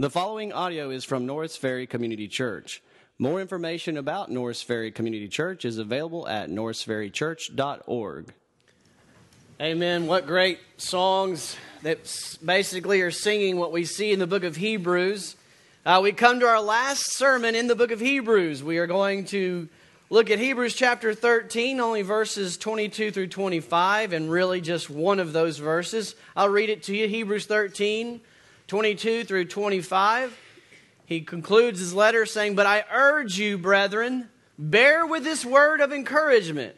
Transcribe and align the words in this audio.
The 0.00 0.10
following 0.10 0.52
audio 0.52 0.90
is 0.90 1.04
from 1.04 1.26
Norris 1.26 1.56
Ferry 1.56 1.84
Community 1.84 2.28
Church. 2.28 2.84
More 3.18 3.40
information 3.40 3.96
about 3.96 4.30
Norris 4.30 4.62
Ferry 4.62 4.92
Community 4.92 5.26
Church 5.26 5.64
is 5.64 5.76
available 5.76 6.28
at 6.28 6.50
norrisferrychurch.org. 6.50 8.32
Amen. 9.60 10.06
What 10.06 10.28
great 10.28 10.60
songs 10.76 11.56
that 11.82 11.98
basically 12.44 13.00
are 13.00 13.10
singing 13.10 13.56
what 13.56 13.72
we 13.72 13.84
see 13.84 14.12
in 14.12 14.20
the 14.20 14.28
book 14.28 14.44
of 14.44 14.54
Hebrews. 14.54 15.34
Uh, 15.84 15.98
we 16.00 16.12
come 16.12 16.38
to 16.38 16.46
our 16.46 16.62
last 16.62 17.16
sermon 17.16 17.56
in 17.56 17.66
the 17.66 17.74
book 17.74 17.90
of 17.90 17.98
Hebrews. 17.98 18.62
We 18.62 18.78
are 18.78 18.86
going 18.86 19.24
to 19.24 19.68
look 20.10 20.30
at 20.30 20.38
Hebrews 20.38 20.76
chapter 20.76 21.12
13, 21.12 21.80
only 21.80 22.02
verses 22.02 22.56
22 22.56 23.10
through 23.10 23.26
25, 23.26 24.12
and 24.12 24.30
really 24.30 24.60
just 24.60 24.88
one 24.88 25.18
of 25.18 25.32
those 25.32 25.58
verses. 25.58 26.14
I'll 26.36 26.50
read 26.50 26.70
it 26.70 26.84
to 26.84 26.94
you 26.94 27.08
Hebrews 27.08 27.46
13, 27.46 28.20
22 28.68 29.24
through 29.24 29.46
25. 29.46 30.38
He 31.06 31.22
concludes 31.22 31.80
his 31.80 31.94
letter 31.94 32.26
saying, 32.26 32.54
But 32.54 32.66
I 32.66 32.84
urge 32.92 33.38
you, 33.38 33.56
brethren, 33.56 34.28
bear 34.58 35.06
with 35.06 35.24
this 35.24 35.42
word 35.42 35.80
of 35.80 35.90
encouragement. 35.90 36.76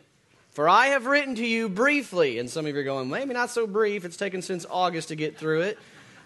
For 0.53 0.69
I 0.69 0.89
have 0.89 1.07
written 1.07 1.35
to 1.35 1.47
you 1.47 1.69
briefly, 1.69 2.39
and 2.39 2.49
some 2.49 2.65
of 2.65 2.75
you 2.75 2.81
are 2.81 2.85
going, 2.85 3.09
maybe 3.09 3.35
not 3.35 3.51
so 3.51 3.67
brief, 3.67 4.05
it's 4.05 4.17
taken 4.17 4.41
since 4.41 4.65
August 4.71 5.09
to 5.09 5.17
get 5.17 5.37
through 5.37 5.63
it. 5.63 5.79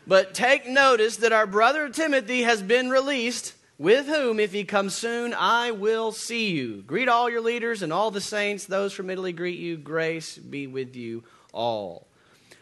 But 0.06 0.34
take 0.34 0.66
notice 0.66 1.16
that 1.18 1.32
our 1.32 1.46
brother 1.46 1.88
Timothy 1.88 2.42
has 2.42 2.62
been 2.62 2.90
released, 2.90 3.54
with 3.78 4.06
whom, 4.06 4.38
if 4.40 4.52
he 4.52 4.64
comes 4.64 4.94
soon, 4.94 5.32
I 5.32 5.70
will 5.70 6.12
see 6.12 6.50
you. 6.50 6.82
Greet 6.82 7.08
all 7.08 7.30
your 7.30 7.40
leaders 7.40 7.82
and 7.82 7.92
all 7.92 8.10
the 8.10 8.20
saints. 8.20 8.66
Those 8.66 8.92
from 8.92 9.08
Italy 9.08 9.32
greet 9.32 9.58
you. 9.58 9.78
Grace 9.78 10.36
be 10.36 10.66
with 10.66 10.94
you 10.94 11.24
all. 11.52 12.06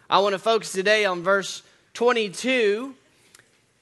I 0.09 0.21
want 0.21 0.35
to 0.35 0.39
focus 0.39 0.71
today 0.71 1.05
on 1.05 1.23
verse 1.23 1.63
22, 1.95 2.95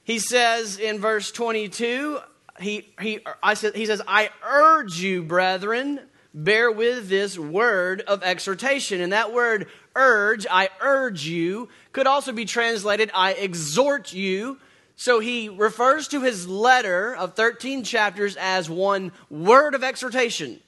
he 0.03 0.19
says 0.19 0.77
in 0.77 0.99
verse 0.99 1.31
22, 1.31 2.19
he, 2.59 2.87
he, 2.99 3.19
I 3.41 3.53
said, 3.53 3.75
he 3.75 3.85
says, 3.85 4.01
I 4.07 4.29
urge 4.43 4.99
you, 4.99 5.23
brethren, 5.23 5.99
bear 6.33 6.71
with 6.71 7.09
this 7.09 7.37
word 7.37 8.01
of 8.01 8.23
exhortation. 8.23 9.01
And 9.01 9.13
that 9.13 9.33
word 9.33 9.67
urge, 9.95 10.45
I 10.49 10.69
urge 10.81 11.25
you, 11.25 11.69
could 11.91 12.07
also 12.07 12.31
be 12.31 12.45
translated, 12.45 13.11
I 13.13 13.33
exhort 13.33 14.13
you. 14.13 14.59
So 14.95 15.19
he 15.19 15.49
refers 15.49 16.07
to 16.09 16.21
his 16.21 16.47
letter 16.47 17.15
of 17.15 17.35
13 17.35 17.83
chapters 17.83 18.35
as 18.39 18.69
one 18.69 19.11
word 19.29 19.73
of 19.73 19.83
exhortation. 19.83 20.59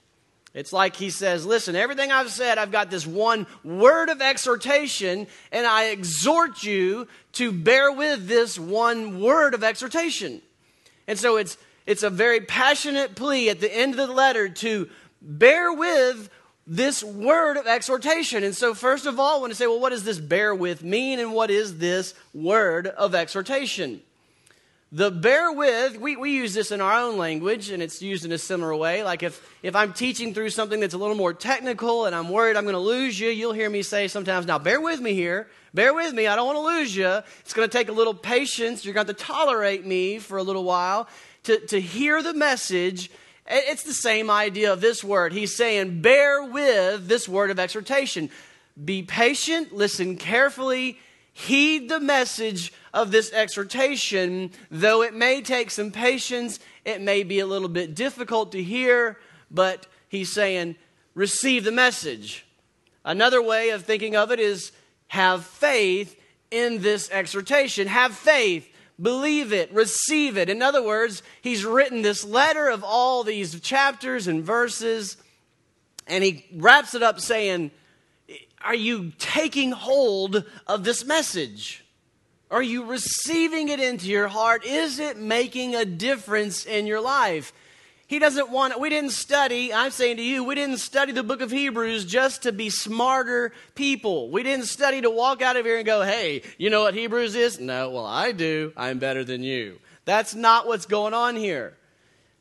It's 0.54 0.72
like 0.72 0.96
he 0.96 1.09
says, 1.09 1.46
Listen, 1.46 1.76
everything 1.76 2.12
I've 2.12 2.30
said, 2.30 2.58
I've 2.58 2.72
got 2.72 2.92
this 2.92 3.08
one 3.08 3.48
word 3.64 4.09
of 4.09 4.22
exhortation, 4.22 5.28
and 5.52 5.66
I 5.66 5.86
exhort 5.86 6.64
you 6.64 7.08
to 7.34 7.52
bear 7.52 7.92
with 7.92 8.28
this 8.28 8.59
one 8.59 9.20
word 9.20 9.54
of 9.54 9.64
exhortation. 9.64 10.42
And 11.08 11.18
so 11.18 11.38
it's, 11.38 11.58
it's 11.86 12.04
a 12.04 12.09
very 12.09 12.42
passionate 12.42 13.16
plea 13.16 13.50
at 13.50 13.59
the 13.59 13.76
end 13.76 13.98
of 13.98 14.08
the 14.08 14.14
letter 14.14 14.48
to 14.48 14.90
bear 15.22 15.74
with 15.74 16.30
this 16.66 17.04
word 17.04 17.58
of 17.58 17.68
exhortation. 17.68 18.44
And 18.44 18.56
so, 18.56 18.74
first 18.74 19.06
of 19.06 19.20
all, 19.20 19.38
I 19.38 19.40
want 19.40 19.52
to 19.52 19.56
say, 19.56 19.68
well, 19.68 19.80
what 19.80 19.90
does 19.90 20.04
this 20.04 20.20
bear 20.20 20.54
with 20.56 20.84
mean, 20.84 21.20
and 21.20 21.34
what 21.34 21.50
is 21.50 21.80
this 21.80 22.14
word 22.34 22.88
of 22.88 23.16
exhortation? 23.16 24.02
The 24.95 25.09
bear 25.09 25.52
with, 25.52 25.99
we, 25.99 26.16
we 26.17 26.36
use 26.36 26.53
this 26.53 26.72
in 26.72 26.80
our 26.80 26.94
own 26.94 27.17
language, 27.17 27.72
and 27.72 27.81
it's 27.81 27.99
used 27.99 28.25
in 28.25 28.31
a 28.31 28.38
similar 28.38 28.75
way. 28.75 29.03
Like 29.03 29.23
if, 29.23 29.44
if 29.63 29.75
I'm 29.75 29.91
teaching 29.91 30.35
through 30.35 30.52
something 30.52 30.80
that's 30.80 30.94
a 30.94 31.00
little 31.00 31.16
more 31.16 31.33
technical 31.33 32.05
and 32.05 32.16
I'm 32.16 32.30
worried 32.30 32.55
I'm 32.55 32.66
going 32.66 32.73
to 32.73 32.80
lose 32.80 33.19
you, 33.19 33.30
you'll 33.30 33.53
hear 33.53 33.72
me 33.72 33.81
say 33.81 34.08
sometimes, 34.08 34.45
now 34.45 34.59
bear 34.59 34.80
with 34.80 35.02
me 35.02 35.16
here. 35.16 35.47
Bear 35.73 35.95
with 35.95 36.13
me. 36.13 36.27
I 36.27 36.35
don't 36.35 36.45
want 36.45 36.58
to 36.58 36.77
lose 36.77 36.95
you. 36.95 37.08
It's 37.39 37.53
going 37.53 37.67
to 37.67 37.75
take 37.75 37.89
a 37.89 37.91
little 37.91 38.13
patience. 38.13 38.85
You're 38.85 38.94
going 38.94 39.08
to 39.08 39.13
have 39.13 39.17
to 39.17 39.23
tolerate 39.23 39.83
me 39.83 40.19
for 40.19 40.38
a 40.38 40.44
little 40.44 40.63
while 40.63 41.07
to, 41.45 41.59
to 41.69 41.81
hear 41.81 42.22
the 42.22 42.35
message. 42.35 43.09
It's 43.47 43.81
the 43.81 43.95
same 43.95 44.30
idea 44.30 44.73
of 44.73 44.80
this 44.80 45.03
word. 45.03 45.33
He's 45.33 45.55
saying, 45.55 46.03
bear 46.03 46.44
with 46.44 47.07
this 47.07 47.28
word 47.28 47.50
of 47.50 47.57
exhortation. 47.57 48.29
Be 48.85 49.01
patient, 49.01 49.73
listen 49.73 50.18
carefully, 50.18 51.00
heed 51.33 51.89
the 51.89 51.99
message 51.99 52.71
of 52.94 53.11
this 53.11 53.33
exhortation, 53.33 54.51
though 54.69 55.01
it 55.01 55.13
may 55.13 55.41
take 55.41 55.71
some 55.71 55.91
patience, 55.91 56.59
it 56.85 57.01
may 57.01 57.23
be 57.23 57.39
a 57.39 57.47
little 57.47 57.69
bit 57.69 57.95
difficult 57.95 58.51
to 58.51 58.63
hear, 58.63 59.19
but 59.49 59.88
he's 60.07 60.31
saying, 60.31 60.75
receive 61.16 61.63
the 61.63 61.71
message. 61.71 62.45
Another 63.03 63.41
way 63.41 63.71
of 63.71 63.83
thinking 63.83 64.16
of 64.16 64.31
it 64.31 64.39
is 64.39 64.71
have 65.07 65.45
faith 65.45 66.19
in 66.51 66.81
this 66.81 67.09
exhortation. 67.11 67.88
Have 67.88 68.13
faith. 68.13 68.69
Believe 69.01 69.51
it, 69.51 69.73
receive 69.73 70.38
it. 70.38 70.50
In 70.50 70.61
other 70.61 70.83
words, 70.83 71.23
he's 71.41 71.65
written 71.65 72.03
this 72.03 72.23
letter 72.23 72.69
of 72.69 72.83
all 72.83 73.23
these 73.23 73.59
chapters 73.59 74.27
and 74.27 74.44
verses, 74.44 75.17
and 76.05 76.23
he 76.23 76.45
wraps 76.53 76.94
it 76.94 77.01
up 77.01 77.19
saying, 77.19 77.71
Are 78.63 78.75
you 78.75 79.12
taking 79.18 79.72
hold 79.72 80.46
of 80.68 80.84
this 80.84 81.06
message? 81.06 81.84
Are 82.50 82.62
you 82.62 82.85
receiving 82.85 83.69
it 83.69 83.79
into 83.79 84.07
your 84.07 84.28
heart? 84.28 84.63
Is 84.66 85.00
it 85.00 85.18
making 85.18 85.75
a 85.75 85.85
difference 85.85 86.66
in 86.66 86.85
your 86.85 87.01
life? 87.01 87.51
He 88.06 88.19
doesn't 88.19 88.51
want, 88.51 88.74
it. 88.74 88.79
we 88.79 88.90
didn't 88.90 89.12
study, 89.12 89.74
I'm 89.74 89.90
saying 89.90 90.18
to 90.18 90.24
you, 90.24 90.44
we 90.44 90.53
didn't 90.53 90.78
study 90.78 91.12
the 91.13 91.24
book 91.24 91.41
of 91.41 91.50
Hebrews 91.50 92.06
just 92.06 92.44
to 92.44 92.51
be 92.51 92.69
smarter 92.69 93.53
people. 93.74 94.29
We 94.29 94.44
didn't 94.44 94.66
study 94.66 95.01
to 95.01 95.09
walk 95.09 95.41
out 95.41 95.57
of 95.57 95.66
here 95.66 95.78
and 95.78 95.85
go, 95.85 96.03
hey, 96.03 96.44
you 96.59 96.69
know 96.69 96.84
what 96.84 96.94
Hebrews 96.94 97.34
is? 97.34 97.59
No, 97.59 97.90
well, 97.90 98.06
I 98.06 98.31
do. 98.31 98.72
I'm 98.78 99.00
better 99.00 99.24
than 99.24 99.41
you. 99.41 99.80
That's 100.06 100.35
not 100.35 100.68
what's 100.68 100.85
going 100.85 101.13
on 101.16 101.35
here. 101.35 101.75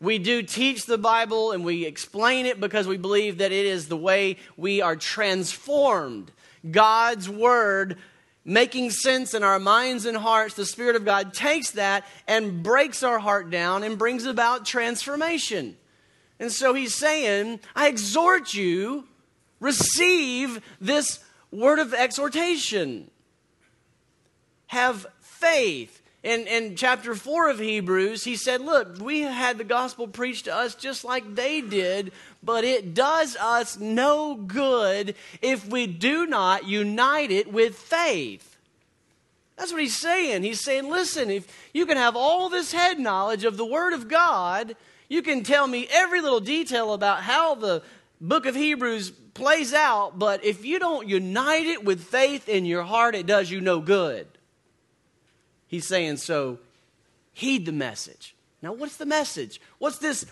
We 0.02 0.18
do 0.18 0.42
teach 0.42 0.84
the 0.86 0.98
Bible 0.98 1.52
and 1.52 1.64
we 1.64 1.86
explain 1.86 2.46
it 2.46 2.58
because 2.58 2.88
we 2.88 2.96
believe 2.96 3.38
that 3.38 3.52
it 3.52 3.66
is 3.66 3.86
the 3.86 3.96
way 3.96 4.36
we 4.56 4.82
are 4.82 4.96
transformed. 4.96 6.32
God's 6.68 7.28
Word 7.28 7.98
making 8.44 8.90
sense 8.90 9.32
in 9.32 9.44
our 9.44 9.60
minds 9.60 10.04
and 10.04 10.16
hearts, 10.16 10.54
the 10.54 10.66
Spirit 10.66 10.96
of 10.96 11.04
God 11.04 11.32
takes 11.32 11.70
that 11.70 12.04
and 12.26 12.64
breaks 12.64 13.04
our 13.04 13.20
heart 13.20 13.48
down 13.48 13.84
and 13.84 13.96
brings 13.96 14.26
about 14.26 14.66
transformation. 14.66 15.76
And 16.40 16.50
so 16.50 16.74
he's 16.74 16.96
saying, 16.96 17.60
I 17.76 17.86
exhort 17.86 18.54
you, 18.54 19.06
receive 19.60 20.60
this 20.80 21.20
word 21.52 21.78
of 21.78 21.94
exhortation. 21.94 23.08
Have 24.66 25.06
faith. 25.20 26.01
In, 26.22 26.46
in 26.46 26.76
chapter 26.76 27.16
4 27.16 27.50
of 27.50 27.58
Hebrews, 27.58 28.22
he 28.22 28.36
said, 28.36 28.60
Look, 28.60 29.00
we 29.00 29.22
had 29.22 29.58
the 29.58 29.64
gospel 29.64 30.06
preached 30.06 30.44
to 30.44 30.54
us 30.54 30.76
just 30.76 31.04
like 31.04 31.34
they 31.34 31.60
did, 31.60 32.12
but 32.42 32.62
it 32.62 32.94
does 32.94 33.36
us 33.36 33.78
no 33.78 34.36
good 34.36 35.16
if 35.40 35.66
we 35.66 35.88
do 35.88 36.26
not 36.26 36.66
unite 36.66 37.32
it 37.32 37.52
with 37.52 37.76
faith. 37.76 38.52
That's 39.56 39.72
what 39.72 39.80
he's 39.80 39.98
saying. 39.98 40.42
He's 40.42 40.60
saying, 40.60 40.90
listen, 40.90 41.30
if 41.30 41.46
you 41.72 41.86
can 41.86 41.96
have 41.96 42.16
all 42.16 42.48
this 42.48 42.72
head 42.72 42.98
knowledge 42.98 43.44
of 43.44 43.56
the 43.56 43.66
Word 43.66 43.92
of 43.92 44.08
God, 44.08 44.74
you 45.08 45.22
can 45.22 45.42
tell 45.42 45.66
me 45.66 45.86
every 45.90 46.20
little 46.20 46.40
detail 46.40 46.92
about 46.94 47.22
how 47.22 47.54
the 47.54 47.82
book 48.20 48.46
of 48.46 48.54
Hebrews 48.54 49.10
plays 49.34 49.74
out, 49.74 50.18
but 50.18 50.44
if 50.44 50.64
you 50.64 50.78
don't 50.78 51.08
unite 51.08 51.66
it 51.66 51.84
with 51.84 52.02
faith 52.02 52.48
in 52.48 52.64
your 52.64 52.82
heart, 52.82 53.14
it 53.14 53.26
does 53.26 53.50
you 53.50 53.60
no 53.60 53.80
good. 53.80 54.26
He's 55.72 55.86
saying, 55.86 56.18
so 56.18 56.58
heed 57.32 57.64
the 57.64 57.72
message. 57.72 58.36
Now, 58.60 58.74
what's 58.74 58.98
the 58.98 59.06
message? 59.06 59.58
What's 59.78 59.96
this 59.96 60.26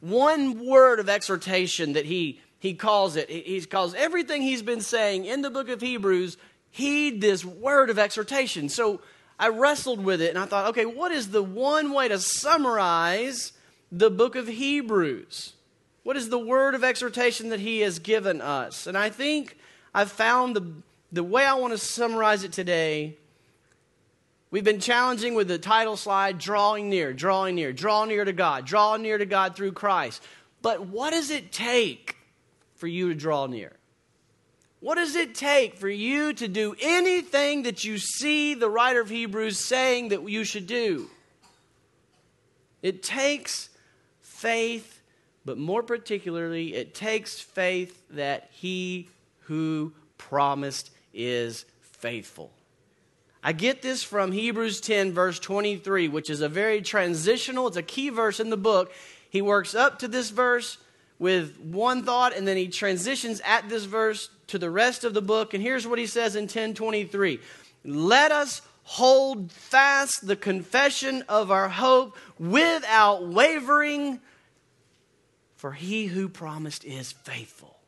one 0.00 0.66
word 0.66 0.98
of 0.98 1.08
exhortation 1.08 1.92
that 1.92 2.06
he, 2.06 2.40
he 2.58 2.74
calls 2.74 3.14
it. 3.14 3.30
He 3.30 3.60
calls 3.66 3.94
everything 3.94 4.42
he's 4.42 4.62
been 4.62 4.80
saying 4.80 5.26
in 5.26 5.42
the 5.42 5.50
book 5.50 5.68
of 5.68 5.80
Hebrews, 5.80 6.36
heed 6.70 7.20
this 7.20 7.44
word 7.44 7.88
of 7.88 8.00
exhortation. 8.00 8.68
So 8.68 9.00
I 9.38 9.48
wrestled 9.50 10.02
with 10.02 10.20
it 10.20 10.30
and 10.30 10.38
I 10.38 10.46
thought, 10.46 10.70
okay, 10.70 10.86
what 10.86 11.12
is 11.12 11.30
the 11.30 11.42
one 11.42 11.92
way 11.92 12.08
to 12.08 12.18
summarize 12.18 13.52
the 13.92 14.10
book 14.10 14.34
of 14.34 14.48
Hebrews? 14.48 15.52
What 16.02 16.16
is 16.16 16.30
the 16.30 16.38
word 16.38 16.74
of 16.74 16.82
exhortation 16.82 17.50
that 17.50 17.60
he 17.60 17.78
has 17.80 18.00
given 18.00 18.40
us? 18.40 18.88
And 18.88 18.98
I 18.98 19.08
think 19.10 19.56
I've 19.94 20.10
found 20.10 20.56
the, 20.56 20.72
the 21.12 21.22
way 21.22 21.46
I 21.46 21.54
want 21.54 21.74
to 21.74 21.78
summarize 21.78 22.42
it 22.42 22.50
today 22.50 23.18
We've 24.50 24.64
been 24.64 24.80
challenging 24.80 25.34
with 25.34 25.46
the 25.46 25.58
title 25.58 25.96
slide 25.96 26.38
drawing 26.38 26.88
near, 26.88 27.12
drawing 27.12 27.54
near, 27.54 27.72
draw 27.72 28.04
near 28.04 28.24
to 28.24 28.32
God, 28.32 28.64
draw 28.64 28.96
near 28.96 29.16
to 29.16 29.26
God 29.26 29.54
through 29.54 29.72
Christ. 29.72 30.22
But 30.60 30.86
what 30.86 31.10
does 31.10 31.30
it 31.30 31.52
take 31.52 32.16
for 32.74 32.88
you 32.88 33.08
to 33.10 33.14
draw 33.14 33.46
near? 33.46 33.76
What 34.80 34.96
does 34.96 35.14
it 35.14 35.34
take 35.34 35.76
for 35.76 35.88
you 35.88 36.32
to 36.32 36.48
do 36.48 36.74
anything 36.80 37.62
that 37.62 37.84
you 37.84 37.98
see 37.98 38.54
the 38.54 38.68
writer 38.68 39.00
of 39.00 39.10
Hebrews 39.10 39.58
saying 39.58 40.08
that 40.08 40.28
you 40.28 40.42
should 40.42 40.66
do? 40.66 41.08
It 42.82 43.02
takes 43.02 43.68
faith, 44.20 45.02
but 45.44 45.58
more 45.58 45.82
particularly, 45.82 46.74
it 46.74 46.94
takes 46.94 47.38
faith 47.38 48.02
that 48.10 48.48
he 48.52 49.10
who 49.42 49.92
promised 50.16 50.90
is 51.12 51.66
faithful. 51.82 52.50
I 53.42 53.52
get 53.52 53.80
this 53.80 54.02
from 54.02 54.32
Hebrews 54.32 54.80
10, 54.80 55.12
verse 55.12 55.38
23, 55.38 56.08
which 56.08 56.28
is 56.28 56.42
a 56.42 56.48
very 56.48 56.82
transitional, 56.82 57.68
it's 57.68 57.76
a 57.76 57.82
key 57.82 58.10
verse 58.10 58.38
in 58.38 58.50
the 58.50 58.56
book. 58.56 58.92
He 59.30 59.40
works 59.40 59.74
up 59.74 60.00
to 60.00 60.08
this 60.08 60.30
verse 60.30 60.76
with 61.18 61.58
one 61.60 62.02
thought, 62.02 62.36
and 62.36 62.46
then 62.46 62.56
he 62.56 62.68
transitions 62.68 63.40
at 63.44 63.68
this 63.68 63.84
verse 63.84 64.28
to 64.48 64.58
the 64.58 64.70
rest 64.70 65.04
of 65.04 65.14
the 65.14 65.22
book. 65.22 65.54
And 65.54 65.62
here's 65.62 65.86
what 65.86 65.98
he 65.98 66.06
says 66.06 66.36
in 66.36 66.44
1023 66.44 67.40
Let 67.84 68.32
us 68.32 68.60
hold 68.82 69.52
fast 69.52 70.26
the 70.26 70.36
confession 70.36 71.24
of 71.28 71.50
our 71.50 71.68
hope 71.68 72.16
without 72.38 73.26
wavering, 73.26 74.20
for 75.56 75.72
he 75.72 76.06
who 76.06 76.28
promised 76.28 76.84
is 76.84 77.12
faithful. 77.12 77.78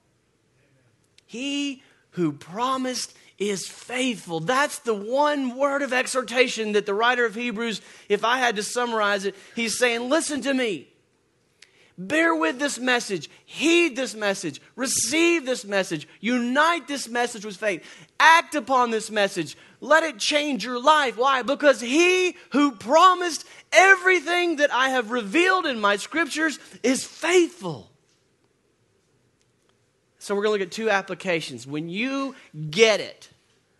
He 1.26 1.82
who 2.10 2.32
promised 2.32 3.16
is 3.50 3.66
faithful. 3.66 4.40
That's 4.40 4.78
the 4.80 4.94
one 4.94 5.56
word 5.56 5.82
of 5.82 5.92
exhortation 5.92 6.72
that 6.72 6.86
the 6.86 6.94
writer 6.94 7.24
of 7.24 7.34
Hebrews, 7.34 7.80
if 8.08 8.24
I 8.24 8.38
had 8.38 8.56
to 8.56 8.62
summarize 8.62 9.24
it, 9.24 9.34
he's 9.54 9.78
saying, 9.78 10.08
Listen 10.08 10.40
to 10.42 10.54
me. 10.54 10.88
Bear 11.98 12.34
with 12.34 12.58
this 12.58 12.78
message, 12.78 13.28
heed 13.44 13.96
this 13.96 14.14
message, 14.14 14.62
receive 14.76 15.44
this 15.44 15.64
message, 15.64 16.08
unite 16.20 16.88
this 16.88 17.06
message 17.06 17.44
with 17.44 17.56
faith, 17.56 17.84
act 18.18 18.54
upon 18.54 18.90
this 18.90 19.10
message, 19.10 19.56
let 19.80 20.02
it 20.02 20.18
change 20.18 20.64
your 20.64 20.80
life. 20.80 21.18
Why? 21.18 21.42
Because 21.42 21.80
he 21.80 22.34
who 22.50 22.72
promised 22.72 23.44
everything 23.72 24.56
that 24.56 24.72
I 24.72 24.88
have 24.88 25.10
revealed 25.10 25.66
in 25.66 25.80
my 25.80 25.96
scriptures 25.96 26.58
is 26.82 27.04
faithful. 27.04 27.90
So 30.18 30.34
we're 30.34 30.44
going 30.44 30.58
to 30.58 30.64
look 30.64 30.68
at 30.68 30.72
two 30.72 30.88
applications. 30.88 31.66
When 31.66 31.88
you 31.88 32.36
get 32.70 33.00
it, 33.00 33.28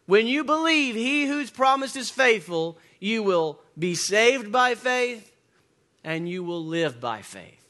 when 0.07 0.27
you 0.27 0.45
believe 0.45 0.95
he 0.95 1.27
who's 1.27 1.51
promised 1.51 1.97
is 1.97 2.11
faithful, 2.11 2.79
you 3.01 3.23
will 3.23 3.61
be 3.79 3.95
saved 3.95 4.51
by 4.51 4.75
faith 4.75 5.33
and 6.05 6.29
you 6.29 6.43
will 6.43 6.65
live 6.65 7.01
by 7.01 7.23
faith. 7.23 7.65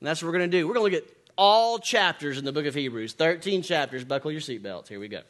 And 0.00 0.06
that's 0.06 0.22
what 0.22 0.28
we're 0.28 0.38
going 0.38 0.50
to 0.50 0.58
do. 0.58 0.66
We're 0.66 0.74
going 0.74 0.90
to 0.90 0.96
look 0.96 1.04
at 1.04 1.16
all 1.36 1.78
chapters 1.78 2.38
in 2.38 2.44
the 2.44 2.52
book 2.52 2.66
of 2.66 2.74
Hebrews 2.74 3.14
13 3.14 3.62
chapters. 3.62 4.04
Buckle 4.04 4.30
your 4.30 4.40
seatbelts. 4.40 4.88
Here 4.88 5.00
we 5.00 5.08
go. 5.08 5.22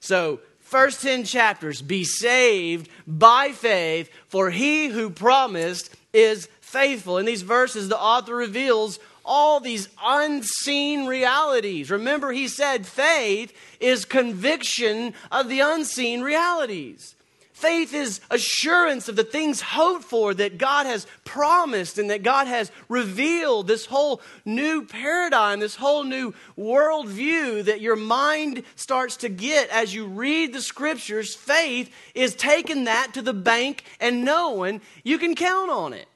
So, 0.00 0.40
first 0.60 1.02
10 1.02 1.24
chapters 1.24 1.82
be 1.82 2.04
saved 2.04 2.88
by 3.06 3.52
faith, 3.52 4.10
for 4.28 4.50
he 4.50 4.88
who 4.88 5.10
promised 5.10 5.94
is 6.12 6.48
faithful. 6.60 7.18
In 7.18 7.26
these 7.26 7.42
verses, 7.42 7.88
the 7.88 8.00
author 8.00 8.34
reveals 8.34 8.98
all 9.30 9.60
these 9.60 9.88
unseen 10.02 11.06
realities. 11.06 11.88
Remember, 11.88 12.32
he 12.32 12.48
said 12.48 12.84
faith 12.84 13.52
is 13.78 14.04
conviction 14.04 15.14
of 15.30 15.48
the 15.48 15.60
unseen 15.60 16.20
realities. 16.20 17.14
Faith 17.52 17.94
is 17.94 18.20
assurance 18.30 19.08
of 19.08 19.14
the 19.14 19.22
things 19.22 19.60
hoped 19.60 20.02
for 20.02 20.34
that 20.34 20.58
God 20.58 20.86
has 20.86 21.06
promised 21.24 21.96
and 21.96 22.10
that 22.10 22.24
God 22.24 22.48
has 22.48 22.72
revealed. 22.88 23.68
This 23.68 23.86
whole 23.86 24.20
new 24.44 24.84
paradigm, 24.84 25.60
this 25.60 25.76
whole 25.76 26.02
new 26.02 26.34
worldview 26.58 27.66
that 27.66 27.80
your 27.80 27.96
mind 27.96 28.64
starts 28.74 29.18
to 29.18 29.28
get 29.28 29.68
as 29.68 29.94
you 29.94 30.06
read 30.06 30.52
the 30.52 30.62
scriptures. 30.62 31.36
Faith 31.36 31.94
is 32.16 32.34
taking 32.34 32.84
that 32.84 33.14
to 33.14 33.22
the 33.22 33.34
bank 33.34 33.84
and 34.00 34.24
knowing 34.24 34.80
you 35.04 35.18
can 35.18 35.36
count 35.36 35.70
on 35.70 35.92
it. 35.92 36.08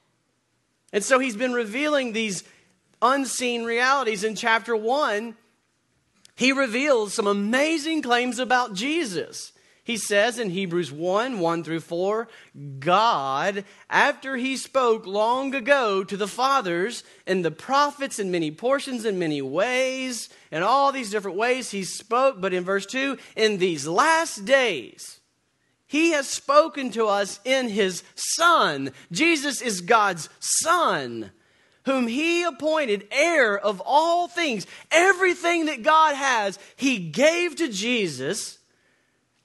And 0.91 1.03
so 1.03 1.19
he's 1.19 1.37
been 1.37 1.53
revealing 1.53 2.11
these 2.11 2.43
unseen 3.01 3.63
realities. 3.63 4.23
In 4.23 4.35
chapter 4.35 4.75
1, 4.75 5.35
he 6.35 6.51
reveals 6.51 7.13
some 7.13 7.27
amazing 7.27 8.01
claims 8.01 8.39
about 8.39 8.73
Jesus. 8.73 9.53
He 9.85 9.97
says 9.97 10.39
in 10.39 10.49
Hebrews 10.49 10.91
1 10.91 11.39
1 11.39 11.63
through 11.63 11.81
4, 11.81 12.27
God, 12.79 13.63
after 13.87 14.35
he 14.35 14.57
spoke 14.57 15.05
long 15.05 15.53
ago 15.53 16.03
to 16.03 16.17
the 16.17 16.27
fathers 16.27 17.03
and 17.27 17.45
the 17.45 17.51
prophets 17.51 18.17
in 18.17 18.31
many 18.31 18.49
portions 18.49 19.05
in 19.05 19.19
many 19.19 19.43
ways, 19.43 20.27
in 20.51 20.63
all 20.63 20.91
these 20.91 21.11
different 21.11 21.37
ways 21.37 21.69
he 21.69 21.83
spoke, 21.83 22.41
but 22.41 22.51
in 22.51 22.63
verse 22.63 22.87
2, 22.87 23.15
in 23.35 23.59
these 23.59 23.85
last 23.85 24.43
days, 24.43 25.19
he 25.85 26.11
has 26.11 26.27
spoken 26.27 26.89
to 26.89 27.05
us 27.05 27.39
in 27.45 27.69
his 27.69 28.03
Son. 28.15 28.91
Jesus 29.11 29.61
is 29.61 29.81
God's 29.81 30.29
Son 30.39 31.29
whom 31.85 32.07
he 32.07 32.43
appointed 32.43 33.07
heir 33.11 33.57
of 33.57 33.81
all 33.85 34.27
things. 34.27 34.67
Everything 34.91 35.65
that 35.65 35.83
God 35.83 36.15
has, 36.15 36.59
he 36.75 36.99
gave 36.99 37.55
to 37.57 37.67
Jesus. 37.67 38.57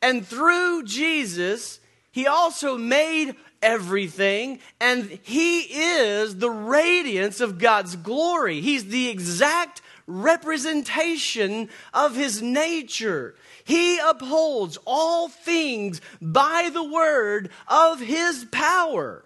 And 0.03 0.27
through 0.27 0.85
Jesus, 0.85 1.81
he 2.11 2.27
also 2.27 2.77
made 2.77 3.37
everything. 3.63 4.61
And 4.81 5.19
he 5.23 5.61
is 5.61 6.37
the 6.37 6.51
radiance 6.51 7.41
of 7.41 7.59
God's 7.59 7.97
glory. 7.97 8.61
He's 8.61 8.87
the 8.87 9.09
exact 9.09 9.83
representation 10.07 11.69
of 11.95 12.17
his 12.17 12.43
nature. 12.43 13.35
He 13.65 13.99
upholds 13.99 14.79
all 14.87 15.29
things 15.29 16.01
by 16.21 16.71
the 16.73 16.83
word 16.83 17.51
of 17.69 18.01
his 18.01 18.47
power. 18.51 19.25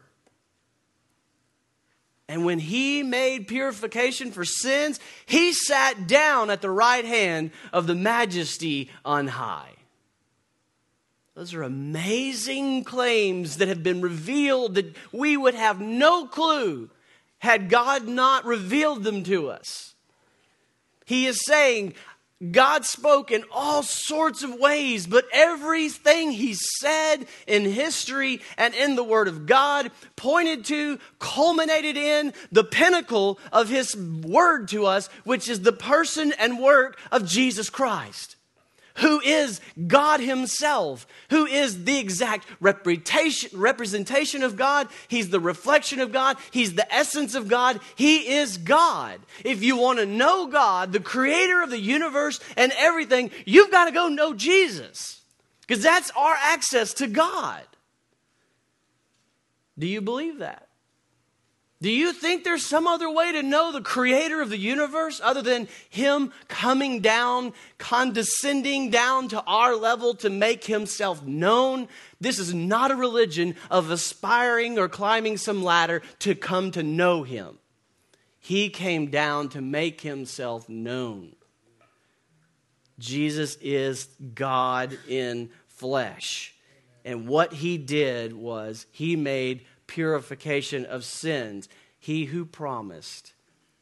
And 2.29 2.45
when 2.45 2.59
he 2.59 3.03
made 3.03 3.49
purification 3.49 4.33
for 4.33 4.45
sins, 4.45 4.99
he 5.27 5.53
sat 5.53 6.07
down 6.07 6.49
at 6.51 6.63
the 6.63 6.71
right 6.71 7.05
hand 7.05 7.51
of 7.73 7.87
the 7.87 7.95
majesty 7.95 8.91
on 9.05 9.27
high. 9.27 9.73
Those 11.35 11.53
are 11.53 11.63
amazing 11.63 12.85
claims 12.85 13.57
that 13.57 13.69
have 13.69 13.83
been 13.83 14.01
revealed 14.01 14.77
that 14.77 14.95
we 15.13 15.37
would 15.37 15.55
have 15.55 15.81
no 15.81 16.27
clue 16.27 16.91
had 17.39 17.69
God 17.69 18.07
not 18.07 18.45
revealed 18.45 19.03
them 19.03 19.23
to 19.25 19.51
us. 19.51 19.95
He 21.05 21.27
is 21.27 21.45
saying, 21.45 21.95
God 22.53 22.85
spoke 22.85 23.31
in 23.31 23.45
all 23.53 23.83
sorts 23.83 24.43
of 24.43 24.55
ways, 24.55 25.07
but 25.07 25.27
everything 25.33 26.31
he 26.31 26.55
said 26.55 27.27
in 27.47 27.65
history 27.65 28.41
and 28.57 28.75
in 28.75 28.97
the 28.97 29.05
Word 29.05 29.29
of 29.29 29.47
God 29.47 29.91
pointed 30.17 30.65
to, 30.67 30.99
culminated 31.19 31.97
in 31.97 32.33
the 32.53 32.65
pinnacle 32.65 33.39
of 33.53 33.69
his 33.69 33.97
Word 33.97 34.69
to 34.69 34.87
us, 34.87 35.09
which 35.25 35.49
is 35.49 35.61
the 35.61 35.73
person 35.73 36.33
and 36.39 36.59
work 36.59 36.99
of 37.11 37.27
Jesus 37.27 37.71
Christ 37.71 38.37
who 38.97 39.21
is 39.21 39.61
God 39.87 40.21
Himself, 40.21 41.07
who 41.31 41.47
is 41.47 41.85
the 41.85 41.99
exact 41.99 42.47
representation 42.61 44.43
of 44.43 44.57
God. 44.57 44.89
He's 45.09 45.31
the 45.31 45.41
reflection 45.41 46.01
of 46.01 46.13
God. 46.13 46.37
He's 46.51 46.75
the 46.75 46.93
essence 46.95 47.35
of 47.35 47.49
God. 47.49 47.81
He 47.97 48.35
is 48.35 48.57
God. 48.57 49.21
If 49.45 49.63
you 49.63 49.77
want 49.77 49.99
to 49.99 50.07
know 50.07 50.47
God, 50.47 50.93
the 50.93 51.01
creator 51.01 51.63
of 51.63 51.71
the 51.71 51.81
universe 51.81 52.39
and 52.57 52.73
everything, 52.77 53.31
you've 53.45 53.71
got 53.71 53.87
to 53.87 53.93
go 53.93 54.09
know 54.09 54.33
Jesus 54.33 55.21
because 55.63 55.83
that's 55.83 56.11
our 56.13 56.37
access 56.41 56.95
to 56.95 57.07
God. 57.07 57.63
Do 59.77 59.87
you 59.87 60.01
believe 60.01 60.39
that? 60.39 60.69
Do 61.83 61.91
you 61.91 62.13
think 62.13 62.45
there's 62.45 62.65
some 62.65 62.87
other 62.87 63.11
way 63.11 63.33
to 63.33 63.43
know 63.43 63.71
the 63.71 63.81
creator 63.81 64.41
of 64.41 64.49
the 64.49 64.59
universe 64.59 65.21
other 65.23 65.43
than 65.43 65.69
him 65.91 66.33
coming 66.49 67.01
down, 67.01 67.53
condescending 67.77 68.91
down 68.91 69.29
to 69.29 69.43
our 69.43 69.77
level 69.77 70.15
to 70.15 70.31
make 70.31 70.65
himself 70.65 71.23
known? 71.25 71.89
This 72.21 72.39
is 72.39 72.55
not 72.55 72.91
a 72.91 72.97
religion 72.97 73.57
of 73.71 73.91
aspiring 73.91 74.79
or 74.79 74.89
climbing 74.89 75.37
some 75.37 75.63
ladder 75.63 76.01
to 76.21 76.35
come 76.35 76.71
to 76.71 76.83
know 76.83 77.23
him. 77.23 77.59
He 78.39 78.71
came 78.71 79.11
down 79.11 79.49
to 79.51 79.61
make 79.61 80.01
himself 80.01 80.69
known. 80.69 81.35
Jesus 82.99 83.57
is 83.61 84.09
God 84.35 84.97
in 85.09 85.51
flesh. 85.67 86.55
And 87.05 87.29
what 87.29 87.53
he 87.53 87.77
did 87.77 88.33
was 88.33 88.87
he 88.93 89.17
made 89.17 89.67
purification 89.87 90.85
of 90.85 91.05
sins. 91.05 91.69
He 91.99 92.27
who 92.27 92.45
promised 92.45 93.33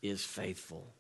is 0.03 0.25
faithful. 0.25 0.93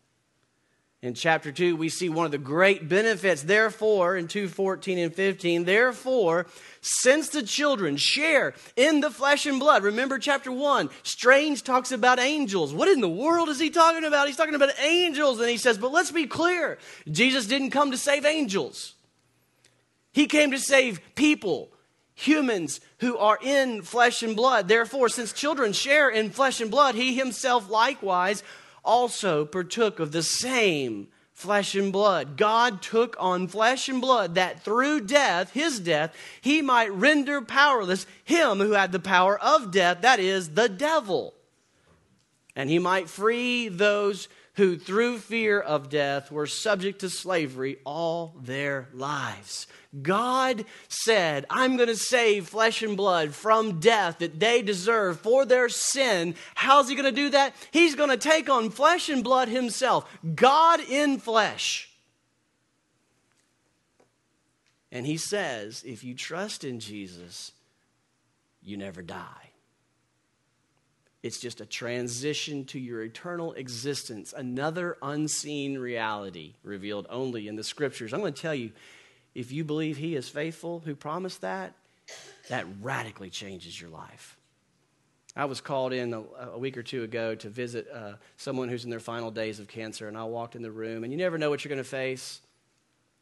In 1.03 1.15
chapter 1.15 1.51
2, 1.51 1.75
we 1.75 1.89
see 1.89 2.09
one 2.09 2.27
of 2.27 2.31
the 2.31 2.39
great 2.39 2.89
benefits. 2.89 3.43
Therefore, 3.43 4.17
in 4.17 4.29
2:14 4.29 4.99
and 4.99 5.13
15, 5.13 5.65
therefore, 5.65 6.47
since 6.81 7.29
the 7.29 7.43
children 7.43 7.97
share 7.97 8.55
in 8.77 9.01
the 9.01 9.11
flesh 9.11 9.45
and 9.45 9.59
blood. 9.59 9.83
Remember 9.83 10.21
chapter 10.21 10.53
1, 10.53 10.91
Strange 11.03 11.65
talks 11.65 11.91
about 11.91 12.21
angels. 12.21 12.73
What 12.73 12.89
in 12.89 13.01
the 13.01 13.09
world 13.09 13.49
is 13.49 13.59
he 13.59 13.69
talking 13.69 14.05
about? 14.05 14.29
He's 14.29 14.37
talking 14.37 14.55
about 14.55 14.79
angels 14.79 15.41
and 15.41 15.51
he 15.51 15.57
says, 15.57 15.77
"But 15.77 15.91
let's 15.91 16.13
be 16.13 16.27
clear. 16.27 16.79
Jesus 17.11 17.47
didn't 17.47 17.71
come 17.71 17.91
to 17.91 17.99
save 17.99 18.25
angels. 18.25 18.95
He 20.13 20.27
came 20.27 20.53
to 20.53 20.59
save 20.61 21.01
people, 21.17 21.73
humans 22.15 22.79
who 23.03 23.19
are 23.19 23.39
in 23.43 23.83
flesh 23.83 24.23
and 24.23 24.37
blood. 24.37 24.69
Therefore, 24.69 25.09
since 25.09 25.33
children 25.33 25.73
share 25.73 26.09
in 26.09 26.31
flesh 26.31 26.61
and 26.61 26.71
blood, 26.71 26.95
he 26.95 27.17
himself 27.17 27.69
likewise 27.69 28.45
also 28.85 29.45
partook 29.45 29.99
of 29.99 30.13
the 30.13 30.23
same 30.23 31.09
flesh 31.33 31.75
and 31.75 31.93
blood. 31.93 32.37
God 32.37 32.81
took 32.81 33.17
on 33.19 33.49
flesh 33.49 33.89
and 33.89 34.01
blood 34.01 34.37
that 34.37 34.63
through 34.65 35.01
death, 35.01 35.51
his 35.53 35.81
death, 35.81 36.15
he 36.41 36.63
might 36.63 36.93
render 36.93 37.43
powerless 37.43 38.07
him 38.23 38.59
who 38.59 38.71
had 38.73 38.93
the 38.93 39.01
power 39.01 39.37
of 39.37 39.73
death, 39.73 40.03
that 40.03 40.21
is, 40.21 40.51
the 40.51 40.69
devil. 40.69 41.35
And 42.55 42.71
he 42.71 42.79
might 42.79 43.09
free 43.09 43.67
those 43.67 44.29
who 44.55 44.77
through 44.77 45.19
fear 45.19 45.59
of 45.59 45.89
death 45.89 46.31
were 46.31 46.47
subject 46.47 47.01
to 47.01 47.09
slavery 47.09 47.79
all 47.85 48.35
their 48.43 48.89
lives. 48.93 49.67
God 50.01 50.65
said, 50.89 51.47
I'm 51.49 51.77
going 51.77 51.89
to 51.89 51.97
save 51.97 52.49
flesh 52.49 52.83
and 52.83 52.97
blood 52.97 53.35
from 53.35 53.81
death 53.81 54.19
that 54.19 54.41
they 54.41 54.63
deserve 54.63 55.21
for 55.21 55.45
their 55.45 55.69
sin. 55.69 56.35
How's 56.55 56.89
He 56.89 56.95
going 56.95 57.05
to 57.05 57.13
do 57.13 57.31
that? 57.31 57.55
He's 57.71 57.95
going 57.95 58.11
to 58.11 58.17
take 58.17 58.51
on 58.51 58.71
flesh 58.71 59.09
and 59.09 59.25
blood 59.25 59.49
Himself, 59.49 60.09
God 60.35 60.81
in 60.81 61.19
flesh. 61.19 61.91
And 64.91 65.07
He 65.07 65.17
says, 65.17 65.83
if 65.87 66.05
you 66.05 66.15
trust 66.15 66.65
in 66.65 66.79
Jesus, 66.79 67.53
you 68.63 68.77
never 68.77 69.03
die. 69.03 69.52
It's 71.23 71.39
just 71.39 71.61
a 71.61 71.67
transition 71.67 72.65
to 72.67 72.81
your 72.81 73.03
eternal 73.03 73.53
existence, 73.53 74.35
another 74.37 74.99
unseen 75.03 75.79
reality 75.79 76.55
revealed 76.65 77.07
only 77.11 77.47
in 77.47 77.55
the 77.55 77.63
scriptures. 77.63 78.13
I'm 78.13 78.21
going 78.21 78.35
to 78.35 78.43
tell 78.43 78.55
you 78.55 78.73
if 79.35 79.53
you 79.53 79.65
believe 79.65 79.97
He 79.97 80.17
is 80.17 80.29
faithful 80.29 80.81
who 80.85 80.97
promised 80.97 81.43
that, 81.43 81.75
that 82.49 82.67
radically 82.81 83.31
changes 83.31 83.81
your 83.81 83.91
life. 83.91 84.37
I 85.35 85.47
was 85.47 85.61
called 85.61 85.93
in 85.93 86.13
a, 86.13 86.23
a 86.53 86.59
week 86.59 86.77
or 86.77 86.83
two 86.83 87.05
ago 87.05 87.35
to 87.37 87.49
visit 87.49 87.89
uh, 87.93 88.15
someone 88.37 88.69
who's 88.69 88.85
in 88.85 88.91
their 88.91 89.01
final 89.01 89.31
days 89.31 89.61
of 89.61 89.69
cancer, 89.69 90.09
and 90.09 90.19
I 90.19 90.25
walked 90.25 90.57
in 90.57 90.63
the 90.63 90.71
room, 90.71 91.05
and 91.05 91.13
you 91.13 91.19
never 91.19 91.39
know 91.39 91.49
what 91.49 91.65
you're 91.65 91.71
going 91.71 91.83
to 91.83 91.89
face. 91.89 92.41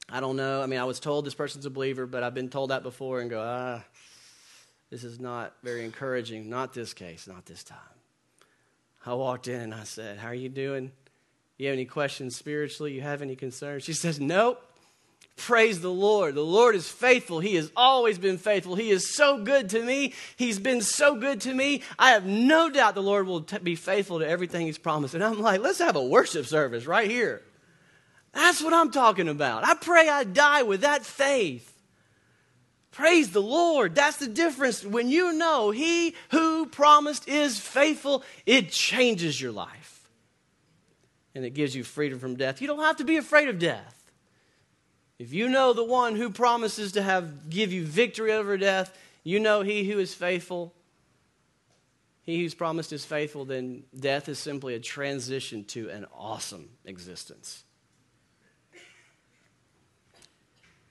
I 0.09 0.19
don't 0.19 0.37
know. 0.37 0.61
I 0.61 0.66
mean, 0.66 0.80
I 0.80 0.85
was 0.85 0.99
told 0.99 1.25
this 1.25 1.35
person's 1.35 1.66
a 1.66 1.71
believer, 1.71 2.07
but 2.07 2.25
I've 2.25 2.35
been 2.35 2.49
told 2.49 2.71
that 2.71 2.83
before 2.83 3.21
and 3.21 3.30
go, 3.30 3.40
ah, 3.40 3.85
this 4.90 5.04
is 5.04 5.21
not 5.21 5.54
very 5.62 5.85
encouraging. 5.85 6.50
Not 6.50 6.75
this 6.75 6.92
case, 6.92 7.28
not 7.28 7.47
this 7.47 7.62
time. 7.62 7.78
I 9.04 9.14
walked 9.14 9.49
in 9.49 9.61
and 9.61 9.75
I 9.75 9.85
said, 9.85 10.19
How 10.19 10.28
are 10.28 10.35
you 10.35 10.49
doing? 10.49 10.92
You 11.57 11.69
have 11.69 11.75
any 11.75 11.85
questions 11.85 12.37
spiritually? 12.37 12.92
You 12.92 13.02
have 13.02 13.23
any 13.23 13.37
concerns? 13.37 13.85
She 13.85 13.92
says, 13.92 14.21
Nope. 14.21 14.62
Praise 15.37 15.80
the 15.80 15.90
Lord. 15.90 16.35
The 16.35 16.42
Lord 16.42 16.75
is 16.75 16.87
faithful. 16.87 17.40
He 17.40 17.54
has 17.54 17.73
always 17.75 18.19
been 18.19 18.37
faithful. 18.37 18.75
He 18.75 18.90
is 18.90 19.14
so 19.14 19.42
good 19.42 19.71
to 19.71 19.83
me. 19.83 20.12
He's 20.37 20.59
been 20.59 20.83
so 20.83 21.14
good 21.14 21.40
to 21.42 21.54
me. 21.54 21.83
I 21.99 22.11
have 22.11 22.26
no 22.26 22.69
doubt 22.69 22.95
the 22.95 23.02
Lord 23.02 23.26
will 23.26 23.40
t- 23.40 23.57
be 23.59 23.75
faithful 23.75 24.19
to 24.19 24.28
everything 24.28 24.66
He's 24.66 24.76
promised. 24.76 25.14
And 25.14 25.25
I'm 25.25 25.40
like, 25.40 25.62
let's 25.62 25.78
have 25.78 25.97
a 25.97 26.04
worship 26.04 26.45
service 26.45 26.85
right 26.85 27.11
here. 27.11 27.40
That's 28.33 28.62
what 28.62 28.75
I'm 28.75 28.90
talking 28.90 29.28
about. 29.28 29.64
I 29.64 29.75
pray 29.75 30.09
I 30.11 30.25
die 30.25 30.62
with 30.62 30.83
that 30.83 31.07
faith. 31.07 31.79
Praise 32.90 33.30
the 33.30 33.42
Lord. 33.42 33.94
That's 33.94 34.16
the 34.16 34.26
difference. 34.26 34.85
When 34.85 35.09
you 35.09 35.32
know 35.32 35.70
He 35.70 36.14
who 36.30 36.66
promised 36.66 37.28
is 37.28 37.61
faithful, 37.61 38.25
it 38.47 38.70
changes 38.70 39.40
your 39.40 39.52
life. 39.52 40.09
And 41.35 41.44
it 41.44 41.50
gives 41.50 41.75
you 41.75 41.85
freedom 41.85 42.18
from 42.18 42.37
death. 42.37 42.61
You 42.61 42.66
don't 42.66 42.80
have 42.80 42.97
to 42.97 43.04
be 43.04 43.16
afraid 43.16 43.49
of 43.49 43.59
death. 43.59 43.97
If 45.20 45.32
you 45.32 45.49
know 45.49 45.73
the 45.73 45.85
one 45.85 46.16
who 46.16 46.30
promises 46.30 46.92
to 46.92 47.02
have 47.02 47.50
give 47.50 47.73
you 47.73 47.85
victory 47.85 48.32
over 48.32 48.56
death, 48.56 48.97
you 49.23 49.38
know 49.38 49.61
he 49.61 49.85
who 49.85 49.99
is 49.99 50.14
faithful. 50.14 50.75
He 52.23 52.40
who's 52.40 52.54
promised 52.54 52.92
is 52.92 53.04
faithful, 53.04 53.44
then 53.44 53.85
death 53.99 54.28
is 54.28 54.38
simply 54.38 54.75
a 54.75 54.80
transition 54.80 55.64
to 55.64 55.90
an 55.90 56.06
awesome 56.14 56.70
existence. 56.85 57.64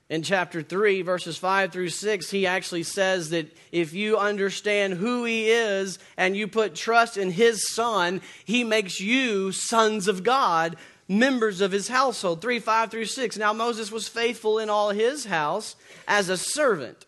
In 0.09 0.23
chapter 0.23 0.63
3, 0.63 1.03
verses 1.03 1.37
5 1.37 1.71
through 1.71 1.89
6, 1.89 2.31
he 2.31 2.47
actually 2.47 2.81
says 2.81 3.29
that 3.29 3.55
if 3.71 3.93
you 3.93 4.17
understand 4.17 4.95
who 4.95 5.23
he 5.23 5.49
is 5.49 5.99
and 6.17 6.35
you 6.35 6.47
put 6.47 6.73
trust 6.73 7.15
in 7.15 7.29
his 7.29 7.69
son, 7.69 8.21
he 8.43 8.63
makes 8.63 8.99
you 8.99 9.51
sons 9.51 10.07
of 10.07 10.23
God, 10.23 10.77
members 11.07 11.61
of 11.61 11.71
his 11.71 11.87
household. 11.87 12.41
3, 12.41 12.59
5 12.59 12.89
through 12.89 13.05
6. 13.05 13.37
Now 13.37 13.53
Moses 13.53 13.91
was 13.91 14.07
faithful 14.07 14.57
in 14.57 14.67
all 14.67 14.89
his 14.89 15.25
house 15.25 15.75
as 16.07 16.29
a 16.29 16.37
servant 16.37 17.05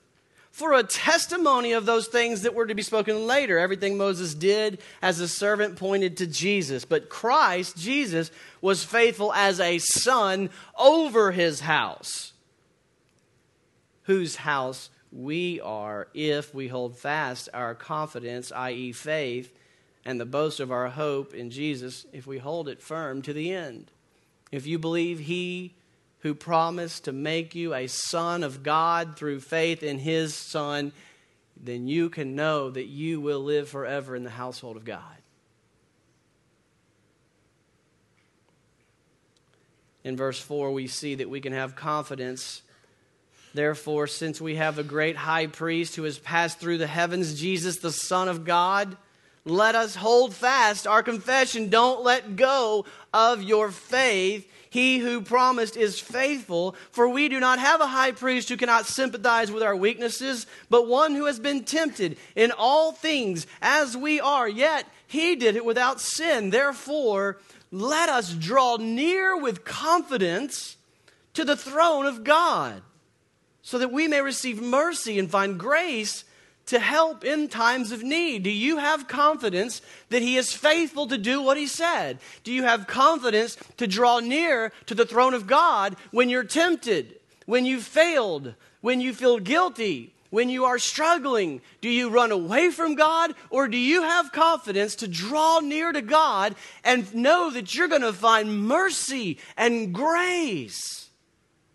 for 0.51 0.73
a 0.73 0.83
testimony 0.83 1.71
of 1.71 1.87
those 1.87 2.07
things 2.07 2.43
that 2.43 2.53
were 2.53 2.67
to 2.67 2.75
be 2.75 2.83
spoken 2.83 3.25
later. 3.25 3.57
Everything 3.57 3.97
Moses 3.97 4.35
did 4.35 4.79
as 5.01 5.19
a 5.19 5.27
servant 5.27 5.75
pointed 5.75 6.17
to 6.17 6.27
Jesus. 6.27 6.85
But 6.85 7.09
Christ, 7.09 7.77
Jesus, 7.77 8.29
was 8.61 8.83
faithful 8.83 9.33
as 9.33 9.59
a 9.59 9.79
son 9.79 10.51
over 10.77 11.31
his 11.31 11.61
house 11.61 12.30
whose 14.03 14.37
house 14.37 14.89
we 15.11 15.59
are 15.59 16.07
if 16.13 16.53
we 16.53 16.67
hold 16.67 16.97
fast 16.97 17.49
our 17.53 17.75
confidence, 17.75 18.51
i.e., 18.51 18.91
faith, 18.91 19.53
and 20.05 20.19
the 20.19 20.25
boast 20.25 20.59
of 20.59 20.71
our 20.71 20.89
hope 20.89 21.33
in 21.33 21.51
Jesus, 21.51 22.05
if 22.11 22.25
we 22.25 22.37
hold 22.37 22.67
it 22.67 22.81
firm 22.81 23.21
to 23.21 23.33
the 23.33 23.51
end. 23.51 23.91
If 24.51 24.65
you 24.65 24.79
believe 24.79 25.19
He 25.19 25.75
who 26.19 26.33
promised 26.33 27.05
to 27.05 27.11
make 27.11 27.55
you 27.55 27.73
a 27.73 27.87
son 27.87 28.43
of 28.43 28.63
God 28.63 29.15
through 29.15 29.39
faith 29.39 29.83
in 29.83 29.99
His 29.99 30.35
Son, 30.35 30.91
then 31.57 31.87
you 31.87 32.09
can 32.09 32.35
know 32.35 32.69
that 32.69 32.87
you 32.87 33.19
will 33.19 33.39
live 33.39 33.69
forever 33.69 34.15
in 34.15 34.23
the 34.23 34.29
household 34.29 34.77
of 34.77 34.85
God. 34.85 35.03
In 40.03 40.17
verse 40.17 40.39
4, 40.39 40.71
we 40.71 40.87
see 40.87 41.15
that 41.15 41.29
we 41.29 41.41
can 41.41 41.53
have 41.53 41.75
confidence 41.75 42.63
Therefore, 43.53 44.07
since 44.07 44.39
we 44.39 44.55
have 44.55 44.79
a 44.79 44.83
great 44.83 45.17
high 45.17 45.47
priest 45.47 45.95
who 45.95 46.03
has 46.03 46.17
passed 46.17 46.59
through 46.59 46.77
the 46.77 46.87
heavens, 46.87 47.39
Jesus, 47.39 47.77
the 47.77 47.91
Son 47.91 48.29
of 48.29 48.45
God, 48.45 48.95
let 49.43 49.75
us 49.75 49.95
hold 49.95 50.33
fast 50.33 50.87
our 50.87 51.03
confession. 51.03 51.69
Don't 51.69 52.03
let 52.03 52.35
go 52.35 52.85
of 53.13 53.41
your 53.41 53.71
faith. 53.71 54.47
He 54.69 54.99
who 54.99 55.21
promised 55.21 55.75
is 55.75 55.99
faithful, 55.99 56.75
for 56.91 57.09
we 57.09 57.27
do 57.27 57.41
not 57.41 57.59
have 57.59 57.81
a 57.81 57.87
high 57.87 58.13
priest 58.13 58.47
who 58.47 58.55
cannot 58.55 58.85
sympathize 58.85 59.51
with 59.51 59.63
our 59.63 59.75
weaknesses, 59.75 60.47
but 60.69 60.87
one 60.87 61.13
who 61.13 61.25
has 61.25 61.39
been 61.39 61.65
tempted 61.65 62.17
in 62.35 62.51
all 62.57 62.93
things 62.93 63.47
as 63.61 63.97
we 63.97 64.21
are, 64.21 64.47
yet 64.47 64.85
he 65.07 65.35
did 65.35 65.57
it 65.57 65.65
without 65.65 65.99
sin. 65.99 66.51
Therefore, 66.51 67.39
let 67.69 68.07
us 68.07 68.33
draw 68.33 68.77
near 68.77 69.35
with 69.35 69.65
confidence 69.65 70.77
to 71.33 71.43
the 71.43 71.57
throne 71.57 72.05
of 72.05 72.23
God 72.23 72.81
so 73.61 73.77
that 73.77 73.91
we 73.91 74.07
may 74.07 74.21
receive 74.21 74.61
mercy 74.61 75.19
and 75.19 75.29
find 75.29 75.59
grace 75.59 76.23
to 76.67 76.79
help 76.79 77.23
in 77.23 77.47
times 77.47 77.91
of 77.91 78.03
need? 78.03 78.43
Do 78.43 78.51
you 78.51 78.77
have 78.77 79.07
confidence 79.07 79.81
that 80.09 80.21
He 80.21 80.37
is 80.37 80.53
faithful 80.53 81.07
to 81.07 81.17
do 81.17 81.41
what 81.41 81.57
He 81.57 81.67
said? 81.67 82.19
Do 82.43 82.51
you 82.53 82.63
have 82.63 82.87
confidence 82.87 83.57
to 83.77 83.87
draw 83.87 84.19
near 84.19 84.71
to 84.85 84.95
the 84.95 85.05
throne 85.05 85.33
of 85.33 85.47
God 85.47 85.95
when 86.11 86.29
you're 86.29 86.43
tempted, 86.43 87.19
when 87.45 87.65
you 87.65 87.81
failed, 87.81 88.53
when 88.81 89.01
you 89.01 89.13
feel 89.13 89.39
guilty? 89.39 90.13
When 90.29 90.49
you 90.49 90.63
are 90.63 90.79
struggling, 90.79 91.59
do 91.81 91.89
you 91.89 92.09
run 92.09 92.31
away 92.31 92.71
from 92.71 92.95
God 92.95 93.33
or 93.49 93.67
do 93.67 93.77
you 93.77 94.03
have 94.03 94.31
confidence 94.31 94.95
to 94.95 95.07
draw 95.09 95.59
near 95.59 95.91
to 95.91 96.01
God 96.01 96.55
and 96.85 97.13
know 97.13 97.51
that 97.51 97.75
you're 97.75 97.89
going 97.89 98.01
to 98.01 98.13
find 98.13 98.65
mercy 98.65 99.39
and 99.57 99.93
grace? 99.93 101.00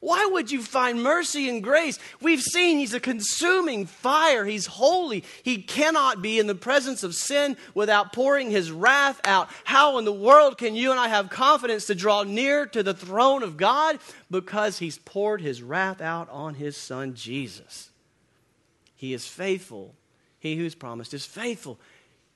Why 0.07 0.25
would 0.25 0.53
you 0.53 0.63
find 0.63 1.03
mercy 1.03 1.49
and 1.49 1.61
grace? 1.61 1.99
We've 2.21 2.41
seen 2.41 2.79
he's 2.79 2.95
a 2.95 3.01
consuming 3.01 3.87
fire. 3.87 4.45
He's 4.45 4.67
holy. 4.67 5.25
He 5.43 5.61
cannot 5.61 6.23
be 6.23 6.39
in 6.39 6.47
the 6.47 6.55
presence 6.55 7.03
of 7.03 7.13
sin 7.13 7.57
without 7.75 8.13
pouring 8.13 8.53
his 8.53 8.71
wrath 8.71 9.21
out. 9.25 9.49
How 9.65 9.99
in 9.99 10.05
the 10.05 10.13
world 10.13 10.59
can 10.59 10.77
you 10.77 10.93
and 10.93 11.01
I 11.01 11.09
have 11.09 11.29
confidence 11.29 11.87
to 11.87 11.97
draw 11.97 12.23
near 12.23 12.67
to 12.67 12.85
the 12.85 12.95
throne 12.95 13.43
of 13.43 13.57
God? 13.57 13.99
Because 14.31 14.79
he's 14.79 14.97
poured 14.97 15.41
his 15.41 15.61
wrath 15.61 16.01
out 16.01 16.31
on 16.31 16.55
his 16.55 16.77
son 16.77 17.15
Jesus. 17.15 17.91
He 18.95 19.13
is 19.13 19.27
faithful. 19.27 19.97
He 20.39 20.55
who's 20.55 20.77
promised 20.77 21.15
is 21.15 21.27
faithful. 21.27 21.81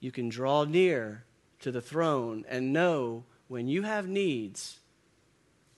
You 0.00 0.10
can 0.10 0.28
draw 0.28 0.64
near 0.64 1.22
to 1.60 1.70
the 1.70 1.80
throne 1.80 2.44
and 2.48 2.72
know 2.72 3.22
when 3.46 3.68
you 3.68 3.82
have 3.82 4.08
needs, 4.08 4.80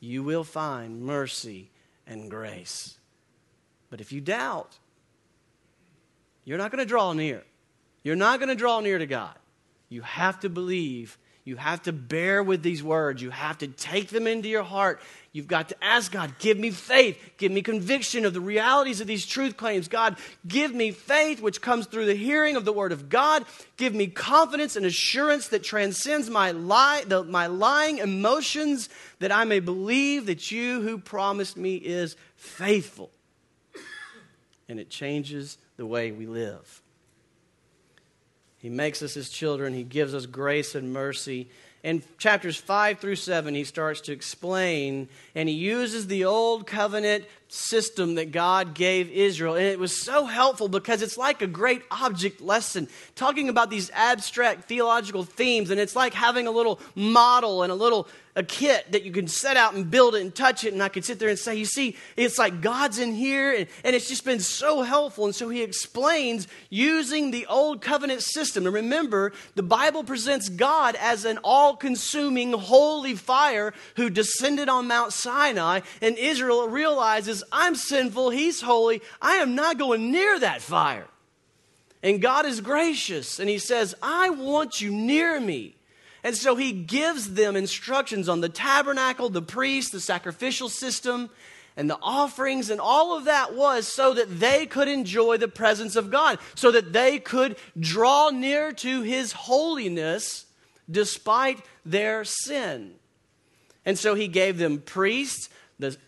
you 0.00 0.22
will 0.22 0.42
find 0.42 1.02
mercy 1.02 1.68
and 2.06 2.30
grace. 2.30 2.98
But 3.90 4.00
if 4.00 4.12
you 4.12 4.20
doubt, 4.20 4.78
you're 6.44 6.58
not 6.58 6.70
going 6.70 6.80
to 6.80 6.88
draw 6.88 7.12
near. 7.12 7.42
You're 8.02 8.16
not 8.16 8.40
going 8.40 8.48
to 8.48 8.54
draw 8.54 8.80
near 8.80 8.98
to 8.98 9.06
God. 9.06 9.34
You 9.88 10.02
have 10.02 10.40
to 10.40 10.48
believe. 10.48 11.18
You 11.44 11.56
have 11.56 11.82
to 11.82 11.92
bear 11.92 12.42
with 12.42 12.62
these 12.62 12.82
words. 12.82 13.20
You 13.22 13.30
have 13.30 13.58
to 13.58 13.68
take 13.68 14.08
them 14.08 14.26
into 14.26 14.48
your 14.48 14.62
heart. 14.62 15.00
You've 15.32 15.46
got 15.46 15.70
to 15.70 15.84
ask 15.84 16.12
God, 16.12 16.34
give 16.38 16.58
me 16.58 16.70
faith. 16.70 17.18
Give 17.38 17.50
me 17.50 17.62
conviction 17.62 18.26
of 18.26 18.34
the 18.34 18.40
realities 18.40 19.00
of 19.00 19.06
these 19.06 19.24
truth 19.24 19.56
claims. 19.56 19.88
God, 19.88 20.18
give 20.46 20.74
me 20.74 20.90
faith, 20.90 21.40
which 21.40 21.62
comes 21.62 21.86
through 21.86 22.04
the 22.04 22.14
hearing 22.14 22.54
of 22.54 22.66
the 22.66 22.72
Word 22.72 22.92
of 22.92 23.08
God. 23.08 23.46
Give 23.78 23.94
me 23.94 24.08
confidence 24.08 24.76
and 24.76 24.84
assurance 24.84 25.48
that 25.48 25.64
transcends 25.64 26.28
my, 26.28 26.50
lie, 26.50 27.04
the, 27.06 27.24
my 27.24 27.46
lying 27.46 27.96
emotions, 27.96 28.90
that 29.20 29.32
I 29.32 29.44
may 29.44 29.60
believe 29.60 30.26
that 30.26 30.50
you 30.50 30.82
who 30.82 30.98
promised 30.98 31.56
me 31.56 31.76
is 31.76 32.14
faithful. 32.36 33.10
And 34.68 34.78
it 34.78 34.90
changes 34.90 35.56
the 35.78 35.86
way 35.86 36.12
we 36.12 36.26
live. 36.26 36.82
He 38.58 38.68
makes 38.68 39.02
us 39.02 39.14
his 39.14 39.30
children. 39.30 39.72
He 39.72 39.82
gives 39.82 40.14
us 40.14 40.26
grace 40.26 40.74
and 40.74 40.92
mercy. 40.92 41.48
In 41.82 42.02
chapters 42.16 42.56
5 42.56 43.00
through 43.00 43.16
7, 43.16 43.54
he 43.54 43.64
starts 43.64 44.00
to 44.02 44.12
explain, 44.12 45.08
and 45.34 45.48
he 45.48 45.54
uses 45.54 46.06
the 46.06 46.24
old 46.24 46.66
covenant 46.66 47.24
system 47.52 48.14
that 48.14 48.32
God 48.32 48.74
gave 48.74 49.10
Israel. 49.10 49.54
And 49.56 49.66
it 49.66 49.78
was 49.78 49.94
so 49.94 50.24
helpful 50.24 50.68
because 50.68 51.02
it's 51.02 51.18
like 51.18 51.42
a 51.42 51.46
great 51.46 51.82
object 51.90 52.40
lesson, 52.40 52.88
talking 53.14 53.48
about 53.48 53.68
these 53.68 53.90
abstract 53.92 54.64
theological 54.64 55.24
themes. 55.24 55.70
And 55.70 55.78
it's 55.78 55.94
like 55.94 56.14
having 56.14 56.46
a 56.46 56.50
little 56.50 56.80
model 56.94 57.62
and 57.62 57.70
a 57.70 57.74
little 57.74 58.08
a 58.34 58.42
kit 58.42 58.90
that 58.92 59.02
you 59.02 59.12
can 59.12 59.28
set 59.28 59.58
out 59.58 59.74
and 59.74 59.90
build 59.90 60.14
it 60.14 60.22
and 60.22 60.34
touch 60.34 60.64
it. 60.64 60.72
And 60.72 60.82
I 60.82 60.88
could 60.88 61.04
sit 61.04 61.18
there 61.18 61.28
and 61.28 61.38
say, 61.38 61.56
You 61.56 61.66
see, 61.66 61.96
it's 62.16 62.38
like 62.38 62.62
God's 62.62 62.98
in 62.98 63.12
here. 63.12 63.52
And, 63.52 63.66
and 63.84 63.94
it's 63.94 64.08
just 64.08 64.24
been 64.24 64.40
so 64.40 64.82
helpful. 64.82 65.26
And 65.26 65.34
so 65.34 65.50
he 65.50 65.62
explains 65.62 66.48
using 66.70 67.30
the 67.30 67.46
old 67.46 67.82
covenant 67.82 68.22
system. 68.22 68.64
And 68.66 68.74
remember, 68.74 69.32
the 69.54 69.62
Bible 69.62 70.02
presents 70.02 70.48
God 70.48 70.96
as 70.96 71.26
an 71.26 71.38
all 71.44 71.76
consuming 71.76 72.52
holy 72.52 73.14
fire 73.16 73.74
who 73.96 74.08
descended 74.08 74.70
on 74.70 74.88
Mount 74.88 75.12
Sinai. 75.12 75.80
And 76.00 76.16
Israel 76.16 76.68
realizes, 76.68 77.41
I'm 77.50 77.74
sinful, 77.74 78.30
he's 78.30 78.60
holy. 78.60 79.02
I 79.20 79.36
am 79.36 79.54
not 79.54 79.78
going 79.78 80.10
near 80.12 80.38
that 80.38 80.62
fire. 80.62 81.06
And 82.02 82.20
God 82.20 82.46
is 82.46 82.60
gracious. 82.60 83.38
And 83.38 83.48
he 83.48 83.58
says, 83.58 83.94
I 84.02 84.30
want 84.30 84.80
you 84.80 84.90
near 84.90 85.40
me. 85.40 85.76
And 86.24 86.36
so 86.36 86.54
he 86.54 86.72
gives 86.72 87.34
them 87.34 87.56
instructions 87.56 88.28
on 88.28 88.40
the 88.40 88.48
tabernacle, 88.48 89.28
the 89.28 89.42
priest, 89.42 89.92
the 89.92 90.00
sacrificial 90.00 90.68
system, 90.68 91.30
and 91.76 91.88
the 91.88 91.98
offerings, 92.02 92.68
and 92.70 92.80
all 92.80 93.16
of 93.16 93.24
that 93.24 93.54
was 93.54 93.88
so 93.88 94.12
that 94.14 94.40
they 94.40 94.66
could 94.66 94.88
enjoy 94.88 95.38
the 95.38 95.48
presence 95.48 95.96
of 95.96 96.10
God, 96.10 96.38
so 96.54 96.70
that 96.70 96.92
they 96.92 97.18
could 97.18 97.56
draw 97.78 98.28
near 98.28 98.72
to 98.72 99.02
his 99.02 99.32
holiness 99.32 100.44
despite 100.90 101.64
their 101.84 102.24
sin. 102.24 102.94
And 103.84 103.98
so 103.98 104.14
he 104.14 104.28
gave 104.28 104.58
them 104.58 104.78
priests 104.80 105.48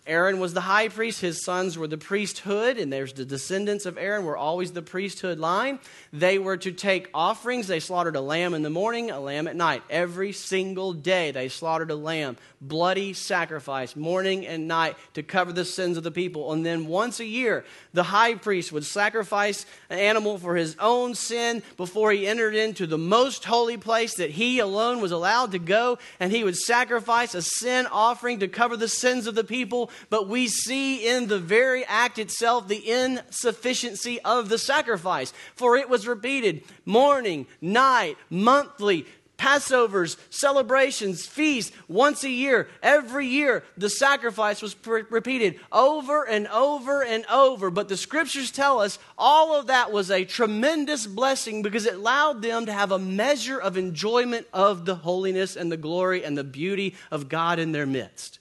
Aaron 0.07 0.38
was 0.40 0.54
the 0.54 0.61
high 0.61 0.88
priest, 0.88 1.21
his 1.21 1.45
sons 1.45 1.76
were 1.76 1.88
the 1.88 1.99
priesthood, 1.99 2.78
and 2.78 2.93
there's 2.93 3.12
the 3.12 3.25
descendants 3.25 3.87
of 3.87 3.99
Aaron 3.99 4.25
were 4.25 4.37
always 4.37 4.73
the 4.73 4.83
priesthood 4.83 5.38
line. 5.38 5.78
They 6.12 6.38
were 6.38 6.57
to 6.59 6.73
take 6.73 7.09
offerings. 7.12 7.66
They 7.66 7.81
slaughtered 7.81 8.16
a 8.16 8.21
lamb 8.21 8.54
in 8.54 8.62
the 8.62 8.71
morning, 8.71 9.11
a 9.11 9.19
lamb 9.19 9.49
at 9.49 9.57
night. 9.57 9.83
Every 9.90 10.33
single 10.33 10.93
day 10.93 11.31
they 11.31 11.49
slaughtered 11.49 11.90
a 11.90 11.97
lamb, 11.97 12.37
bloody 12.61 13.12
sacrifice, 13.12 13.97
morning 13.97 14.47
and 14.47 14.69
night, 14.69 14.97
to 15.14 15.23
cover 15.23 15.52
the 15.52 15.64
sins 15.64 15.97
of 15.97 16.04
the 16.04 16.11
people. 16.11 16.52
And 16.52 16.64
then 16.64 16.87
once 16.87 17.19
a 17.19 17.25
year, 17.25 17.64
the 17.93 18.04
high 18.04 18.35
priest 18.35 18.73
would 18.73 18.85
sacrifice 18.85 19.66
an 19.90 19.99
animal 19.99 20.38
for 20.38 20.57
his 20.57 20.76
own 20.78 21.14
sin 21.14 21.62
before 21.76 22.12
he 22.12 22.26
entered 22.26 22.54
into 22.54 22.87
the 22.87 22.99
most 22.99 23.45
holy 23.45 23.76
place 23.76 24.16
that 24.16 24.31
he 24.31 24.59
alone 24.59 25.00
was 25.00 25.12
allowed 25.12 25.52
to 25.52 25.59
go, 25.59 25.99
and 26.21 26.31
he 26.31 26.45
would 26.45 26.57
sacrifice 26.57 27.35
a 27.35 27.43
sin 27.43 27.87
offering 27.90 28.40
to 28.40 28.49
cover 28.49 28.76
the 28.76 28.88
sins 28.88 29.26
of 29.26 29.35
the 29.35 29.43
people 29.43 29.63
people, 29.64 29.90
but 30.11 30.28
we 30.28 30.47
see 30.47 31.09
in 31.09 31.26
the 31.26 31.38
very 31.38 31.85
act 31.87 32.18
itself 32.18 32.68
the 32.68 32.90
insufficiency 32.90 34.21
of 34.21 34.50
the 34.50 34.59
sacrifice. 34.59 35.33
For 35.54 35.76
it 35.76 35.88
was 35.88 36.06
repeated 36.06 36.64
morning, 36.85 37.47
night, 37.62 38.18
monthly, 38.28 39.06
Passovers, 39.37 40.16
celebrations, 40.30 41.26
feasts, 41.26 41.76
once 41.88 42.23
a 42.23 42.30
year, 42.30 42.68
every 42.83 43.26
year, 43.26 43.64
the 43.76 43.90
sacrifice 43.90 44.62
was 44.62 44.76
repeated 44.87 45.59
over 45.73 46.23
and 46.23 46.47
over 46.47 47.02
and 47.02 47.26
over. 47.26 47.68
But 47.71 47.88
the 47.88 47.97
scriptures 47.97 48.52
tell 48.52 48.80
us 48.80 48.99
all 49.18 49.56
of 49.56 49.66
that 49.66 49.90
was 49.90 50.11
a 50.11 50.25
tremendous 50.25 51.06
blessing 51.06 51.62
because 51.62 51.85
it 51.85 51.94
allowed 51.94 52.42
them 52.42 52.66
to 52.66 52.73
have 52.73 52.92
a 52.92 52.99
measure 52.99 53.59
of 53.59 53.76
enjoyment 53.76 54.47
of 54.52 54.85
the 54.85 54.94
holiness 54.94 55.56
and 55.56 55.71
the 55.71 55.76
glory 55.76 56.25
and 56.25 56.38
the 56.38 56.44
beauty 56.44 56.94
of 57.11 57.29
God 57.29 57.59
in 57.59 57.72
their 57.72 57.87
midst 57.87 58.38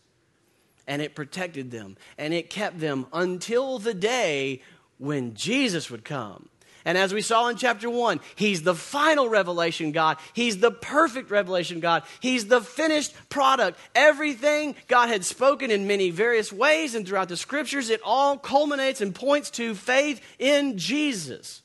and 0.88 1.02
it 1.02 1.16
protected 1.16 1.72
them 1.72 1.98
and 2.18 2.34
it 2.34 2.50
kept 2.50 2.80
them 2.80 3.08
until 3.14 3.80
the 3.80 3.94
day 3.94 4.62
when 4.98 5.34
Jesus 5.34 5.90
would 5.90 6.04
come. 6.04 6.50
And 6.86 6.98
as 6.98 7.14
we 7.14 7.22
saw 7.22 7.48
in 7.48 7.56
chapter 7.56 7.90
1, 7.90 8.20
He's 8.36 8.64
the 8.64 8.76
final 8.76 9.30
revelation 9.30 9.92
God. 9.92 10.18
He's 10.34 10.58
the 10.58 10.72
perfect 10.72 11.32
revelation 11.32 11.80
God. 11.80 12.04
He's 12.20 12.48
the 12.48 12.62
finished 12.62 13.14
product. 13.30 13.80
Everything 13.96 14.76
God 14.88 15.08
had 15.08 15.24
spoken 15.24 15.72
in 15.72 15.88
many 15.88 16.10
various 16.10 16.52
ways 16.52 16.94
and 16.94 17.08
throughout 17.08 17.30
the 17.30 17.38
scriptures, 17.38 17.90
it 17.90 18.02
all 18.04 18.38
culminates 18.38 19.00
and 19.00 19.16
points 19.16 19.50
to 19.52 19.76
faith 19.76 20.22
in 20.40 20.78
Jesus. 20.78 21.62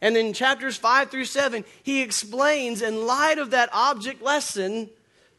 And 0.00 0.16
in 0.16 0.32
chapters 0.32 0.76
5 0.76 1.10
through 1.10 1.24
7, 1.24 1.64
He 1.82 2.02
explains, 2.02 2.82
in 2.82 3.06
light 3.06 3.38
of 3.38 3.50
that 3.50 3.70
object 3.72 4.22
lesson, 4.22 4.90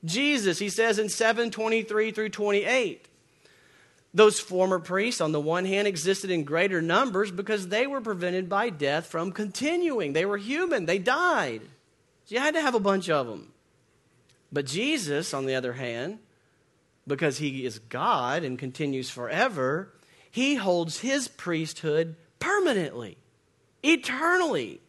Jesus, 0.06 0.60
he 0.60 0.70
says 0.70 1.00
in 1.00 1.10
723 1.10 2.12
through 2.12 2.30
28. 2.30 3.06
Those 4.14 4.40
former 4.40 4.80
priests, 4.80 5.22
on 5.22 5.34
the 5.34 5.40
one 5.40 5.66
hand, 5.66 5.88
existed 5.88 6.32
in 6.32 6.44
greater 6.44 6.82
numbers 6.82 7.30
because 7.30 7.68
they 7.68 7.86
were 7.86 8.02
prevented 8.02 8.50
by 8.50 8.70
death 8.70 9.06
from 9.06 9.32
continuing. 9.32 10.14
They 10.14 10.26
were 10.26 10.38
human, 10.38 10.86
they 10.86 10.98
died. 10.98 11.62
So 12.26 12.36
you 12.36 12.42
had 12.42 12.56
to 12.56 12.62
have 12.62 12.76
a 12.76 12.80
bunch 12.80 13.10
of 13.10 13.28
them. 13.28 13.52
But 14.52 14.66
Jesus, 14.66 15.34
on 15.34 15.46
the 15.46 15.56
other 15.56 15.74
hand, 15.74 16.20
because 17.06 17.38
he 17.38 17.66
is 17.66 17.80
God 17.80 18.44
and 18.44 18.58
continues 18.58 19.10
forever, 19.10 19.94
he 20.32 20.56
holds 20.56 21.00
his 21.00 21.28
priesthood 21.28 22.16
permanently, 22.40 23.18
eternally. 23.84 24.82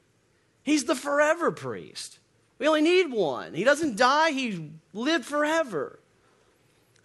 He's 0.63 0.85
the 0.85 0.95
forever 0.95 1.51
priest. 1.51 2.20
We 2.61 2.69
only 2.69 2.83
need 2.83 3.11
one. 3.11 3.55
He 3.55 3.65
doesn't 3.65 3.97
die, 3.97 4.31
he 4.33 4.71
lived 4.93 5.25
forever. 5.25 5.99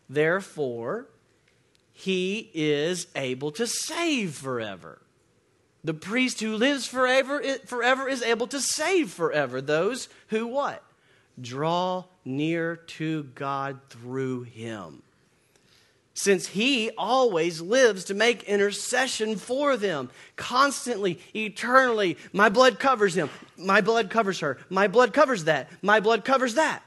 Therefore, 0.09 1.07
he 1.93 2.51
is 2.53 3.07
able 3.15 3.51
to 3.53 3.65
save 3.65 4.35
forever. 4.35 5.01
The 5.85 5.93
priest 5.93 6.41
who 6.41 6.57
lives 6.57 6.85
forever, 6.85 7.41
forever 7.65 8.09
is 8.09 8.21
able 8.21 8.47
to 8.47 8.59
save 8.59 9.11
forever 9.11 9.61
those 9.61 10.09
who 10.27 10.45
what? 10.45 10.83
Draw 11.39 12.03
near 12.25 12.75
to 12.75 13.23
God 13.23 13.79
through 13.89 14.43
him 14.43 15.03
since 16.15 16.47
he 16.47 16.89
always 16.97 17.59
lives 17.59 18.05
to 18.05 18.13
make 18.13 18.43
intercession 18.43 19.35
for 19.35 19.75
them 19.75 20.09
constantly, 20.37 21.19
eternally. 21.35 22.17
My 22.31 22.47
blood 22.47 22.79
covers 22.79 23.15
him. 23.15 23.29
My 23.57 23.81
blood 23.81 24.09
covers 24.09 24.39
her. 24.39 24.57
My 24.69 24.87
blood 24.87 25.13
covers 25.13 25.43
that. 25.43 25.69
My 25.81 25.99
blood 25.99 26.23
covers 26.23 26.55
that. 26.55 26.81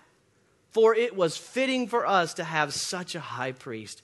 For 0.71 0.95
it 0.95 1.15
was 1.15 1.37
fitting 1.37 1.89
for 1.89 2.07
us 2.07 2.35
to 2.35 2.45
have 2.45 2.73
such 2.73 3.15
a 3.15 3.21
high 3.21 3.53
priest. 3.53 4.03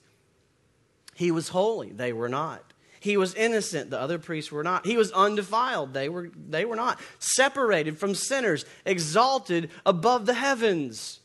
He 1.15 1.31
was 1.31 1.49
holy, 1.49 1.91
they 1.91 2.13
were 2.13 2.29
not. 2.29 2.61
He 2.99 3.17
was 3.17 3.33
innocent, 3.35 3.89
the 3.89 3.99
other 3.99 4.19
priests 4.19 4.51
were 4.51 4.63
not. 4.63 4.85
He 4.85 4.97
was 4.97 5.11
undefiled, 5.11 5.93
they 5.93 6.09
were, 6.09 6.29
they 6.35 6.65
were 6.65 6.75
not. 6.75 6.99
Separated 7.19 7.97
from 7.97 8.13
sinners, 8.13 8.65
exalted 8.85 9.71
above 9.85 10.25
the 10.25 10.33
heavens 10.33 11.19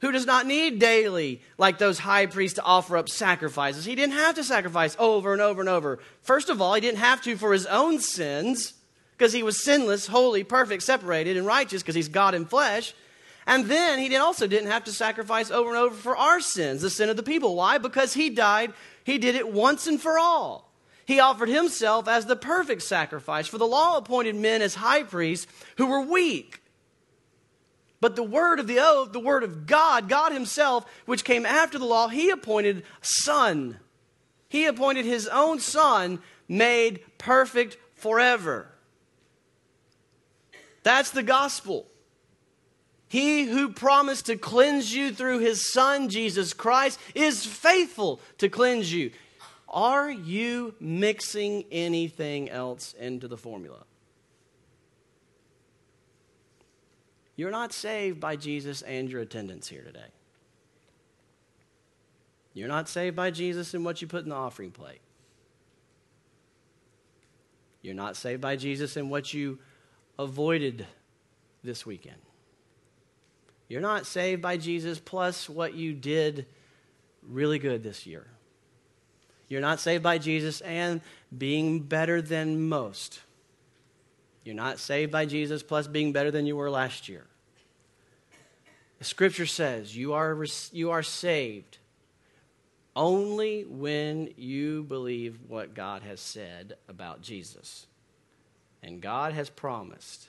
who 0.00 0.12
does 0.12 0.26
not 0.26 0.46
need 0.46 0.78
daily, 0.78 1.42
like 1.56 1.78
those 1.78 1.98
high 1.98 2.26
priests, 2.26 2.56
to 2.56 2.62
offer 2.62 2.96
up 2.96 3.08
sacrifices. 3.08 3.84
He 3.84 3.94
didn't 3.94 4.14
have 4.14 4.36
to 4.36 4.44
sacrifice 4.44 4.96
over 4.98 5.32
and 5.32 5.42
over 5.42 5.60
and 5.60 5.68
over. 5.68 5.98
First 6.22 6.48
of 6.50 6.62
all, 6.62 6.74
he 6.74 6.80
didn't 6.80 6.98
have 6.98 7.22
to 7.22 7.36
for 7.36 7.52
his 7.52 7.66
own 7.66 7.98
sins, 7.98 8.74
because 9.16 9.32
he 9.32 9.42
was 9.42 9.62
sinless, 9.62 10.06
holy, 10.06 10.44
perfect, 10.44 10.84
separated, 10.84 11.36
and 11.36 11.46
righteous, 11.46 11.82
because 11.82 11.96
he's 11.96 12.08
God 12.08 12.34
in 12.34 12.46
flesh. 12.46 12.94
And 13.46 13.66
then 13.66 13.98
he 13.98 14.14
also 14.14 14.46
didn't 14.46 14.70
have 14.70 14.84
to 14.84 14.92
sacrifice 14.92 15.50
over 15.50 15.70
and 15.70 15.78
over 15.78 15.94
for 15.94 16.16
our 16.16 16.40
sins, 16.40 16.82
the 16.82 16.90
sin 16.90 17.08
of 17.08 17.16
the 17.16 17.22
people. 17.22 17.56
Why? 17.56 17.78
Because 17.78 18.14
he 18.14 18.30
died, 18.30 18.74
he 19.04 19.18
did 19.18 19.34
it 19.34 19.50
once 19.50 19.86
and 19.86 20.00
for 20.00 20.18
all. 20.18 20.70
He 21.06 21.18
offered 21.18 21.48
himself 21.48 22.06
as 22.06 22.26
the 22.26 22.36
perfect 22.36 22.82
sacrifice 22.82 23.48
for 23.48 23.56
the 23.56 23.66
law 23.66 23.96
appointed 23.96 24.36
men 24.36 24.60
as 24.60 24.74
high 24.74 25.02
priests 25.02 25.46
who 25.78 25.86
were 25.86 26.02
weak 26.02 26.60
but 28.00 28.16
the 28.16 28.22
word 28.22 28.60
of 28.60 28.66
the 28.66 28.78
oath, 28.78 29.12
the 29.12 29.20
word 29.20 29.42
of 29.42 29.66
God, 29.66 30.08
God 30.08 30.32
Himself, 30.32 30.84
which 31.06 31.24
came 31.24 31.44
after 31.44 31.78
the 31.78 31.84
law, 31.84 32.08
He 32.08 32.30
appointed 32.30 32.84
Son. 33.00 33.78
He 34.48 34.66
appointed 34.66 35.04
His 35.04 35.26
own 35.28 35.58
Son, 35.60 36.20
made 36.48 37.00
perfect 37.18 37.76
forever. 37.94 38.68
That's 40.82 41.10
the 41.10 41.22
gospel. 41.22 41.86
He 43.08 43.44
who 43.44 43.70
promised 43.70 44.26
to 44.26 44.36
cleanse 44.36 44.94
you 44.94 45.12
through 45.12 45.38
his 45.38 45.72
Son, 45.72 46.10
Jesus 46.10 46.52
Christ, 46.52 47.00
is 47.14 47.44
faithful 47.44 48.20
to 48.36 48.50
cleanse 48.50 48.92
you. 48.92 49.10
Are 49.68 50.10
you 50.10 50.74
mixing 50.78 51.64
anything 51.70 52.50
else 52.50 52.94
into 52.98 53.26
the 53.26 53.36
formula? 53.36 53.84
You're 57.38 57.52
not 57.52 57.72
saved 57.72 58.18
by 58.18 58.34
Jesus 58.34 58.82
and 58.82 59.08
your 59.08 59.20
attendance 59.20 59.68
here 59.68 59.84
today. 59.84 60.10
You're 62.52 62.66
not 62.66 62.88
saved 62.88 63.14
by 63.14 63.30
Jesus 63.30 63.74
and 63.74 63.84
what 63.84 64.02
you 64.02 64.08
put 64.08 64.24
in 64.24 64.30
the 64.30 64.34
offering 64.34 64.72
plate. 64.72 65.00
You're 67.80 67.94
not 67.94 68.16
saved 68.16 68.40
by 68.40 68.56
Jesus 68.56 68.96
and 68.96 69.08
what 69.08 69.32
you 69.32 69.60
avoided 70.18 70.84
this 71.62 71.86
weekend. 71.86 72.18
You're 73.68 73.80
not 73.82 74.04
saved 74.04 74.42
by 74.42 74.56
Jesus 74.56 74.98
plus 74.98 75.48
what 75.48 75.74
you 75.74 75.92
did 75.92 76.44
really 77.22 77.60
good 77.60 77.84
this 77.84 78.04
year. 78.04 78.26
You're 79.46 79.60
not 79.60 79.78
saved 79.78 80.02
by 80.02 80.18
Jesus 80.18 80.60
and 80.62 81.02
being 81.36 81.78
better 81.78 82.20
than 82.20 82.68
most. 82.68 83.20
You're 84.42 84.56
not 84.56 84.80
saved 84.80 85.12
by 85.12 85.24
Jesus 85.24 85.62
plus 85.62 85.86
being 85.86 86.10
better 86.12 86.32
than 86.32 86.46
you 86.46 86.56
were 86.56 86.68
last 86.68 87.08
year. 87.08 87.27
The 88.98 89.04
scripture 89.04 89.46
says 89.46 89.96
you 89.96 90.12
are, 90.12 90.44
you 90.72 90.90
are 90.90 91.02
saved 91.02 91.78
only 92.96 93.64
when 93.64 94.34
you 94.36 94.82
believe 94.82 95.38
what 95.46 95.74
God 95.74 96.02
has 96.02 96.20
said 96.20 96.74
about 96.88 97.22
Jesus. 97.22 97.86
And 98.82 99.00
God 99.00 99.34
has 99.34 99.50
promised 99.50 100.28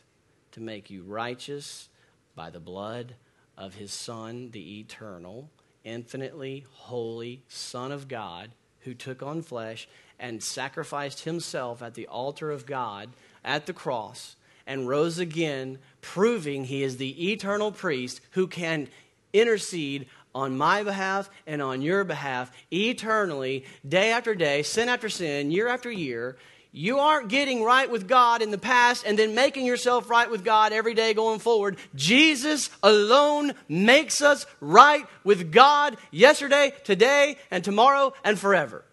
to 0.51 0.62
make 0.62 0.91
you 0.91 1.01
righteous 1.01 1.89
by 2.36 2.51
the 2.51 2.60
blood 2.60 3.15
of 3.58 3.73
his 3.75 3.91
Son, 3.91 4.51
the 4.51 4.79
eternal, 4.79 5.49
infinitely 5.84 6.65
holy 6.71 7.41
Son 7.47 7.91
of 7.91 8.08
God, 8.08 8.51
who 8.82 8.93
took 8.93 9.23
on 9.23 9.41
flesh 9.41 9.88
and 10.19 10.43
sacrificed 10.43 11.23
himself 11.23 11.82
at 11.82 11.95
the 11.95 12.08
altar 12.08 12.51
of 12.51 12.65
God 12.65 13.10
at 13.43 13.65
the 13.65 13.73
cross 13.73 14.36
and 14.69 14.88
rose 14.88 15.17
again, 15.19 15.79
proving 15.99 16.63
he 16.63 16.84
is 16.84 16.95
the 16.95 17.32
eternal 17.32 17.73
priest 17.73 18.21
who 18.32 18.47
can 18.47 18.88
intercede 19.34 20.08
on 20.34 20.58
my 20.58 20.84
behalf 20.84 21.29
and 21.47 21.62
on 21.62 21.82
your 21.82 22.03
behalf 22.03 22.51
eternally, 22.71 23.65
day 23.86 24.12
after 24.12 24.36
day, 24.36 24.62
sin 24.62 24.88
after 24.88 25.10
sin, 25.10 25.51
year 25.51 25.67
after 25.67 25.91
year. 25.91 26.38
You 26.71 26.99
aren't 26.99 27.29
getting 27.29 27.63
right 27.63 27.89
with 27.89 28.08
God 28.08 28.43
in 28.43 28.51
the 28.51 28.60
past 28.60 29.03
and 29.08 29.17
then 29.17 29.34
making 29.34 29.65
yourself 29.65 30.08
right 30.08 30.29
with 30.29 30.45
God 30.45 30.71
every 30.71 30.93
day 30.93 31.15
going 31.15 31.39
forward. 31.39 31.77
Jesus 31.95 32.69
alone 32.84 33.53
makes 33.67 34.21
us 34.21 34.45
right 34.60 35.03
with 35.23 35.51
God 35.51 35.97
yesterday, 36.12 36.73
today, 36.84 37.38
and 37.49 37.63
tomorrow, 37.63 38.13
and 38.23 38.38
forever. 38.38 38.86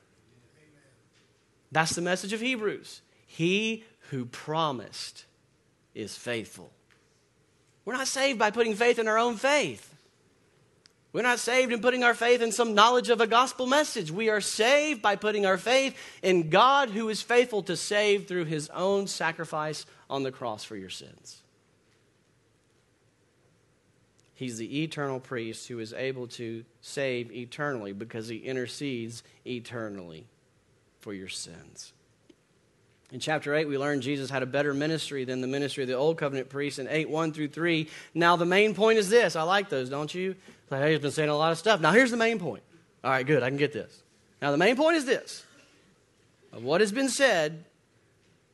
That's 1.71 1.95
the 1.95 2.01
message 2.01 2.33
of 2.33 2.41
Hebrews. 2.41 3.03
He 3.27 3.85
who 4.09 4.25
promised 4.25 5.27
is 5.97 6.17
faithful. 6.17 6.71
We're 7.85 7.95
not 7.97 8.07
saved 8.07 8.39
by 8.39 8.51
putting 8.51 8.75
faith 8.75 8.99
in 8.99 9.09
our 9.09 9.19
own 9.19 9.37
faith. 9.37 9.95
We're 11.13 11.23
not 11.23 11.39
saved 11.39 11.73
in 11.73 11.81
putting 11.81 12.05
our 12.05 12.15
faith 12.15 12.43
in 12.43 12.53
some 12.53 12.75
knowledge 12.75 13.09
of 13.09 13.23
a 13.23 13.27
gospel 13.27 13.67
message. 13.67 14.11
We 14.11 14.29
are 14.29 14.43
saved 14.43 15.01
by 15.01 15.17
putting 15.17 15.47
our 15.47 15.57
faith 15.57 15.97
in 16.23 16.51
God 16.51 16.91
who 16.91 17.09
is 17.09 17.23
faithful 17.23 17.63
to 17.63 17.77
save 17.77 18.29
through 18.29 18.45
his 18.45 18.69
own 18.69 19.07
sacrifice 19.07 19.87
on 20.11 20.25
the 20.25 20.33
cross 20.33 20.63
for 20.63 20.77
your 20.77 20.91
sins. 20.91 21.43
He's 24.35 24.59
the 24.59 24.83
eternal 24.83 25.19
priest 25.19 25.69
who 25.69 25.79
is 25.79 25.95
able 25.95 26.27
to 26.29 26.67
save 26.83 27.33
eternally 27.33 27.95
because 27.95 28.29
he 28.29 28.37
intercedes 28.37 29.23
eternally 29.47 30.27
for 31.01 31.15
your 31.15 31.29
sins. 31.29 31.95
In 33.13 33.21
chapter 33.21 33.55
8, 33.55 33.69
we 33.69 33.79
learn 33.79 34.01
Jesus 34.01 34.31
had 34.31 34.43
a 34.43 34.47
better 34.47 34.75
ministry 34.75 35.25
than 35.25 35.41
the 35.41 35.47
ministry 35.47 35.85
of 35.85 35.89
the 35.89 35.95
Old 35.95 36.19
Covenant 36.19 36.49
priests 36.49 36.79
in 36.81 36.89
8 36.89 37.09
1 37.09 37.33
through 37.33 37.49
3. 37.49 37.89
Now, 38.15 38.35
the 38.37 38.47
main 38.47 38.75
point 38.75 38.99
is 38.99 39.09
this. 39.09 39.37
I 39.37 39.43
like 39.43 39.69
those, 39.69 39.89
don't 39.89 40.13
you? 40.13 40.35
Like, 40.71 40.83
hey, 40.83 40.91
he's 40.93 41.01
been 41.01 41.13
saying 41.13 41.29
a 41.29 41.37
lot 41.37 41.53
of 41.53 41.59
stuff. 41.59 41.81
Now, 41.81 41.93
here's 41.93 42.11
the 42.11 42.17
main 42.17 42.41
point. 42.41 42.65
All 43.05 43.11
right, 43.11 43.25
good. 43.25 43.45
I 43.45 43.49
can 43.49 43.59
get 43.59 43.73
this. 43.73 44.03
Now, 44.43 44.51
the 44.51 44.57
main 44.57 44.77
point 44.77 44.97
is 44.97 45.05
this 45.05 45.45
of 46.53 46.65
what 46.65 46.81
has 46.81 46.91
been 46.91 47.09
said, 47.09 47.65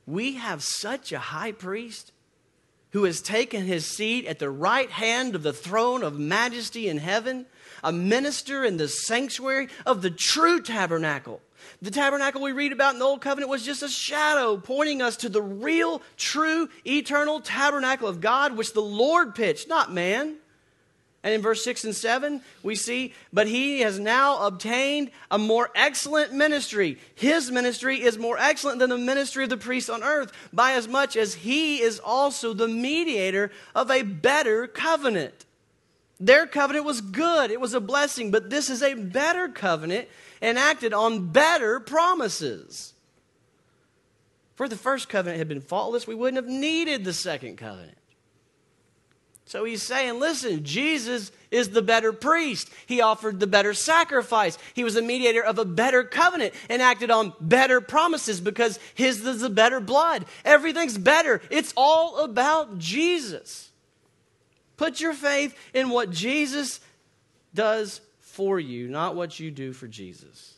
we 0.06 0.34
have 0.34 0.62
such 0.62 1.12
a 1.12 1.18
high 1.18 1.52
priest 1.52 2.12
who 2.90 3.04
has 3.04 3.22
taken 3.22 3.64
his 3.64 3.86
seat 3.86 4.26
at 4.26 4.38
the 4.38 4.50
right 4.50 4.90
hand 4.90 5.34
of 5.34 5.42
the 5.42 5.52
throne 5.52 6.02
of 6.02 6.18
majesty 6.18 6.88
in 6.88 6.98
heaven, 6.98 7.46
a 7.82 7.90
minister 7.90 8.64
in 8.64 8.76
the 8.76 8.88
sanctuary 8.88 9.68
of 9.86 10.02
the 10.02 10.10
true 10.10 10.60
tabernacle 10.60 11.40
the 11.80 11.90
tabernacle 11.90 12.40
we 12.40 12.52
read 12.52 12.72
about 12.72 12.94
in 12.94 12.98
the 12.98 13.04
Old 13.04 13.20
Covenant 13.20 13.50
was 13.50 13.64
just 13.64 13.82
a 13.82 13.88
shadow 13.88 14.56
pointing 14.56 15.02
us 15.02 15.16
to 15.18 15.28
the 15.28 15.42
real, 15.42 16.02
true, 16.16 16.68
eternal 16.86 17.40
tabernacle 17.40 18.08
of 18.08 18.20
God, 18.20 18.56
which 18.56 18.72
the 18.72 18.80
Lord 18.80 19.34
pitched, 19.34 19.68
not 19.68 19.92
man. 19.92 20.36
And 21.24 21.32
in 21.32 21.40
verse 21.40 21.62
6 21.62 21.84
and 21.84 21.94
7, 21.94 22.40
we 22.64 22.74
see, 22.74 23.14
but 23.32 23.46
he 23.46 23.80
has 23.80 23.98
now 23.98 24.44
obtained 24.44 25.12
a 25.30 25.38
more 25.38 25.70
excellent 25.74 26.32
ministry. 26.32 26.98
His 27.14 27.50
ministry 27.50 28.02
is 28.02 28.18
more 28.18 28.36
excellent 28.38 28.80
than 28.80 28.90
the 28.90 28.98
ministry 28.98 29.44
of 29.44 29.50
the 29.50 29.56
priests 29.56 29.88
on 29.88 30.02
earth, 30.02 30.32
by 30.52 30.72
as 30.72 30.88
much 30.88 31.16
as 31.16 31.34
he 31.34 31.80
is 31.80 32.00
also 32.00 32.52
the 32.52 32.66
mediator 32.66 33.52
of 33.74 33.88
a 33.90 34.02
better 34.02 34.66
covenant. 34.66 35.46
Their 36.18 36.46
covenant 36.46 36.84
was 36.84 37.00
good, 37.00 37.50
it 37.50 37.60
was 37.60 37.74
a 37.74 37.80
blessing, 37.80 38.30
but 38.32 38.50
this 38.50 38.68
is 38.68 38.82
a 38.82 38.94
better 38.94 39.48
covenant 39.48 40.08
enacted 40.42 40.92
on 40.92 41.28
better 41.28 41.80
promises. 41.80 42.92
For 44.56 44.68
the 44.68 44.76
first 44.76 45.08
covenant 45.08 45.38
had 45.38 45.48
been 45.48 45.62
faultless, 45.62 46.06
we 46.06 46.14
wouldn't 46.14 46.44
have 46.44 46.52
needed 46.52 47.04
the 47.04 47.12
second 47.12 47.56
covenant. 47.56 47.96
So 49.44 49.64
he's 49.64 49.82
saying, 49.82 50.18
listen, 50.18 50.64
Jesus 50.64 51.30
is 51.50 51.70
the 51.70 51.82
better 51.82 52.12
priest. 52.12 52.70
He 52.86 53.02
offered 53.02 53.38
the 53.38 53.46
better 53.46 53.74
sacrifice. 53.74 54.56
He 54.72 54.84
was 54.84 54.94
the 54.94 55.02
mediator 55.02 55.44
of 55.44 55.58
a 55.58 55.64
better 55.64 56.04
covenant 56.04 56.54
and 56.70 56.80
acted 56.80 57.10
on 57.10 57.34
better 57.38 57.80
promises 57.80 58.40
because 58.40 58.78
his 58.94 59.26
is 59.26 59.40
the 59.40 59.50
better 59.50 59.78
blood. 59.78 60.24
Everything's 60.44 60.96
better. 60.96 61.42
It's 61.50 61.74
all 61.76 62.24
about 62.24 62.78
Jesus. 62.78 63.70
Put 64.78 65.00
your 65.00 65.12
faith 65.12 65.54
in 65.74 65.90
what 65.90 66.10
Jesus 66.10 66.80
does 67.52 68.00
for 68.32 68.58
you, 68.58 68.88
not 68.88 69.14
what 69.14 69.38
you 69.38 69.50
do 69.50 69.74
for 69.74 69.86
Jesus. 69.86 70.54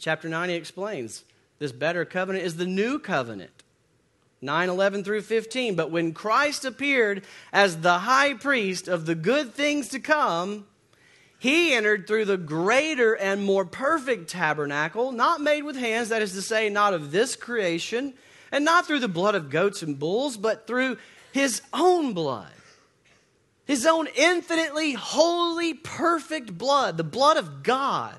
Chapter 0.00 0.28
9, 0.28 0.48
he 0.48 0.54
explains 0.54 1.24
this 1.58 1.72
better 1.72 2.04
covenant 2.06 2.44
is 2.44 2.56
the 2.56 2.66
new 2.66 2.98
covenant. 2.98 3.62
9 4.40 4.68
11 4.68 5.04
through 5.04 5.20
15. 5.20 5.74
But 5.74 5.90
when 5.90 6.12
Christ 6.14 6.64
appeared 6.64 7.22
as 7.52 7.80
the 7.80 8.00
high 8.00 8.34
priest 8.34 8.88
of 8.88 9.04
the 9.04 9.14
good 9.14 9.52
things 9.52 9.88
to 9.88 10.00
come, 10.00 10.66
he 11.38 11.74
entered 11.74 12.06
through 12.06 12.24
the 12.24 12.38
greater 12.38 13.12
and 13.12 13.44
more 13.44 13.66
perfect 13.66 14.30
tabernacle, 14.30 15.12
not 15.12 15.42
made 15.42 15.62
with 15.62 15.76
hands, 15.76 16.08
that 16.08 16.22
is 16.22 16.32
to 16.32 16.42
say, 16.42 16.70
not 16.70 16.94
of 16.94 17.12
this 17.12 17.36
creation, 17.36 18.14
and 18.50 18.64
not 18.64 18.86
through 18.86 19.00
the 19.00 19.08
blood 19.08 19.34
of 19.34 19.50
goats 19.50 19.82
and 19.82 19.98
bulls, 19.98 20.38
but 20.38 20.66
through 20.66 20.96
his 21.32 21.60
own 21.74 22.14
blood 22.14 22.53
his 23.64 23.86
own 23.86 24.08
infinitely 24.14 24.92
holy, 24.92 25.74
perfect 25.74 26.56
blood, 26.58 26.96
the 26.96 27.04
blood 27.04 27.36
of 27.36 27.62
God. 27.62 28.18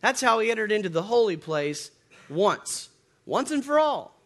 That's 0.00 0.20
how 0.20 0.40
he 0.40 0.50
entered 0.50 0.72
into 0.72 0.88
the 0.88 1.02
holy 1.02 1.36
place 1.36 1.90
once, 2.28 2.90
once 3.24 3.50
and 3.50 3.64
for 3.64 3.78
all. 3.78 4.20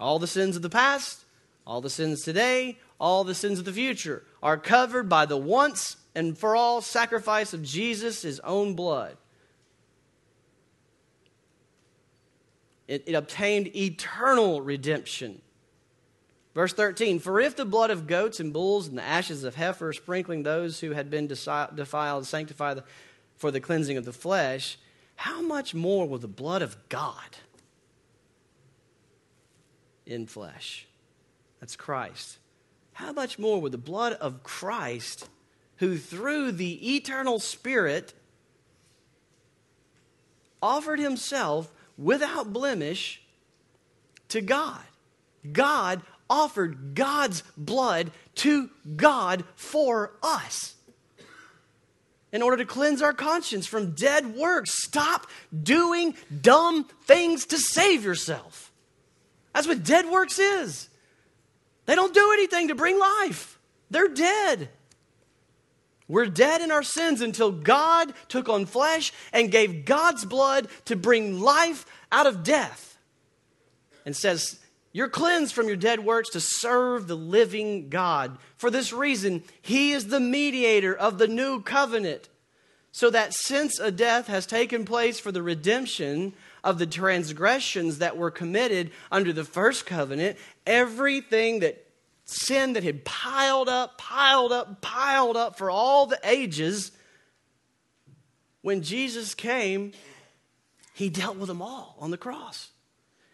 All 0.00 0.18
the 0.18 0.26
sins 0.26 0.56
of 0.56 0.62
the 0.62 0.70
past, 0.70 1.24
all 1.66 1.80
the 1.80 1.90
sins 1.90 2.22
today, 2.22 2.78
all 2.98 3.22
the 3.22 3.34
sins 3.34 3.58
of 3.58 3.64
the 3.64 3.72
future 3.72 4.24
are 4.42 4.56
covered 4.56 5.08
by 5.08 5.26
the 5.26 5.36
once 5.36 5.96
and 6.14 6.36
for 6.36 6.56
all 6.56 6.80
sacrifice 6.80 7.52
of 7.52 7.62
Jesus, 7.62 8.22
his 8.22 8.40
own 8.40 8.74
blood. 8.74 9.16
It, 12.86 13.04
it 13.06 13.14
obtained 13.14 13.74
eternal 13.74 14.60
redemption 14.60 15.40
Verse 16.54 16.72
13 16.72 17.18
For 17.18 17.40
if 17.40 17.56
the 17.56 17.64
blood 17.64 17.90
of 17.90 18.06
goats 18.06 18.40
and 18.40 18.52
bulls 18.52 18.86
and 18.86 18.96
the 18.96 19.02
ashes 19.02 19.44
of 19.44 19.56
heifer, 19.56 19.92
sprinkling 19.92 20.42
those 20.42 20.80
who 20.80 20.92
had 20.92 21.10
been 21.10 21.26
defiled, 21.26 22.26
sanctify 22.26 22.74
the, 22.74 22.84
for 23.36 23.50
the 23.50 23.60
cleansing 23.60 23.96
of 23.96 24.04
the 24.04 24.12
flesh, 24.12 24.78
how 25.16 25.42
much 25.42 25.74
more 25.74 26.08
will 26.08 26.18
the 26.18 26.28
blood 26.28 26.62
of 26.62 26.76
God 26.88 27.36
in 30.06 30.26
flesh? 30.26 30.86
That's 31.60 31.76
Christ. 31.76 32.38
How 32.92 33.12
much 33.12 33.38
more 33.38 33.60
will 33.60 33.70
the 33.70 33.78
blood 33.78 34.12
of 34.14 34.44
Christ, 34.44 35.28
who 35.78 35.98
through 35.98 36.52
the 36.52 36.94
eternal 36.96 37.40
Spirit 37.40 38.14
offered 40.62 41.00
himself 41.00 41.72
without 41.98 42.52
blemish 42.52 43.22
to 44.28 44.40
God? 44.40 44.80
God 45.52 46.02
offered 46.34 46.96
God's 46.96 47.44
blood 47.56 48.10
to 48.36 48.68
God 48.96 49.44
for 49.54 50.12
us 50.20 50.74
in 52.32 52.42
order 52.42 52.56
to 52.56 52.64
cleanse 52.64 53.00
our 53.00 53.12
conscience 53.12 53.64
from 53.64 53.92
dead 53.92 54.34
works. 54.34 54.82
Stop 54.82 55.28
doing 55.62 56.16
dumb 56.42 56.84
things 57.04 57.46
to 57.46 57.58
save 57.58 58.02
yourself. 58.04 58.72
That's 59.54 59.68
what 59.68 59.84
dead 59.84 60.10
works 60.10 60.40
is. 60.40 60.88
They 61.86 61.94
don't 61.94 62.12
do 62.12 62.32
anything 62.32 62.68
to 62.68 62.74
bring 62.74 62.98
life, 62.98 63.58
they're 63.90 64.08
dead. 64.08 64.68
We're 66.06 66.26
dead 66.26 66.60
in 66.60 66.70
our 66.70 66.82
sins 66.82 67.22
until 67.22 67.50
God 67.50 68.12
took 68.28 68.50
on 68.50 68.66
flesh 68.66 69.10
and 69.32 69.50
gave 69.50 69.86
God's 69.86 70.26
blood 70.26 70.68
to 70.84 70.96
bring 70.96 71.40
life 71.40 71.86
out 72.12 72.26
of 72.26 72.42
death. 72.44 72.98
And 74.04 74.14
says, 74.14 74.58
You're 74.94 75.08
cleansed 75.08 75.52
from 75.52 75.66
your 75.66 75.76
dead 75.76 76.04
works 76.04 76.30
to 76.30 76.40
serve 76.40 77.08
the 77.08 77.16
living 77.16 77.88
God. 77.88 78.38
For 78.56 78.70
this 78.70 78.92
reason, 78.92 79.42
He 79.60 79.90
is 79.90 80.06
the 80.06 80.20
mediator 80.20 80.94
of 80.94 81.18
the 81.18 81.26
new 81.26 81.60
covenant. 81.60 82.28
So 82.92 83.10
that 83.10 83.34
since 83.34 83.80
a 83.80 83.90
death 83.90 84.28
has 84.28 84.46
taken 84.46 84.84
place 84.84 85.18
for 85.18 85.32
the 85.32 85.42
redemption 85.42 86.32
of 86.62 86.78
the 86.78 86.86
transgressions 86.86 87.98
that 87.98 88.16
were 88.16 88.30
committed 88.30 88.92
under 89.10 89.32
the 89.32 89.42
first 89.42 89.84
covenant, 89.84 90.38
everything 90.64 91.58
that 91.58 91.84
sin 92.24 92.74
that 92.74 92.84
had 92.84 93.04
piled 93.04 93.68
up, 93.68 93.98
piled 93.98 94.52
up, 94.52 94.80
piled 94.80 95.36
up 95.36 95.58
for 95.58 95.72
all 95.72 96.06
the 96.06 96.20
ages, 96.22 96.92
when 98.62 98.80
Jesus 98.80 99.34
came, 99.34 99.90
he 100.94 101.08
dealt 101.08 101.36
with 101.36 101.48
them 101.48 101.60
all 101.60 101.96
on 101.98 102.12
the 102.12 102.16
cross. 102.16 102.70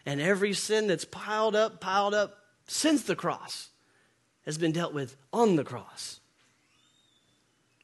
And 0.06 0.20
every 0.20 0.52
sin 0.52 0.86
that's 0.86 1.04
piled 1.04 1.54
up, 1.54 1.80
piled 1.80 2.14
up 2.14 2.38
since 2.66 3.02
the 3.02 3.16
cross 3.16 3.70
has 4.44 4.58
been 4.58 4.72
dealt 4.72 4.94
with 4.94 5.16
on 5.32 5.56
the 5.56 5.64
cross. 5.64 6.20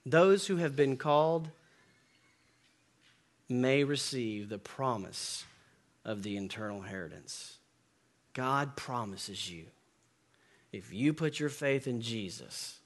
Those 0.05 0.47
who 0.47 0.57
have 0.57 0.77
been 0.77 0.97
called 0.97 1.51
may 3.49 3.85
receive 3.85 4.49
the 4.49 4.59
promise 4.59 5.45
of 6.05 6.23
the 6.23 6.37
eternal 6.37 6.83
inheritance. 6.83 7.59
God 8.33 8.77
promises 8.77 9.51
you 9.51 9.67
if 10.77 10.93
you 10.93 11.15
put 11.15 11.41
your 11.41 11.49
faith 11.49 11.87
in 11.87 12.03
Jesus, 12.03 12.79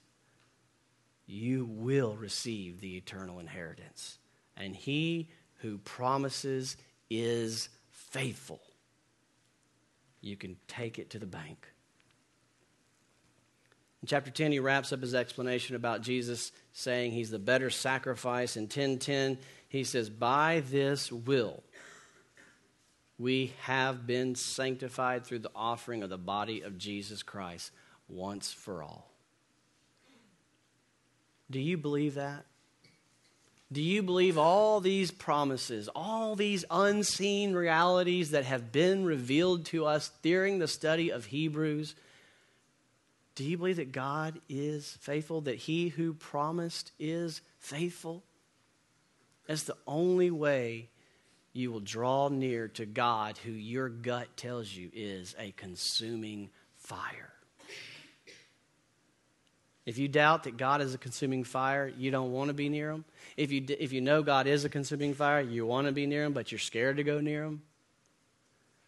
you 1.25 1.65
will 1.65 2.15
receive 2.15 2.79
the 2.79 2.95
eternal 2.95 3.39
inheritance. 3.39 4.17
And 4.55 4.73
he 4.75 5.29
who 5.57 5.77
promises 5.79 6.77
is 7.09 7.67
faithful. 7.89 8.61
You 10.21 10.37
can 10.37 10.57
take 10.67 10.99
it 10.99 11.09
to 11.11 11.19
the 11.19 11.25
bank. 11.25 11.67
In 14.01 14.07
chapter 14.07 14.31
10, 14.31 14.51
he 14.51 14.59
wraps 14.59 14.91
up 14.91 15.01
his 15.01 15.13
explanation 15.13 15.75
about 15.75 16.01
Jesus 16.01 16.51
saying 16.73 17.11
he's 17.11 17.29
the 17.29 17.39
better 17.39 17.69
sacrifice. 17.69 18.57
In 18.57 18.67
10:10, 18.67 19.37
he 19.67 19.83
says, 19.83 20.09
By 20.09 20.61
this 20.61 21.11
will 21.11 21.63
we 23.17 23.53
have 23.61 24.07
been 24.07 24.33
sanctified 24.33 25.23
through 25.23 25.39
the 25.39 25.51
offering 25.55 26.01
of 26.01 26.09
the 26.09 26.17
body 26.17 26.61
of 26.61 26.79
Jesus 26.79 27.21
Christ 27.21 27.71
once 28.07 28.51
for 28.51 28.81
all. 28.81 29.11
Do 31.51 31.59
you 31.59 31.77
believe 31.77 32.15
that? 32.15 32.45
Do 33.71 33.81
you 33.81 34.03
believe 34.03 34.37
all 34.37 34.81
these 34.81 35.11
promises, 35.11 35.87
all 35.95 36.35
these 36.35 36.65
unseen 36.69 37.53
realities 37.53 38.31
that 38.31 38.43
have 38.43 38.71
been 38.71 39.05
revealed 39.05 39.65
to 39.67 39.85
us 39.85 40.11
during 40.21 40.59
the 40.59 40.67
study 40.67 41.09
of 41.09 41.25
Hebrews? 41.25 41.95
Do 43.35 43.45
you 43.45 43.57
believe 43.57 43.77
that 43.77 43.93
God 43.93 44.41
is 44.49 44.97
faithful, 44.99 45.41
that 45.41 45.55
He 45.55 45.87
who 45.87 46.13
promised 46.13 46.91
is 46.99 47.39
faithful? 47.59 48.23
That's 49.47 49.63
the 49.63 49.77
only 49.87 50.31
way 50.31 50.89
you 51.53 51.71
will 51.71 51.79
draw 51.79 52.27
near 52.27 52.67
to 52.69 52.85
God, 52.85 53.37
who 53.37 53.51
your 53.51 53.87
gut 53.87 54.35
tells 54.35 54.73
you 54.73 54.89
is 54.93 55.33
a 55.39 55.51
consuming 55.51 56.49
fire. 56.77 57.33
If 59.85 59.97
you 59.97 60.07
doubt 60.07 60.43
that 60.43 60.57
God 60.57 60.81
is 60.81 60.93
a 60.93 60.97
consuming 60.97 61.43
fire, 61.43 61.91
you 61.97 62.11
don't 62.11 62.31
want 62.31 62.49
to 62.49 62.53
be 62.53 62.69
near 62.69 62.91
him. 62.91 63.03
If 63.35 63.51
you, 63.51 63.65
if 63.67 63.91
you 63.91 64.01
know 64.01 64.21
God 64.21 64.45
is 64.45 64.63
a 64.63 64.69
consuming 64.69 65.13
fire, 65.13 65.41
you 65.41 65.65
want 65.65 65.87
to 65.87 65.93
be 65.93 66.05
near 66.05 66.23
him, 66.23 66.33
but 66.33 66.51
you're 66.51 66.59
scared 66.59 66.97
to 66.97 67.03
go 67.03 67.19
near 67.19 67.43
him. 67.43 67.63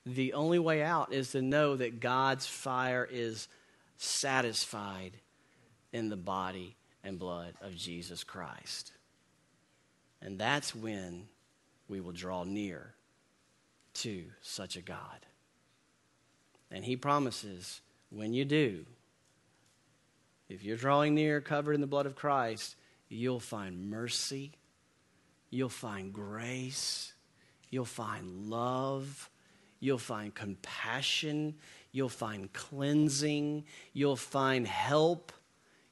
The 0.06 0.34
only 0.34 0.60
way 0.60 0.84
out 0.84 1.14
is 1.14 1.32
to 1.32 1.42
know 1.42 1.76
that 1.78 2.00
God's 2.00 2.46
fire 2.46 3.08
is 3.10 3.48
satisfied 3.98 5.14
in 5.92 6.10
the 6.10 6.18
body 6.18 6.76
and 7.04 7.18
blood 7.18 7.54
of 7.62 7.76
Jesus 7.76 8.24
Christ. 8.24 8.92
And 10.22 10.38
that's 10.38 10.76
when 10.76 11.28
we 11.88 12.02
will 12.02 12.12
draw 12.12 12.44
near 12.44 12.94
to 13.96 14.26
such 14.42 14.76
a 14.76 14.82
God. 14.82 15.26
And 16.72 16.84
he 16.84 16.96
promises 16.96 17.82
when 18.10 18.34
you 18.34 18.46
do, 18.46 18.86
if 20.54 20.64
you're 20.64 20.78
drawing 20.78 21.16
near, 21.16 21.42
covered 21.42 21.74
in 21.74 21.82
the 21.82 21.88
blood 21.88 22.06
of 22.06 22.16
Christ, 22.16 22.76
you'll 23.10 23.40
find 23.40 23.90
mercy, 23.90 24.52
you'll 25.50 25.68
find 25.68 26.14
grace, 26.14 27.14
you'll 27.72 27.86
find 27.86 28.50
love, 28.50 29.30
you'll 29.80 29.98
find 29.98 30.34
compassion, 30.34 31.56
you'll 31.92 32.08
find 32.08 32.54
cleansing, 32.54 33.64
you'll 33.94 34.16
find 34.16 34.68
help, 34.68 35.32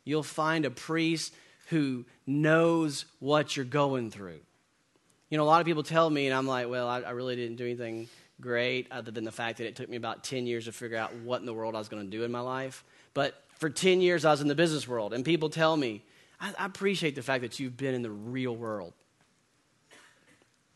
you'll 0.03 0.21
find 0.21 0.65
a 0.65 0.71
priest 0.71 1.33
who 1.69 2.05
knows 2.27 3.05
what 3.19 3.55
you're 3.57 3.65
going 3.65 4.11
through. 4.11 4.41
You 5.29 5.37
know, 5.37 5.43
a 5.43 5.45
lot 5.45 5.61
of 5.61 5.65
people 5.65 5.83
tell 5.83 6.09
me, 6.09 6.27
and 6.27 6.35
I'm 6.35 6.45
like, 6.45 6.69
well, 6.69 6.87
I, 6.87 6.99
I 6.99 7.11
really 7.11 7.35
didn't 7.35 7.55
do 7.55 7.65
anything 7.65 8.09
great 8.39 8.87
other 8.91 9.09
than 9.09 9.23
the 9.23 9.31
fact 9.31 9.57
that 9.57 9.67
it 9.67 9.75
took 9.75 9.89
me 9.89 9.97
about 9.97 10.23
10 10.23 10.45
years 10.45 10.65
to 10.65 10.71
figure 10.71 10.97
out 10.97 11.15
what 11.15 11.39
in 11.39 11.45
the 11.45 11.53
world 11.53 11.73
I 11.73 11.79
was 11.79 11.89
going 11.89 12.03
to 12.03 12.09
do 12.09 12.23
in 12.23 12.31
my 12.31 12.41
life. 12.41 12.83
But 13.13 13.41
for 13.61 13.69
10 13.69 14.01
years, 14.01 14.25
I 14.25 14.31
was 14.31 14.41
in 14.41 14.47
the 14.47 14.55
business 14.55 14.87
world, 14.87 15.13
and 15.13 15.23
people 15.23 15.51
tell 15.51 15.77
me, 15.77 16.03
I, 16.39 16.51
I 16.57 16.65
appreciate 16.65 17.13
the 17.13 17.21
fact 17.21 17.43
that 17.43 17.59
you've 17.59 17.77
been 17.77 17.93
in 17.93 18.01
the 18.01 18.09
real 18.09 18.55
world. 18.55 18.93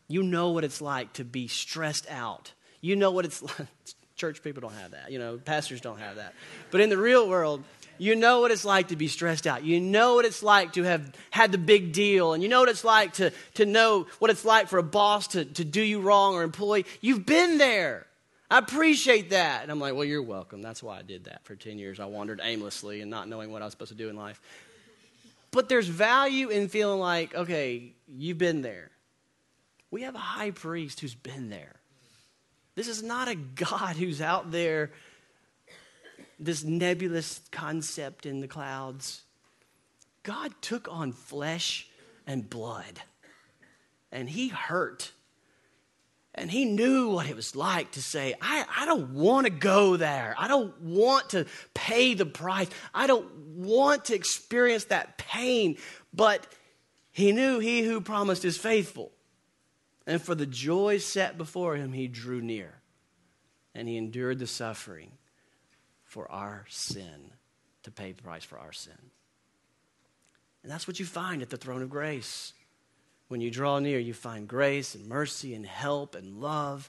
You 0.06 0.22
know 0.22 0.50
what 0.50 0.62
it's 0.62 0.80
like 0.80 1.12
to 1.14 1.24
be 1.24 1.48
stressed 1.48 2.08
out. 2.08 2.52
You 2.80 2.94
know 2.94 3.10
what 3.10 3.24
it's 3.24 3.42
like. 3.42 3.66
Church 4.14 4.42
people 4.42 4.62
don't 4.62 4.72
have 4.72 4.92
that. 4.92 5.10
You 5.10 5.18
know, 5.18 5.36
pastors 5.36 5.82
don't 5.82 5.98
have 5.98 6.16
that. 6.16 6.32
But 6.70 6.80
in 6.80 6.88
the 6.88 6.96
real 6.96 7.28
world, 7.28 7.62
you 7.98 8.16
know 8.16 8.40
what 8.40 8.50
it's 8.50 8.64
like 8.64 8.88
to 8.88 8.96
be 8.96 9.08
stressed 9.08 9.46
out. 9.46 9.62
You 9.62 9.78
know 9.78 10.14
what 10.14 10.24
it's 10.24 10.42
like 10.42 10.72
to 10.74 10.84
have 10.84 11.12
had 11.30 11.52
the 11.52 11.58
big 11.58 11.92
deal. 11.92 12.32
And 12.32 12.42
you 12.42 12.48
know 12.48 12.60
what 12.60 12.70
it's 12.70 12.84
like 12.84 13.14
to, 13.14 13.30
to 13.54 13.66
know 13.66 14.06
what 14.18 14.30
it's 14.30 14.44
like 14.44 14.68
for 14.68 14.78
a 14.78 14.82
boss 14.82 15.26
to, 15.28 15.44
to 15.44 15.64
do 15.64 15.82
you 15.82 16.00
wrong 16.00 16.34
or 16.34 16.44
employee. 16.44 16.86
You've 17.02 17.26
been 17.26 17.58
there. 17.58 18.06
I 18.50 18.58
appreciate 18.58 19.30
that. 19.30 19.62
And 19.62 19.70
I'm 19.70 19.80
like, 19.80 19.94
well, 19.94 20.04
you're 20.04 20.22
welcome. 20.22 20.62
That's 20.62 20.82
why 20.82 20.98
I 20.98 21.02
did 21.02 21.24
that 21.24 21.44
for 21.44 21.56
10 21.56 21.78
years. 21.78 21.98
I 21.98 22.04
wandered 22.06 22.40
aimlessly 22.42 23.00
and 23.00 23.10
not 23.10 23.28
knowing 23.28 23.50
what 23.50 23.62
I 23.62 23.64
was 23.64 23.72
supposed 23.72 23.90
to 23.90 23.96
do 23.96 24.08
in 24.08 24.16
life. 24.16 24.40
But 25.50 25.68
there's 25.68 25.88
value 25.88 26.48
in 26.48 26.68
feeling 26.68 27.00
like, 27.00 27.34
okay, 27.34 27.92
you've 28.08 28.38
been 28.38 28.62
there. 28.62 28.90
We 29.90 30.02
have 30.02 30.14
a 30.14 30.18
high 30.18 30.50
priest 30.50 31.00
who's 31.00 31.14
been 31.14 31.48
there. 31.48 31.76
This 32.74 32.88
is 32.88 33.02
not 33.02 33.28
a 33.28 33.34
God 33.34 33.96
who's 33.96 34.20
out 34.20 34.50
there, 34.50 34.92
this 36.38 36.62
nebulous 36.62 37.40
concept 37.50 38.26
in 38.26 38.40
the 38.40 38.48
clouds. 38.48 39.22
God 40.22 40.52
took 40.60 40.86
on 40.90 41.12
flesh 41.12 41.88
and 42.26 42.50
blood, 42.50 43.00
and 44.12 44.28
he 44.28 44.48
hurt 44.48 45.12
and 46.36 46.50
he 46.50 46.66
knew 46.66 47.10
what 47.10 47.26
it 47.26 47.34
was 47.34 47.56
like 47.56 47.92
to 47.92 48.02
say, 48.02 48.34
I, 48.42 48.64
I 48.78 48.84
don't 48.84 49.14
want 49.14 49.46
to 49.46 49.50
go 49.50 49.96
there. 49.96 50.34
I 50.38 50.48
don't 50.48 50.78
want 50.82 51.30
to 51.30 51.46
pay 51.72 52.12
the 52.12 52.26
price. 52.26 52.68
I 52.94 53.06
don't 53.06 53.34
want 53.56 54.06
to 54.06 54.14
experience 54.14 54.84
that 54.84 55.16
pain. 55.16 55.78
But 56.12 56.46
he 57.10 57.32
knew 57.32 57.58
he 57.58 57.82
who 57.82 58.02
promised 58.02 58.44
is 58.44 58.58
faithful. 58.58 59.12
And 60.06 60.20
for 60.20 60.34
the 60.34 60.46
joy 60.46 60.98
set 60.98 61.38
before 61.38 61.74
him, 61.76 61.94
he 61.94 62.06
drew 62.06 62.42
near. 62.42 62.80
And 63.74 63.88
he 63.88 63.96
endured 63.96 64.38
the 64.38 64.46
suffering 64.46 65.12
for 66.04 66.30
our 66.30 66.66
sin, 66.68 67.32
to 67.82 67.90
pay 67.90 68.12
the 68.12 68.22
price 68.22 68.44
for 68.44 68.58
our 68.58 68.72
sin. 68.72 69.10
And 70.62 70.70
that's 70.70 70.86
what 70.86 71.00
you 71.00 71.06
find 71.06 71.42
at 71.42 71.50
the 71.50 71.56
throne 71.56 71.82
of 71.82 71.90
grace. 71.90 72.52
When 73.28 73.40
you 73.40 73.50
draw 73.50 73.78
near, 73.78 73.98
you 73.98 74.14
find 74.14 74.46
grace 74.46 74.94
and 74.94 75.06
mercy 75.06 75.54
and 75.54 75.66
help 75.66 76.14
and 76.14 76.40
love, 76.40 76.88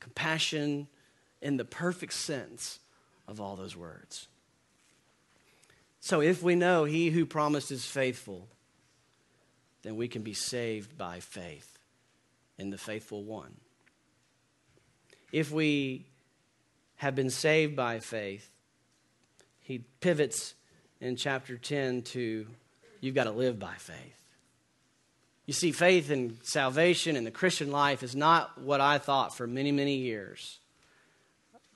compassion 0.00 0.88
in 1.42 1.56
the 1.56 1.64
perfect 1.64 2.14
sense 2.14 2.78
of 3.28 3.40
all 3.40 3.56
those 3.56 3.76
words. 3.76 4.28
So 6.00 6.20
if 6.20 6.42
we 6.42 6.54
know 6.54 6.84
he 6.84 7.10
who 7.10 7.26
promised 7.26 7.70
is 7.70 7.84
faithful, 7.84 8.48
then 9.82 9.96
we 9.96 10.08
can 10.08 10.22
be 10.22 10.34
saved 10.34 10.96
by 10.96 11.20
faith 11.20 11.78
in 12.58 12.70
the 12.70 12.78
faithful 12.78 13.24
one. 13.24 13.56
If 15.32 15.50
we 15.50 16.06
have 16.96 17.14
been 17.14 17.30
saved 17.30 17.76
by 17.76 17.98
faith, 17.98 18.48
he 19.60 19.84
pivots 20.00 20.54
in 21.00 21.16
chapter 21.16 21.58
10 21.58 22.02
to 22.02 22.46
you've 23.00 23.14
got 23.14 23.24
to 23.24 23.32
live 23.32 23.58
by 23.58 23.74
faith. 23.74 24.25
You 25.46 25.52
see, 25.52 25.70
faith 25.70 26.10
and 26.10 26.38
salvation 26.42 27.14
and 27.16 27.24
the 27.24 27.30
Christian 27.30 27.70
life 27.70 28.02
is 28.02 28.16
not 28.16 28.60
what 28.60 28.80
I 28.80 28.98
thought 28.98 29.36
for 29.36 29.46
many, 29.46 29.70
many 29.70 29.96
years. 29.96 30.58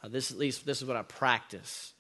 Uh, 0.02 0.08
this, 0.08 0.30
at 0.32 0.38
least, 0.38 0.66
this 0.66 0.82
is 0.82 0.88
what 0.88 0.96
I 0.96 1.02
practice. 1.02 1.92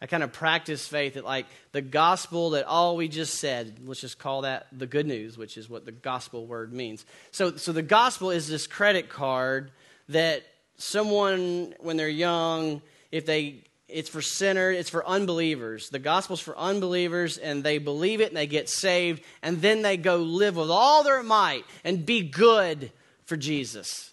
I 0.00 0.06
kind 0.06 0.22
of 0.22 0.32
practice 0.32 0.86
faith 0.86 1.14
that, 1.14 1.24
like, 1.24 1.46
the 1.72 1.82
gospel 1.82 2.50
that 2.50 2.66
all 2.66 2.96
we 2.96 3.08
just 3.08 3.34
said, 3.34 3.80
let's 3.84 4.00
just 4.00 4.20
call 4.20 4.42
that 4.42 4.68
the 4.70 4.86
good 4.86 5.06
news, 5.06 5.36
which 5.36 5.56
is 5.58 5.68
what 5.68 5.84
the 5.84 5.92
gospel 5.92 6.46
word 6.46 6.72
means. 6.72 7.04
So, 7.32 7.56
so 7.56 7.72
the 7.72 7.82
gospel 7.82 8.30
is 8.30 8.46
this 8.46 8.68
credit 8.68 9.08
card 9.08 9.72
that 10.08 10.44
someone, 10.76 11.74
when 11.80 11.96
they're 11.96 12.08
young, 12.08 12.80
if 13.10 13.26
they 13.26 13.64
it's 13.88 14.10
for 14.10 14.20
sinners, 14.20 14.76
it's 14.78 14.90
for 14.90 15.06
unbelievers. 15.06 15.88
The 15.88 15.98
gospel's 15.98 16.40
for 16.40 16.56
unbelievers, 16.58 17.38
and 17.38 17.64
they 17.64 17.78
believe 17.78 18.20
it 18.20 18.28
and 18.28 18.36
they 18.36 18.46
get 18.46 18.68
saved, 18.68 19.22
and 19.42 19.62
then 19.62 19.82
they 19.82 19.96
go 19.96 20.16
live 20.16 20.56
with 20.56 20.70
all 20.70 21.02
their 21.02 21.22
might 21.22 21.64
and 21.84 22.04
be 22.04 22.22
good 22.22 22.92
for 23.24 23.36
Jesus. 23.36 24.12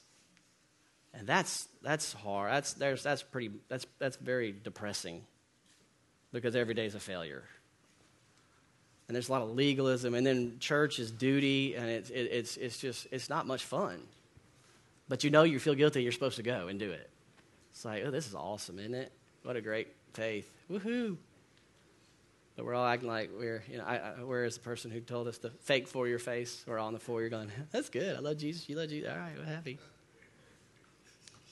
And 1.13 1.27
that's 1.27 1.67
that's 1.81 2.13
hard. 2.13 2.51
That's 2.51 2.73
there's 2.73 3.03
that's 3.03 3.21
pretty 3.21 3.51
that's 3.67 3.85
that's 3.99 4.17
very 4.17 4.53
depressing 4.53 5.23
because 6.31 6.55
every 6.55 6.73
day 6.73 6.85
is 6.85 6.95
a 6.95 6.99
failure. 6.99 7.43
And 9.07 9.15
there's 9.15 9.29
a 9.29 9.31
lot 9.31 9.43
of 9.43 9.51
legalism, 9.51 10.15
and 10.15 10.25
then 10.25 10.57
church 10.59 10.99
is 10.99 11.11
duty, 11.11 11.75
and 11.75 11.89
it's 11.89 12.09
it, 12.09 12.29
it's 12.31 12.57
it's 12.57 12.77
just 12.77 13.07
it's 13.11 13.29
not 13.29 13.45
much 13.45 13.65
fun. 13.65 14.01
But 15.07 15.23
you 15.23 15.29
know 15.29 15.43
you 15.43 15.59
feel 15.59 15.75
guilty, 15.75 16.01
you're 16.01 16.11
supposed 16.11 16.37
to 16.37 16.43
go 16.43 16.67
and 16.67 16.79
do 16.79 16.91
it. 16.91 17.09
It's 17.71 17.85
like, 17.85 18.03
oh, 18.05 18.11
this 18.11 18.25
is 18.27 18.33
awesome, 18.33 18.79
isn't 18.79 18.95
it? 18.95 19.11
What 19.45 19.55
a 19.55 19.61
great 19.61 19.87
faith. 20.13 20.51
Woohoo. 20.71 21.17
But 22.55 22.65
we're 22.65 22.73
all 22.73 22.85
acting 22.85 23.07
like 23.07 23.29
we're, 23.37 23.63
you 23.69 23.77
know, 23.77 23.83
I, 23.85 23.97
I, 23.97 24.23
where 24.23 24.43
is 24.43 24.55
the 24.55 24.61
person 24.61 24.89
who 24.89 24.99
told 25.01 25.27
us 25.27 25.37
the 25.37 25.49
fake 25.49 25.87
for 25.87 26.07
your 26.07 26.19
face? 26.19 26.63
We're 26.65 26.79
all 26.79 26.87
on 26.87 26.93
the 26.93 26.99
floor. 26.99 27.21
You're 27.21 27.29
going, 27.29 27.51
that's 27.71 27.89
good. 27.89 28.15
I 28.15 28.19
love 28.19 28.37
Jesus. 28.37 28.67
You 28.67 28.75
love 28.77 28.89
Jesus. 28.89 29.09
All 29.11 29.17
right, 29.17 29.33
we're 29.37 29.45
happy. 29.45 29.77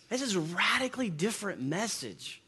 This 0.10 0.21
is 0.21 0.36
a 0.36 0.39
radically 0.39 1.10
different 1.10 1.62
message. 1.62 2.41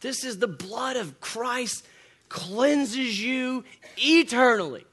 This 0.00 0.24
is 0.24 0.38
the 0.38 0.48
blood 0.48 0.96
of 0.96 1.20
Christ 1.20 1.86
cleanses 2.28 3.22
you 3.22 3.64
eternally. 3.96 4.84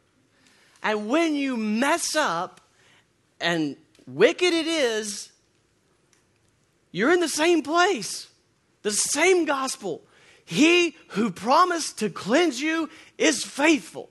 And 0.82 1.10
when 1.10 1.36
you 1.36 1.58
mess 1.58 2.16
up, 2.16 2.62
and 3.42 3.76
wicked 4.08 4.54
it 4.54 4.68
is, 4.68 5.32
you're 6.92 7.12
in 7.12 7.20
the 7.20 7.28
same 7.28 7.62
place. 7.62 8.28
The 8.84 8.92
same 8.92 9.46
gospel. 9.46 10.04
He 10.46 10.96
who 11.10 11.32
promised 11.32 12.00
to 12.00 12.10
cleanse 12.10 12.62
you 12.62 12.90
is 13.18 13.44
faithful. 13.44 14.10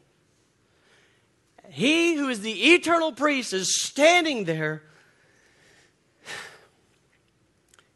He 1.68 2.16
who 2.16 2.28
is 2.28 2.40
the 2.40 2.74
eternal 2.74 3.12
priest 3.12 3.52
is 3.52 3.82
standing 3.82 4.44
there. 4.44 4.82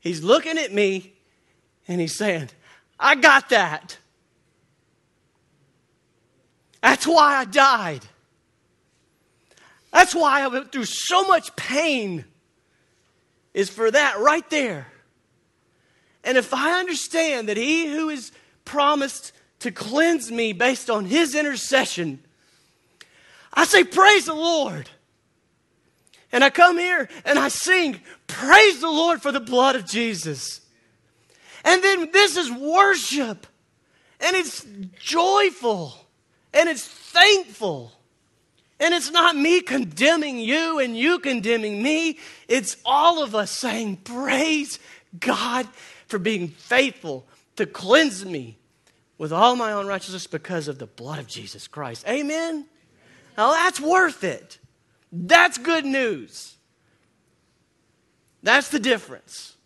He's 0.01 0.23
looking 0.23 0.57
at 0.57 0.73
me 0.73 1.15
and 1.89 2.01
he's 2.01 2.17
saying, 2.17 2.51
I 2.99 3.17
got 3.17 3.49
that. 3.51 3.99
That's 6.83 7.07
why 7.07 7.37
I 7.37 7.45
died. 7.45 8.07
That's 9.93 10.15
why 10.15 10.43
I 10.43 10.47
went 10.49 10.73
through 10.73 10.85
so 10.85 11.25
much 11.25 11.57
pain, 11.57 12.25
is 13.55 13.69
for 13.71 13.91
that 13.91 14.21
right 14.21 14.49
there. 14.51 14.87
And 16.27 16.37
if 16.37 16.53
I 16.53 16.81
understand 16.81 17.49
that 17.49 17.57
He 17.57 17.87
who 17.87 18.11
is 18.11 18.33
promised 18.65 19.33
to 19.61 19.71
cleanse 19.71 20.31
me 20.31 20.53
based 20.53 20.91
on 20.91 21.07
His 21.07 21.37
intercession, 21.37 22.19
I 23.55 23.65
say, 23.65 23.85
Praise 23.85 24.27
the 24.27 24.35
Lord. 24.35 24.91
And 26.33 26.43
I 26.43 26.51
come 26.51 26.79
here 26.79 27.09
and 27.25 27.39
I 27.39 27.49
sing, 27.49 28.01
Praise 28.27 28.81
the 28.81 28.91
Lord 28.91 29.23
for 29.23 29.31
the 29.31 29.41
blood 29.41 29.77
of 29.77 29.87
Jesus. 29.87 30.61
And 31.65 31.83
then 31.83 32.11
this 32.11 32.37
is 32.37 32.51
worship. 32.51 33.47
And 34.21 34.35
it's 34.35 34.67
joyful. 34.99 35.95
And 36.53 36.69
it's 36.69 36.87
thankful. 36.87 37.93
And 38.81 38.93
it's 38.93 39.13
not 39.13 39.37
me 39.37 39.61
condemning 39.61 40.39
you 40.39 40.81
and 40.81 40.97
you 40.97 41.21
condemning 41.21 41.83
me. 41.83 42.19
It's 42.49 42.77
all 42.85 43.23
of 43.23 43.37
us 43.37 43.53
saying, 43.53 43.99
Praise 43.99 44.81
God 45.19 45.69
for 46.07 46.19
being 46.19 46.49
faithful 46.49 47.27
to 47.57 47.67
cleanse 47.67 48.25
me 48.25 48.59
with 49.19 49.33
all 49.33 49.57
my 49.57 49.73
own 49.73 49.87
righteousness 49.87 50.27
because 50.27 50.69
of 50.69 50.79
the 50.79 50.87
blood 50.87 51.19
of 51.19 51.27
Jesus 51.27 51.67
Christ. 51.67 52.07
Amen? 52.07 52.67
Now 53.37 53.53
that's 53.53 53.81
worth 53.81 54.25
it. 54.25 54.59
That's 55.13 55.59
good 55.59 55.85
news. 55.85 56.57
That's 58.43 58.69
the 58.69 58.79
difference. 58.79 59.57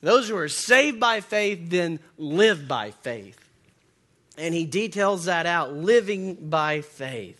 Those 0.00 0.28
who 0.28 0.36
are 0.36 0.48
saved 0.48 0.98
by 0.98 1.20
faith 1.20 1.70
then 1.70 2.00
live 2.18 2.66
by 2.66 2.90
faith. 2.90 3.38
And 4.36 4.54
he 4.54 4.64
details 4.64 5.26
that 5.26 5.46
out 5.46 5.72
living 5.72 6.50
by 6.50 6.80
faith. 6.80 7.38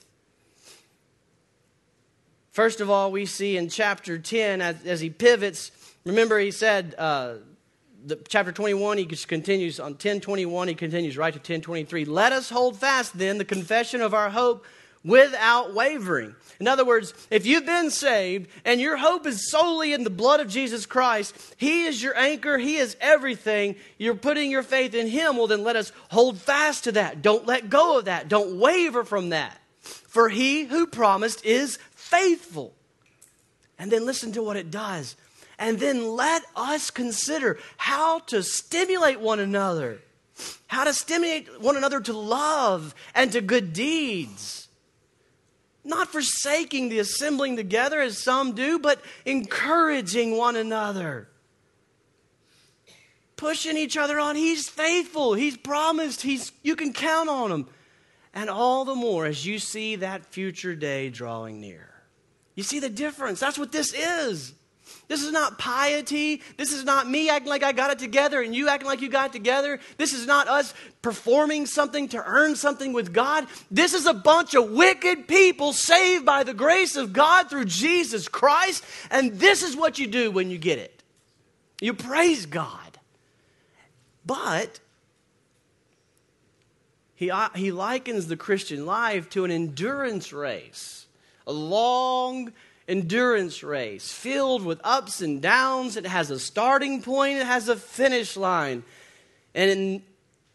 First 2.53 2.81
of 2.81 2.90
all, 2.90 3.11
we 3.11 3.27
see 3.27 3.57
in 3.57 3.68
chapter 3.68 4.18
10, 4.18 4.61
as, 4.61 4.85
as 4.85 5.01
he 5.01 5.09
pivots, 5.09 5.73
remember 6.05 6.38
he 6.38 6.51
said, 6.51 6.95
uh, 6.99 7.37
the, 8.05 8.17
chapter 8.29 8.53
21, 8.53 8.99
he 8.99 9.07
just 9.07 9.29
continues 9.29 9.79
on 9.81 9.93
1021, 9.93 10.69
he 10.69 10.75
continues 10.75 11.17
right 11.17 11.33
to 11.33 11.38
1023. 11.38 12.05
Let 12.05 12.33
us 12.33 12.51
hold 12.51 12.79
fast 12.79 13.17
then 13.17 13.38
the 13.38 13.45
confession 13.45 14.01
of 14.01 14.15
our 14.15 14.31
hope 14.31 14.65
without 15.05 15.75
wavering. 15.75 16.35
In 16.61 16.69
other 16.69 16.85
words, 16.85 17.12
if 17.31 17.45
you've 17.45 17.67
been 17.67 17.91
saved 17.91 18.49
and 18.65 18.81
your 18.81 18.97
hope 18.97 19.27
is 19.27 19.51
solely 19.51 19.93
in 19.93 20.05
the 20.05 20.11
blood 20.11 20.41
of 20.41 20.49
Jesus 20.49 20.87
Christ, 20.87 21.35
He 21.57 21.85
is 21.85 22.03
your 22.03 22.17
anchor, 22.17 22.59
He 22.59 22.77
is 22.77 22.97
everything, 23.01 23.77
you're 23.99 24.15
putting 24.15 24.51
your 24.51 24.62
faith 24.62 24.95
in 24.95 25.09
Him, 25.09 25.37
well, 25.37 25.47
then 25.47 25.65
let 25.65 25.77
us 25.77 25.93
hold 26.11 26.38
fast 26.38 26.85
to 26.85 26.93
that. 26.93 27.23
Don't 27.23 27.47
let 27.47 27.71
go 27.71 27.99
of 27.99 28.05
that. 28.05 28.29
Don't 28.29 28.59
waver 28.59 29.05
from 29.05 29.31
that. 29.31 29.59
For 29.81 30.29
He 30.29 30.65
who 30.65 30.87
promised 30.87 31.45
is 31.45 31.79
faithful. 31.95 32.75
And 33.79 33.91
then 33.91 34.07
listen 34.07 34.33
to 34.33 34.43
what 34.43 34.57
it 34.57 34.71
does 34.71 35.17
and 35.62 35.79
then 35.79 36.16
let 36.16 36.42
us 36.57 36.90
consider 36.90 37.57
how 37.77 38.18
to 38.18 38.42
stimulate 38.42 39.20
one 39.20 39.38
another, 39.38 40.03
how 40.66 40.83
to 40.83 40.92
stimulate 40.92 41.61
one 41.61 41.77
another 41.77 42.01
to 42.01 42.12
love 42.12 42.96
and 43.14 43.31
to 43.31 43.40
good 43.40 43.72
deeds. 43.72 44.66
Not 45.85 46.09
forsaking 46.09 46.88
the 46.88 46.98
assembling 46.98 47.55
together 47.55 48.01
as 48.01 48.18
some 48.18 48.57
do, 48.57 48.81
but 48.81 49.01
encouraging 49.25 50.37
one 50.37 50.57
another. 50.57 51.29
Pushing 53.37 53.77
each 53.77 53.96
other 53.96 54.18
on. 54.18 54.35
He's 54.35 54.68
faithful. 54.68 55.35
He's 55.35 55.57
promised. 55.57 56.22
He's, 56.22 56.51
you 56.64 56.75
can 56.75 56.92
count 56.92 57.29
on 57.29 57.53
him. 57.53 57.68
And 58.35 58.51
all 58.51 58.85
the 58.85 58.96
more 58.96 59.27
as 59.27 59.46
you 59.46 59.61
see 59.61 59.94
that 59.94 60.27
future 60.27 60.75
day 60.75 61.09
drawing 61.09 61.61
near. 61.61 61.88
You 62.57 62.64
see 62.64 62.81
the 62.81 62.90
difference. 62.90 63.38
That's 63.38 63.59
what 63.61 63.70
this 63.70 63.94
is. 63.94 64.55
This 65.12 65.25
is 65.25 65.31
not 65.31 65.59
piety. 65.59 66.40
This 66.57 66.72
is 66.72 66.85
not 66.85 67.07
me 67.07 67.29
acting 67.29 67.51
like 67.51 67.62
I 67.62 67.72
got 67.72 67.90
it 67.90 67.98
together 67.98 68.40
and 68.40 68.55
you 68.55 68.70
acting 68.70 68.88
like 68.88 69.03
you 69.03 69.11
got 69.11 69.27
it 69.27 69.33
together. 69.35 69.79
This 69.98 70.14
is 70.14 70.27
not 70.27 70.48
us 70.48 70.72
performing 71.03 71.66
something 71.66 72.09
to 72.09 72.25
earn 72.25 72.57
something 72.57 72.94
with 72.94 73.12
God. 73.12 73.46
This 73.70 73.92
is 73.92 74.07
a 74.07 74.14
bunch 74.14 74.55
of 74.55 74.70
wicked 74.70 75.29
people 75.29 75.75
saved 75.75 76.25
by 76.25 76.44
the 76.44 76.55
grace 76.55 76.96
of 76.96 77.12
God 77.12 77.51
through 77.51 77.66
Jesus 77.66 78.27
Christ. 78.27 78.83
And 79.11 79.38
this 79.38 79.62
is 79.62 79.77
what 79.77 79.98
you 79.98 80.07
do 80.07 80.31
when 80.31 80.51
you 80.51 80.57
get 80.57 80.79
it 80.79 81.03
you 81.83 81.92
praise 81.92 82.46
God. 82.46 82.98
But 84.25 84.81
he, 87.16 87.31
uh, 87.31 87.51
he 87.55 87.70
likens 87.70 88.29
the 88.29 88.37
Christian 88.38 88.87
life 88.87 89.29
to 89.31 89.44
an 89.44 89.51
endurance 89.51 90.33
race, 90.33 91.07
a 91.46 91.53
long, 91.53 92.55
endurance 92.88 93.62
race 93.62 94.12
filled 94.12 94.64
with 94.64 94.81
ups 94.85 95.21
and 95.21 95.40
downs. 95.40 95.97
It 95.97 96.07
has 96.07 96.31
a 96.31 96.38
starting 96.38 97.03
point, 97.03 97.38
it 97.38 97.47
has 97.47 97.68
a 97.68 97.77
finish 97.77 98.37
line. 98.37 98.83
And 99.55 100.03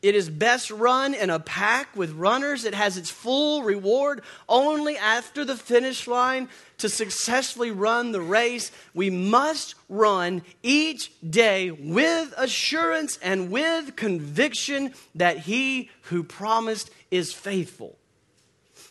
it 0.01 0.13
is 0.13 0.29
best 0.29 0.69
run 0.69 1.15
in 1.15 1.31
a 1.31 1.39
pack 1.39 1.95
with 1.95 2.11
runners. 2.11 2.65
It 2.65 2.75
has 2.75 2.97
its 2.97 3.09
full 3.09 3.63
reward 3.63 4.21
only 4.47 4.95
after 4.95 5.43
the 5.43 5.57
finish 5.57 6.07
line. 6.07 6.49
To 6.77 6.89
successfully 6.89 7.71
run 7.71 8.11
the 8.11 8.21
race, 8.21 8.71
we 8.93 9.09
must 9.09 9.73
run 9.89 10.43
each 10.61 11.11
day 11.27 11.71
with 11.71 12.33
assurance 12.37 13.17
and 13.23 13.49
with 13.49 13.95
conviction 13.95 14.93
that 15.15 15.39
he 15.39 15.89
who 16.03 16.23
promised 16.23 16.91
is 17.09 17.33
faithful. 17.33 17.97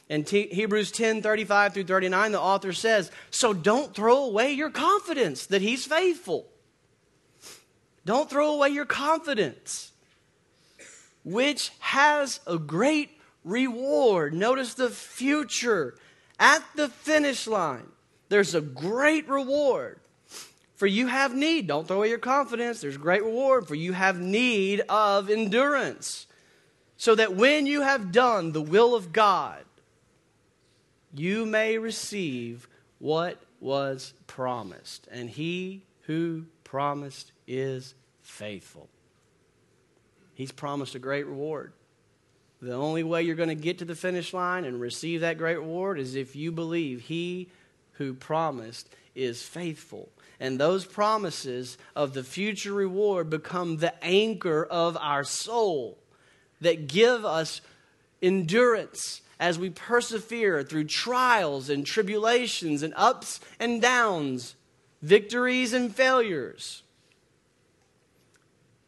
In 0.08 0.24
T- 0.24 0.48
Hebrews 0.48 0.92
10 0.92 1.22
35 1.22 1.74
through 1.74 1.84
39, 1.84 2.32
the 2.32 2.40
author 2.40 2.72
says, 2.72 3.10
So 3.30 3.52
don't 3.52 3.94
throw 3.94 4.24
away 4.24 4.52
your 4.52 4.70
confidence 4.70 5.46
that 5.46 5.62
He's 5.62 5.84
faithful. 5.84 6.46
Don't 8.04 8.30
throw 8.30 8.54
away 8.54 8.68
your 8.70 8.86
confidence. 8.86 9.92
which 11.24 11.72
has 11.80 12.38
a 12.46 12.56
great 12.56 13.10
reward. 13.42 14.32
Notice 14.32 14.74
the 14.74 14.90
future. 14.90 15.96
At 16.38 16.62
the 16.76 16.88
finish 16.88 17.48
line, 17.48 17.88
there's 18.28 18.54
a 18.54 18.60
great 18.60 19.28
reward. 19.28 19.98
For 20.76 20.86
you 20.86 21.08
have 21.08 21.34
need. 21.34 21.66
Don't 21.66 21.88
throw 21.88 21.96
away 21.96 22.10
your 22.10 22.18
confidence. 22.18 22.80
There's 22.80 22.96
great 22.96 23.24
reward. 23.24 23.66
For 23.66 23.74
you 23.74 23.92
have 23.92 24.20
need 24.20 24.82
of 24.88 25.28
endurance. 25.30 26.26
So 26.96 27.16
that 27.16 27.34
when 27.34 27.66
you 27.66 27.80
have 27.80 28.12
done 28.12 28.52
the 28.52 28.62
will 28.62 28.94
of 28.94 29.12
God, 29.12 29.65
you 31.18 31.46
may 31.46 31.78
receive 31.78 32.68
what 32.98 33.40
was 33.60 34.14
promised. 34.26 35.08
And 35.10 35.30
he 35.30 35.82
who 36.02 36.44
promised 36.64 37.32
is 37.46 37.94
faithful. 38.22 38.88
He's 40.34 40.52
promised 40.52 40.94
a 40.94 40.98
great 40.98 41.26
reward. 41.26 41.72
The 42.60 42.74
only 42.74 43.02
way 43.02 43.22
you're 43.22 43.34
going 43.36 43.48
to 43.48 43.54
get 43.54 43.78
to 43.78 43.84
the 43.84 43.94
finish 43.94 44.32
line 44.32 44.64
and 44.64 44.80
receive 44.80 45.20
that 45.20 45.38
great 45.38 45.58
reward 45.58 45.98
is 45.98 46.14
if 46.14 46.34
you 46.34 46.52
believe 46.52 47.02
he 47.02 47.48
who 47.92 48.14
promised 48.14 48.88
is 49.14 49.42
faithful. 49.42 50.08
And 50.38 50.58
those 50.58 50.84
promises 50.84 51.78
of 51.94 52.12
the 52.12 52.24
future 52.24 52.72
reward 52.72 53.30
become 53.30 53.78
the 53.78 53.94
anchor 54.04 54.64
of 54.64 54.96
our 54.98 55.24
soul 55.24 55.98
that 56.60 56.86
give 56.86 57.24
us 57.24 57.60
endurance 58.22 59.22
as 59.38 59.58
we 59.58 59.70
persevere 59.70 60.62
through 60.62 60.84
trials 60.84 61.68
and 61.68 61.84
tribulations 61.84 62.82
and 62.82 62.94
ups 62.96 63.40
and 63.60 63.82
downs, 63.82 64.56
victories 65.02 65.72
and 65.72 65.94
failures. 65.94 66.82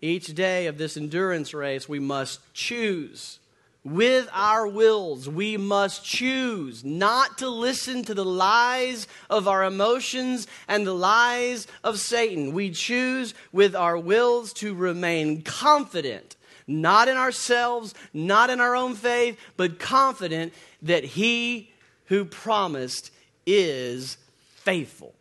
Each 0.00 0.34
day 0.34 0.66
of 0.66 0.78
this 0.78 0.96
endurance 0.96 1.52
race, 1.52 1.88
we 1.88 1.98
must 1.98 2.40
choose. 2.54 3.40
With 3.84 4.28
our 4.32 4.66
wills, 4.66 5.28
we 5.28 5.56
must 5.56 6.04
choose 6.04 6.84
not 6.84 7.38
to 7.38 7.48
listen 7.48 8.02
to 8.04 8.14
the 8.14 8.24
lies 8.24 9.06
of 9.30 9.48
our 9.48 9.64
emotions 9.64 10.46
and 10.66 10.86
the 10.86 10.94
lies 10.94 11.66
of 11.82 11.98
Satan. 11.98 12.52
We 12.52 12.70
choose 12.70 13.34
with 13.52 13.74
our 13.74 13.96
wills 13.98 14.52
to 14.54 14.74
remain 14.74 15.42
confident 15.42 16.36
not 16.68 17.08
in 17.08 17.16
ourselves, 17.16 17.94
not 18.12 18.50
in 18.50 18.60
our 18.60 18.76
own 18.76 18.94
faith, 18.94 19.38
but 19.56 19.80
confident 19.80 20.52
that 20.82 21.02
He 21.02 21.72
who 22.04 22.24
promised 22.24 23.10
is 23.46 24.18
faithful. 24.56 25.14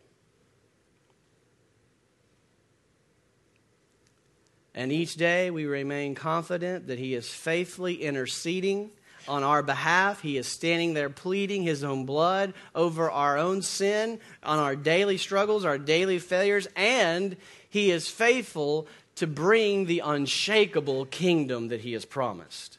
And 4.74 4.92
each 4.92 5.16
day 5.16 5.50
we 5.50 5.66
remain 5.66 6.14
confident 6.14 6.86
that 6.86 7.00
He 7.00 7.14
is 7.14 7.28
faithfully 7.28 8.02
interceding 8.02 8.90
on 9.26 9.42
our 9.42 9.62
behalf. 9.62 10.22
He 10.22 10.36
is 10.36 10.46
standing 10.46 10.94
there 10.94 11.10
pleading 11.10 11.62
His 11.64 11.82
own 11.82 12.06
blood 12.06 12.54
over 12.74 13.10
our 13.10 13.38
own 13.38 13.62
sin, 13.62 14.20
on 14.42 14.58
our 14.58 14.76
daily 14.76 15.16
struggles, 15.16 15.64
our 15.64 15.78
daily 15.78 16.18
failures, 16.18 16.68
and 16.76 17.36
He 17.70 17.90
is 17.90 18.08
faithful 18.08 18.86
to 19.18 19.26
bring 19.26 19.86
the 19.86 20.00
unshakable 20.04 21.06
kingdom 21.06 21.68
that 21.68 21.80
he 21.80 21.92
has 21.92 22.04
promised. 22.04 22.78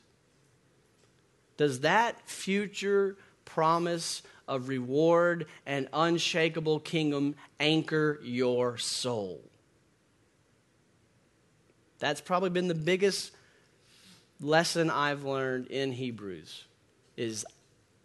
Does 1.58 1.82
that 1.82 2.28
future 2.30 3.18
promise 3.46 4.22
of 4.48 4.70
reward 4.70 5.48
and 5.66 5.88
unshakable 5.92 6.80
kingdom 6.80 7.36
anchor 7.60 8.20
your 8.24 8.78
soul? 8.78 9.42
That's 12.00 12.22
probably 12.22 12.50
been 12.50 12.70
the 12.70 12.76
biggest 12.76 13.34
lesson 14.40 14.90
I've 14.90 15.26
learned 15.26 15.68
in 15.68 15.92
Hebrews 15.92 16.64
is 17.18 17.46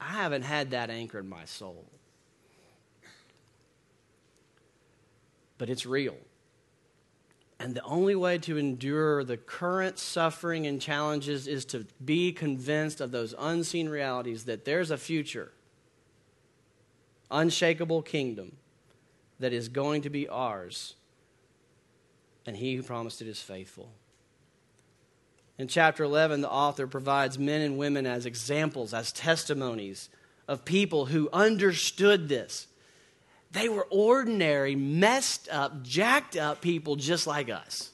I 0.00 0.06
haven't 0.06 0.42
had 0.42 0.72
that 0.72 0.90
anchor 0.90 1.20
in 1.20 1.28
my 1.28 1.44
soul. 1.44 1.84
But 5.56 5.70
it's 5.70 5.86
real. 5.86 6.16
And 7.58 7.74
the 7.74 7.82
only 7.84 8.16
way 8.16 8.38
to 8.38 8.58
endure 8.58 9.22
the 9.22 9.36
current 9.36 9.98
suffering 9.98 10.66
and 10.66 10.80
challenges 10.80 11.46
is 11.46 11.64
to 11.66 11.86
be 12.04 12.32
convinced 12.32 13.00
of 13.00 13.10
those 13.10 13.34
unseen 13.38 13.88
realities 13.88 14.44
that 14.44 14.64
there's 14.64 14.90
a 14.90 14.98
future, 14.98 15.52
unshakable 17.30 18.02
kingdom 18.02 18.56
that 19.38 19.52
is 19.52 19.68
going 19.68 20.02
to 20.02 20.10
be 20.10 20.28
ours. 20.28 20.94
And 22.46 22.56
he 22.56 22.74
who 22.74 22.82
promised 22.82 23.22
it 23.22 23.28
is 23.28 23.40
faithful. 23.40 23.90
In 25.56 25.68
chapter 25.68 26.02
11, 26.02 26.40
the 26.40 26.50
author 26.50 26.86
provides 26.86 27.38
men 27.38 27.60
and 27.60 27.78
women 27.78 28.06
as 28.06 28.26
examples, 28.26 28.92
as 28.92 29.12
testimonies 29.12 30.08
of 30.48 30.64
people 30.64 31.06
who 31.06 31.30
understood 31.32 32.28
this 32.28 32.66
they 33.54 33.68
were 33.68 33.86
ordinary, 33.88 34.74
messed 34.74 35.48
up, 35.50 35.82
jacked 35.82 36.36
up 36.36 36.60
people 36.60 36.96
just 36.96 37.26
like 37.26 37.48
us. 37.48 37.90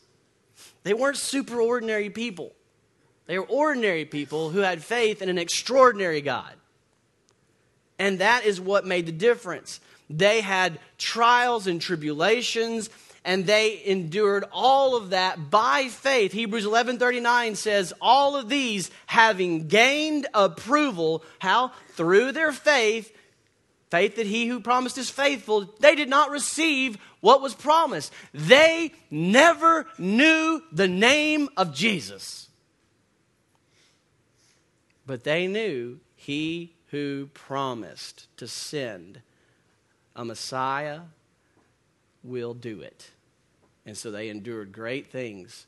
They 0.82 0.94
weren't 0.94 1.18
super 1.18 1.60
ordinary 1.60 2.10
people. 2.10 2.52
They 3.26 3.38
were 3.38 3.46
ordinary 3.46 4.06
people 4.06 4.50
who 4.50 4.60
had 4.60 4.82
faith 4.82 5.22
in 5.22 5.28
an 5.28 5.38
extraordinary 5.38 6.22
God. 6.22 6.52
And 7.98 8.18
that 8.20 8.46
is 8.46 8.60
what 8.60 8.86
made 8.86 9.04
the 9.06 9.12
difference. 9.12 9.80
They 10.08 10.40
had 10.40 10.80
trials 10.98 11.66
and 11.66 11.80
tribulations 11.80 12.88
and 13.24 13.44
they 13.44 13.82
endured 13.84 14.44
all 14.50 14.96
of 14.96 15.10
that 15.10 15.50
by 15.50 15.88
faith. 15.88 16.32
Hebrews 16.32 16.64
11:39 16.64 17.54
says 17.54 17.92
all 18.00 18.34
of 18.34 18.48
these 18.48 18.90
having 19.06 19.68
gained 19.68 20.26
approval 20.32 21.22
how 21.38 21.72
through 21.92 22.32
their 22.32 22.52
faith 22.52 23.14
faith 23.90 24.16
that 24.16 24.26
he 24.26 24.46
who 24.46 24.60
promised 24.60 24.98
is 24.98 25.10
faithful, 25.10 25.68
they 25.80 25.94
did 25.94 26.08
not 26.08 26.30
receive 26.30 26.96
what 27.20 27.42
was 27.42 27.54
promised. 27.54 28.12
They 28.32 28.92
never 29.10 29.86
knew 29.98 30.62
the 30.72 30.88
name 30.88 31.48
of 31.56 31.74
Jesus. 31.74 32.48
But 35.06 35.24
they 35.24 35.46
knew 35.46 35.98
he 36.14 36.72
who 36.90 37.28
promised 37.34 38.26
to 38.36 38.46
send 38.46 39.20
a 40.14 40.24
Messiah 40.24 41.00
will 42.22 42.54
do 42.54 42.80
it. 42.80 43.10
And 43.86 43.96
so 43.96 44.10
they 44.10 44.28
endured 44.28 44.72
great 44.72 45.10
things 45.10 45.66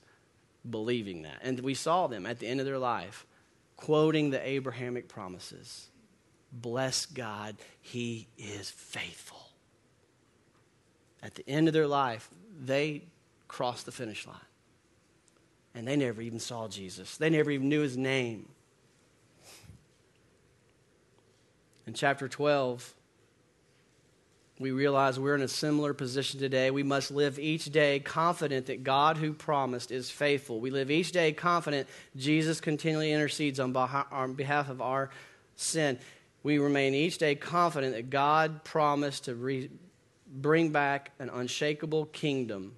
believing 0.68 1.22
that. 1.22 1.38
And 1.42 1.58
we 1.60 1.74
saw 1.74 2.06
them 2.06 2.26
at 2.26 2.38
the 2.38 2.46
end 2.46 2.60
of 2.60 2.66
their 2.66 2.78
life 2.78 3.26
quoting 3.76 4.30
the 4.30 4.46
Abrahamic 4.46 5.08
promises 5.08 5.88
bless 6.53 7.07
God, 7.07 7.57
He 7.80 8.28
is 8.36 8.70
faithful. 8.70 9.48
At 11.22 11.34
the 11.34 11.48
end 11.48 11.68
of 11.68 11.74
their 11.74 11.86
life, 11.86 12.28
they 12.64 13.03
crossed 13.48 13.86
the 13.86 13.92
finish 13.92 14.26
line. 14.26 14.36
And 15.74 15.88
they 15.88 15.96
never 15.96 16.20
even 16.20 16.38
saw 16.38 16.68
Jesus, 16.68 17.16
they 17.16 17.30
never 17.30 17.50
even 17.50 17.68
knew 17.68 17.80
His 17.80 17.96
name. 17.96 18.48
In 21.86 21.94
chapter 21.94 22.28
12, 22.28 22.94
we 24.61 24.70
realize 24.70 25.18
we're 25.18 25.34
in 25.34 25.42
a 25.42 25.48
similar 25.48 25.92
position 25.94 26.38
today. 26.38 26.70
We 26.70 26.84
must 26.84 27.11
live 27.11 27.40
each 27.40 27.64
day 27.72 27.98
confident 27.98 28.66
that 28.66 28.84
God 28.84 29.16
who 29.16 29.32
promised 29.32 29.90
is 29.90 30.09
faithful. 30.09 30.61
We 30.61 30.70
live 30.70 30.90
each 30.90 31.11
day 31.11 31.32
confident 31.32 31.88
Jesus 32.16 32.61
continually 32.61 33.11
intercedes 33.11 33.59
on 33.59 33.72
behalf 33.72 34.68
of 34.68 34.80
our 34.80 35.11
sin 35.57 35.98
we 36.43 36.59
remain 36.59 36.95
each 36.95 37.18
day 37.18 37.34
confident 37.34 37.95
that 37.95 38.11
God 38.11 38.64
promised 38.64 39.24
to 39.24 39.34
re- 39.34 39.70
bring 40.26 40.70
back 40.70 41.12
an 41.18 41.30
unshakable 41.30 42.07
kingdom. 42.07 42.74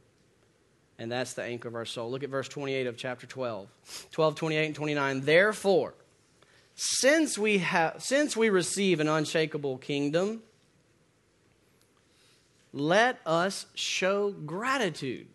And 0.98 1.10
that's 1.10 1.34
the 1.34 1.42
anchor 1.42 1.68
of 1.68 1.74
our 1.74 1.84
soul. 1.84 2.10
Look 2.10 2.22
at 2.22 2.30
verse 2.30 2.48
28 2.48 2.86
of 2.86 2.96
chapter 2.96 3.26
12. 3.26 3.68
12, 4.12 4.34
28, 4.34 4.66
and 4.66 4.74
29. 4.74 5.20
Therefore, 5.22 5.94
since 6.76 7.38
we, 7.38 7.58
have, 7.58 8.02
since 8.02 8.36
we 8.36 8.50
receive 8.50 9.00
an 9.00 9.08
unshakable 9.08 9.78
kingdom, 9.78 10.42
let 12.72 13.20
us 13.24 13.66
show 13.74 14.30
gratitude 14.30 15.26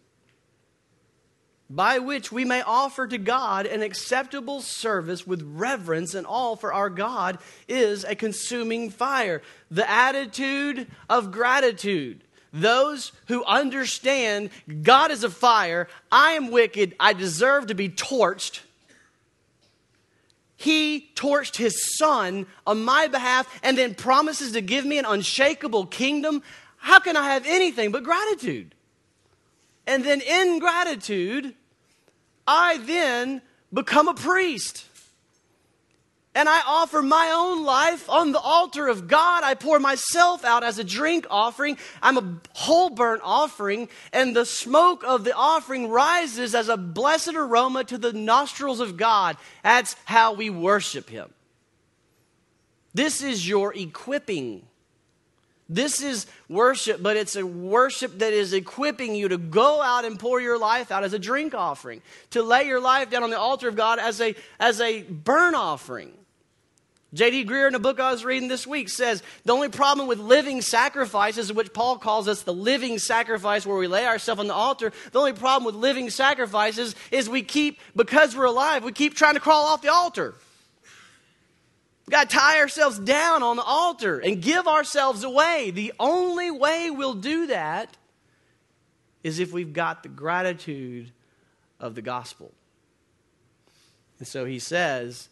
by 1.69 1.99
which 1.99 2.31
we 2.31 2.43
may 2.43 2.61
offer 2.61 3.05
to 3.05 3.17
God 3.17 3.67
an 3.67 3.83
acceptable 3.83 4.61
service 4.61 5.27
with 5.27 5.43
reverence 5.43 6.15
and 6.15 6.25
all, 6.25 6.55
for 6.55 6.73
our 6.73 6.89
God 6.89 7.37
is 7.67 8.03
a 8.03 8.15
consuming 8.15 8.89
fire. 8.89 9.43
The 9.69 9.89
attitude 9.89 10.87
of 11.09 11.31
gratitude. 11.31 12.23
Those 12.51 13.11
who 13.27 13.43
understand 13.45 14.49
God 14.81 15.11
is 15.11 15.23
a 15.23 15.29
fire, 15.29 15.87
I 16.11 16.31
am 16.31 16.49
wicked, 16.49 16.95
I 16.99 17.13
deserve 17.13 17.67
to 17.67 17.75
be 17.75 17.89
torched. 17.89 18.61
He 20.55 21.11
torched 21.15 21.57
his 21.57 21.95
son 21.97 22.47
on 22.65 22.83
my 22.83 23.07
behalf 23.07 23.47
and 23.63 23.77
then 23.77 23.93
promises 23.93 24.53
to 24.53 24.61
give 24.61 24.85
me 24.85 24.97
an 24.97 25.05
unshakable 25.05 25.85
kingdom. 25.85 26.41
How 26.77 26.99
can 26.99 27.15
I 27.15 27.29
have 27.29 27.45
anything 27.45 27.91
but 27.91 28.03
gratitude? 28.03 28.73
And 29.85 30.03
then 30.03 30.19
in 30.21 30.59
gratitude, 30.59 31.55
I 32.49 32.79
then 32.79 33.43
become 33.71 34.07
a 34.07 34.15
priest. 34.15 34.85
And 36.33 36.49
I 36.49 36.61
offer 36.65 37.03
my 37.03 37.31
own 37.31 37.63
life 37.63 38.09
on 38.09 38.31
the 38.31 38.39
altar 38.39 38.87
of 38.87 39.07
God. 39.07 39.43
I 39.43 39.53
pour 39.53 39.79
myself 39.79 40.43
out 40.43 40.63
as 40.63 40.79
a 40.79 40.83
drink 40.83 41.27
offering. 41.29 41.77
I'm 42.01 42.17
a 42.17 42.39
whole 42.53 42.89
burnt 42.89 43.21
offering, 43.23 43.87
and 44.11 44.35
the 44.35 44.45
smoke 44.45 45.03
of 45.03 45.25
the 45.25 45.33
offering 45.35 45.89
rises 45.89 46.55
as 46.55 46.69
a 46.69 46.77
blessed 46.77 47.35
aroma 47.35 47.83
to 47.83 47.99
the 47.99 48.13
nostrils 48.13 48.79
of 48.79 48.97
God. 48.97 49.37
That's 49.63 49.95
how 50.05 50.33
we 50.33 50.49
worship 50.49 51.07
Him. 51.09 51.31
This 52.95 53.21
is 53.21 53.47
your 53.47 53.75
equipping. 53.75 54.65
This 55.69 56.01
is 56.01 56.25
worship, 56.49 57.01
but 57.01 57.15
it's 57.15 57.35
a 57.35 57.45
worship 57.45 58.17
that 58.19 58.33
is 58.33 58.53
equipping 58.53 59.13
you 59.13 59.27
to 59.27 59.37
go 59.37 59.83
out 59.83 60.03
and 60.03 60.19
pour 60.19 60.41
your 60.41 60.57
life 60.57 60.91
out 60.91 61.03
as 61.03 61.13
a 61.13 61.19
drink 61.19 61.53
offering, 61.53 62.01
to 62.31 62.41
lay 62.41 62.65
your 62.65 62.81
life 62.81 63.11
down 63.11 63.21
on 63.21 63.29
the 63.29 63.37
altar 63.37 63.67
of 63.67 63.75
God 63.75 63.99
as 63.99 64.19
a, 64.19 64.35
as 64.59 64.81
a 64.81 65.03
burn 65.03 65.53
offering. 65.53 66.13
J.D. 67.13 67.45
Greear, 67.45 67.67
in 67.67 67.75
a 67.75 67.79
book 67.79 67.99
I 67.99 68.11
was 68.11 68.23
reading 68.23 68.49
this 68.49 68.67
week, 68.67 68.89
says 68.89 69.23
the 69.43 69.53
only 69.53 69.69
problem 69.69 70.07
with 70.07 70.19
living 70.19 70.61
sacrifices, 70.61 71.51
which 71.51 71.73
Paul 71.73 71.97
calls 71.97 72.27
us 72.27 72.43
the 72.43 72.53
living 72.53 72.99
sacrifice 72.99 73.65
where 73.65 73.77
we 73.77 73.87
lay 73.87 74.05
ourselves 74.05 74.39
on 74.39 74.47
the 74.47 74.53
altar, 74.53 74.91
the 75.11 75.19
only 75.19 75.33
problem 75.33 75.65
with 75.65 75.73
living 75.75 76.09
sacrifices 76.11 76.95
is 77.11 77.27
we 77.27 77.41
keep, 77.41 77.79
because 77.95 78.35
we're 78.35 78.45
alive, 78.45 78.83
we 78.83 78.91
keep 78.91 79.15
trying 79.15 79.33
to 79.35 79.39
crawl 79.39 79.65
off 79.65 79.81
the 79.81 79.91
altar. 79.91 80.35
We've 82.09 82.17
got 82.17 82.31
to 82.31 82.37
tie 82.37 82.57
ourselves 82.57 82.97
down 82.97 83.43
on 83.43 83.55
the 83.55 83.61
altar 83.61 84.17
and 84.17 84.41
give 84.41 84.67
ourselves 84.67 85.23
away. 85.23 85.69
The 85.69 85.93
only 85.99 86.49
way 86.49 86.89
we'll 86.89 87.13
do 87.13 87.45
that 87.45 87.97
is 89.23 89.37
if 89.37 89.53
we've 89.53 89.73
got 89.73 90.01
the 90.01 90.09
gratitude 90.09 91.11
of 91.79 91.93
the 91.93 92.01
gospel. 92.01 92.51
And 94.17 94.27
so 94.27 94.45
he 94.45 94.57
says, 94.57 95.29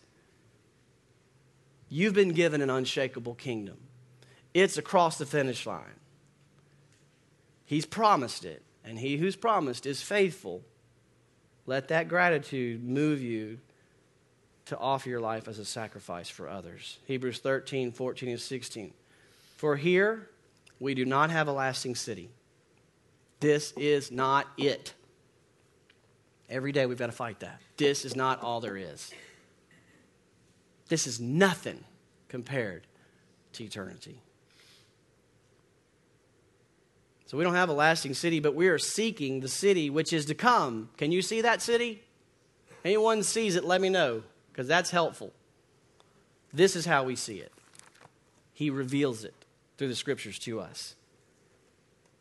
You've 1.90 2.14
been 2.14 2.34
given 2.34 2.62
an 2.62 2.70
unshakable 2.70 3.34
kingdom, 3.34 3.78
it's 4.54 4.78
across 4.78 5.18
the 5.18 5.26
finish 5.26 5.66
line. 5.66 6.00
He's 7.66 7.88
promised 7.88 8.46
it, 8.46 8.62
and 8.86 9.00
he 9.00 9.18
who's 9.18 9.36
promised 9.36 9.88
is 9.88 10.04
faithful. 10.04 10.62
Let 11.66 11.88
that 11.88 12.08
gratitude 12.08 12.84
move 12.84 13.20
you 13.20 13.62
to 14.68 14.78
offer 14.78 15.10
your 15.10 15.20
life 15.22 15.48
as 15.48 15.60
a 15.60 15.66
sacrifice 15.66 16.30
for 16.30 16.50
others. 16.50 17.00
Hebrews 17.06 17.40
13, 17.40 17.92
14, 17.92 18.30
and 18.30 18.40
16. 18.40 18.94
For 19.56 19.76
here 19.76 20.30
we 20.80 20.94
do 20.94 21.06
not 21.06 21.32
have 21.32 21.48
a 21.48 21.52
lasting 21.52 21.96
city. 21.96 22.30
This 23.40 23.72
is 23.74 24.12
not 24.12 24.48
it. 24.58 24.94
Every 26.50 26.72
day 26.72 26.86
we've 26.86 26.98
got 26.98 27.08
to 27.08 27.12
fight 27.14 27.40
that. 27.42 27.62
This 27.78 28.04
is 28.06 28.16
not 28.16 28.42
all 28.42 28.60
there 28.60 28.78
is. 28.78 29.12
This 30.90 31.08
is 31.08 31.20
nothing 31.20 31.84
compared 32.30 32.88
to 33.54 33.64
eternity. 33.64 34.22
So 37.26 37.38
we 37.38 37.44
don't 37.44 37.56
have 37.56 37.70
a 37.70 37.74
lasting 37.74 38.14
city, 38.14 38.40
but 38.40 38.56
we 38.56 38.70
are 38.70 38.78
seeking 38.78 39.42
the 39.42 39.50
city 39.50 39.90
which 39.90 40.14
is 40.14 40.26
to 40.26 40.36
come. 40.36 40.90
Can 40.98 41.12
you 41.12 41.22
see 41.22 41.42
that 41.42 41.62
city? 41.62 42.04
Anyone 42.86 43.24
sees 43.24 43.56
it, 43.56 43.66
let 43.66 43.82
me 43.82 43.90
know 43.90 44.24
because 44.58 44.68
that's 44.68 44.90
helpful. 44.90 45.32
This 46.52 46.76
is 46.76 46.88
how 46.88 47.04
we 47.04 47.16
see 47.16 47.38
it. 47.38 47.52
He 48.54 48.72
reveals 48.72 49.24
it 49.24 49.36
through 49.78 49.90
the 49.90 49.96
scriptures 49.96 50.40
to 50.40 50.60
us 50.60 50.96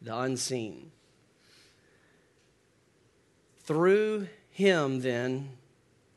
the 0.03 0.15
unseen. 0.15 0.91
Through 3.61 4.29
him, 4.51 5.01
then, 5.01 5.49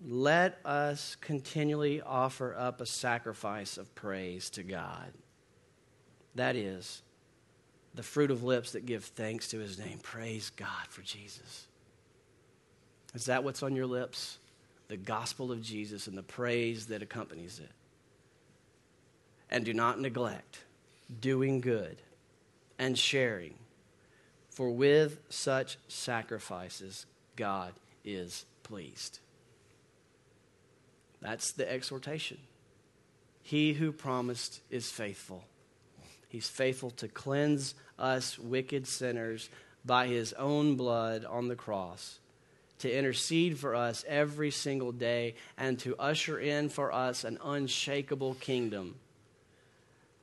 let 0.05 0.59
us 0.65 1.15
continually 1.21 2.01
offer 2.01 2.53
up 2.53 2.81
a 2.81 2.85
sacrifice 2.85 3.77
of 3.77 3.95
praise 3.95 4.49
to 4.51 4.63
God. 4.63 5.13
That 6.35 6.57
is 6.57 7.01
the 7.95 8.03
fruit 8.03 8.29
of 8.29 8.43
lips 8.43 8.73
that 8.73 8.85
give 8.85 9.05
thanks 9.05 9.47
to 9.49 9.59
his 9.59 9.79
name. 9.79 9.99
Praise 10.03 10.49
God 10.49 10.87
for 10.89 11.01
Jesus. 11.01 11.67
Is 13.13 13.25
that 13.25 13.45
what's 13.45 13.63
on 13.63 13.73
your 13.73 13.87
lips? 13.87 14.37
The 14.89 14.97
gospel 14.97 15.51
of 15.51 15.61
Jesus 15.61 16.07
and 16.07 16.17
the 16.17 16.23
praise 16.23 16.87
that 16.87 17.01
accompanies 17.01 17.59
it. 17.59 17.71
And 19.49 19.63
do 19.63 19.73
not 19.73 20.01
neglect 20.01 20.63
doing 21.21 21.61
good 21.61 21.97
and 22.77 22.97
sharing, 22.97 23.53
for 24.49 24.69
with 24.69 25.19
such 25.29 25.77
sacrifices, 25.87 27.05
God 27.35 27.73
is 28.03 28.45
pleased. 28.63 29.19
That's 31.21 31.51
the 31.51 31.71
exhortation. 31.71 32.37
He 33.41 33.73
who 33.73 33.91
promised 33.91 34.61
is 34.69 34.91
faithful. 34.91 35.43
He's 36.27 36.47
faithful 36.47 36.91
to 36.91 37.07
cleanse 37.07 37.73
us 37.97 38.37
wicked 38.37 38.87
sinners 38.87 39.49
by 39.83 40.07
his 40.07 40.33
own 40.33 40.75
blood 40.75 41.25
on 41.25 41.47
the 41.47 41.55
cross 41.55 42.19
to 42.79 42.91
intercede 42.91 43.57
for 43.57 43.75
us 43.75 44.03
every 44.07 44.51
single 44.51 44.91
day 44.91 45.35
and 45.57 45.77
to 45.79 45.95
usher 45.97 46.39
in 46.39 46.69
for 46.69 46.93
us 46.93 47.23
an 47.23 47.37
unshakable 47.43 48.35
kingdom. 48.35 48.95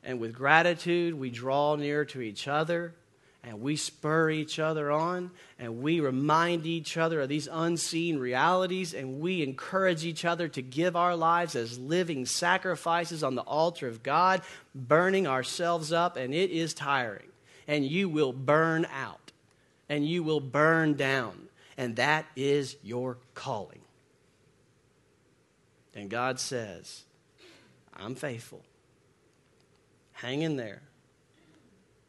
And 0.02 0.20
with 0.20 0.32
gratitude, 0.32 1.14
we 1.14 1.30
draw 1.30 1.76
near 1.76 2.04
to 2.06 2.20
each 2.20 2.48
other 2.48 2.94
and 3.42 3.60
we 3.60 3.76
spur 3.76 4.30
each 4.30 4.58
other 4.58 4.90
on 4.90 5.30
and 5.58 5.82
we 5.82 6.00
remind 6.00 6.66
each 6.66 6.96
other 6.96 7.20
of 7.20 7.28
these 7.28 7.48
unseen 7.50 8.18
realities 8.18 8.94
and 8.94 9.20
we 9.20 9.42
encourage 9.42 10.04
each 10.04 10.24
other 10.24 10.48
to 10.48 10.62
give 10.62 10.96
our 10.96 11.14
lives 11.14 11.54
as 11.54 11.78
living 11.78 12.26
sacrifices 12.26 13.22
on 13.22 13.34
the 13.34 13.42
altar 13.42 13.86
of 13.86 14.02
God, 14.02 14.42
burning 14.74 15.26
ourselves 15.26 15.92
up, 15.92 16.16
and 16.16 16.34
it 16.34 16.50
is 16.50 16.74
tiring. 16.74 17.26
And 17.68 17.84
you 17.84 18.08
will 18.08 18.32
burn 18.32 18.86
out 18.86 19.32
and 19.88 20.06
you 20.06 20.22
will 20.22 20.40
burn 20.40 20.94
down 20.94 21.45
and 21.76 21.96
that 21.96 22.26
is 22.36 22.76
your 22.82 23.18
calling. 23.34 23.80
And 25.94 26.10
God 26.10 26.38
says, 26.38 27.04
I'm 27.94 28.14
faithful. 28.14 28.62
Hang 30.12 30.42
in 30.42 30.56
there. 30.56 30.82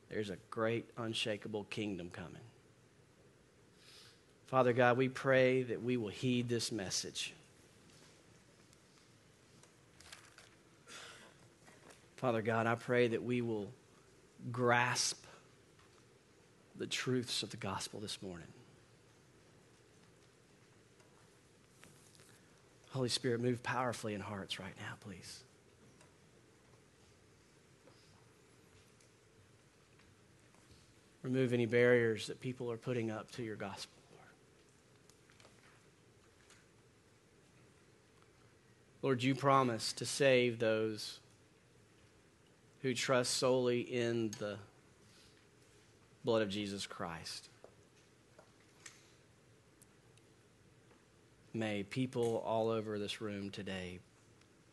There's 0.09 0.30
a 0.30 0.38
great, 0.49 0.86
unshakable 0.97 1.65
kingdom 1.65 2.09
coming. 2.09 2.41
Father 4.47 4.72
God, 4.72 4.97
we 4.97 5.09
pray 5.09 5.63
that 5.63 5.84
we 5.84 5.97
will 5.97 6.07
heed 6.07 6.47
this 6.47 6.72
message. 6.72 7.34
Father 12.15 12.41
God, 12.41 12.65
I 12.65 12.76
pray 12.76 13.09
that 13.09 13.24
we 13.24 13.41
will 13.41 13.68
grasp 14.51 15.24
the 16.78 16.88
truths 16.88 17.43
of 17.43 17.49
the 17.49 17.57
gospel 17.57 17.99
this 17.99 18.22
morning. 18.22 18.47
Holy 22.98 23.10
Spirit, 23.10 23.39
move 23.39 23.62
powerfully 23.62 24.16
in 24.16 24.22
hearts 24.22 24.60
right 24.60 24.74
now, 24.80 24.95
please. 25.02 25.43
Remove 31.22 31.54
any 31.54 31.68
barriers 31.68 32.26
that 32.26 32.41
people 32.41 32.72
are 32.72 32.78
putting 32.78 33.12
up 33.12 33.30
to 33.34 33.43
your 33.43 33.56
gospel, 33.56 33.93
Lord. 34.12 34.30
Lord, 39.04 39.24
you 39.24 39.36
promise 39.36 39.93
to 39.93 40.06
save 40.06 40.58
those 40.58 41.20
who 42.82 42.95
trust 42.95 43.36
solely 43.36 43.82
in 43.82 44.32
the 44.39 44.58
blood 46.26 46.41
of 46.41 46.50
Jesus 46.50 46.88
Christ. 46.88 47.50
May 51.54 51.84
people 51.84 52.43
all 52.45 52.70
over 52.70 53.00
this 53.00 53.22
room 53.22 53.50
today 53.50 54.00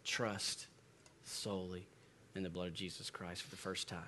trust 0.05 0.66
solely 1.25 1.87
in 2.35 2.43
the 2.43 2.51
blood 2.51 2.68
of 2.68 2.75
Jesus 2.75 3.11
Christ 3.11 3.43
for 3.43 3.51
the 3.51 3.57
first 3.57 3.89
time. 3.89 4.03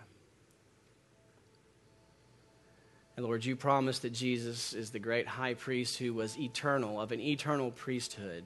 And 3.16 3.24
Lord, 3.24 3.44
you 3.44 3.56
promised 3.56 4.02
that 4.02 4.12
Jesus 4.12 4.74
is 4.74 4.90
the 4.90 4.98
great 4.98 5.26
high 5.26 5.54
priest 5.54 5.96
who 5.96 6.12
was 6.12 6.38
eternal, 6.38 7.00
of 7.00 7.12
an 7.12 7.20
eternal 7.20 7.70
priesthood. 7.70 8.44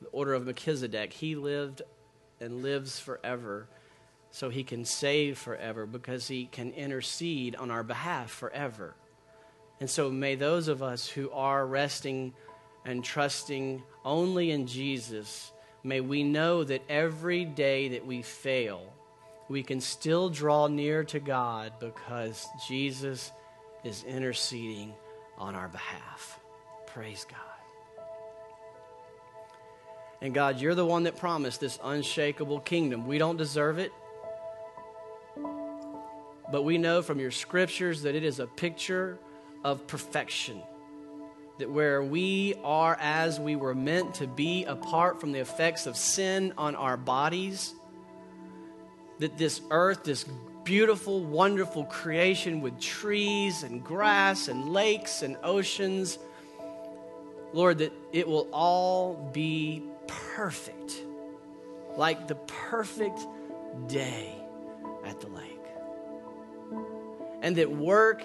The 0.00 0.08
order 0.08 0.32
of 0.32 0.46
Melchizedek, 0.46 1.12
he 1.12 1.34
lived 1.34 1.82
and 2.40 2.62
lives 2.62 2.98
forever 2.98 3.66
so 4.30 4.48
he 4.48 4.64
can 4.64 4.84
save 4.84 5.36
forever 5.36 5.84
because 5.86 6.28
he 6.28 6.46
can 6.46 6.72
intercede 6.72 7.56
on 7.56 7.70
our 7.70 7.82
behalf 7.82 8.30
forever. 8.30 8.94
And 9.80 9.90
so 9.90 10.10
may 10.10 10.34
those 10.34 10.68
of 10.68 10.82
us 10.82 11.06
who 11.06 11.30
are 11.30 11.66
resting 11.66 12.32
and 12.84 13.04
trusting 13.04 13.82
only 14.04 14.50
in 14.50 14.66
Jesus, 14.66 15.52
may 15.82 16.00
we 16.00 16.22
know 16.22 16.64
that 16.64 16.82
every 16.88 17.44
day 17.44 17.88
that 17.88 18.06
we 18.06 18.22
fail, 18.22 18.92
we 19.48 19.62
can 19.62 19.80
still 19.80 20.28
draw 20.28 20.66
near 20.66 21.04
to 21.04 21.20
God 21.20 21.72
because 21.80 22.46
Jesus 22.66 23.32
is 23.84 24.04
interceding 24.04 24.94
on 25.38 25.54
our 25.54 25.68
behalf. 25.68 26.38
Praise 26.86 27.26
God. 27.28 27.38
And 30.20 30.34
God, 30.34 30.60
you're 30.60 30.74
the 30.74 30.84
one 30.84 31.04
that 31.04 31.16
promised 31.16 31.60
this 31.60 31.78
unshakable 31.82 32.60
kingdom. 32.60 33.06
We 33.06 33.18
don't 33.18 33.36
deserve 33.36 33.78
it. 33.78 33.92
But 36.50 36.62
we 36.62 36.78
know 36.78 37.02
from 37.02 37.20
your 37.20 37.30
scriptures 37.30 38.02
that 38.02 38.14
it 38.14 38.24
is 38.24 38.40
a 38.40 38.46
picture 38.46 39.18
of 39.64 39.86
perfection. 39.86 40.60
That 41.58 41.70
where 41.70 42.02
we 42.02 42.54
are 42.62 42.96
as 43.00 43.40
we 43.40 43.56
were 43.56 43.74
meant 43.74 44.14
to 44.16 44.26
be, 44.26 44.64
apart 44.64 45.20
from 45.20 45.32
the 45.32 45.40
effects 45.40 45.86
of 45.86 45.96
sin 45.96 46.54
on 46.56 46.76
our 46.76 46.96
bodies, 46.96 47.74
that 49.18 49.36
this 49.36 49.60
earth, 49.70 50.04
this 50.04 50.24
beautiful, 50.62 51.24
wonderful 51.24 51.84
creation 51.84 52.60
with 52.60 52.78
trees 52.78 53.62
and 53.62 53.82
grass 53.82 54.48
and 54.48 54.68
lakes 54.68 55.22
and 55.22 55.36
oceans, 55.42 56.18
Lord, 57.52 57.78
that 57.78 57.92
it 58.12 58.28
will 58.28 58.48
all 58.52 59.30
be 59.32 59.82
perfect, 60.06 61.02
like 61.96 62.28
the 62.28 62.34
perfect 62.34 63.18
day 63.86 64.34
at 65.04 65.20
the 65.20 65.28
lake. 65.28 65.54
And 67.42 67.56
that 67.56 67.70
work 67.70 68.24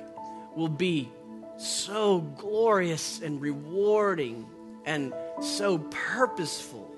will 0.55 0.69
be 0.69 1.09
so 1.57 2.19
glorious 2.19 3.21
and 3.21 3.41
rewarding 3.41 4.47
and 4.85 5.13
so 5.41 5.77
purposeful 5.77 6.89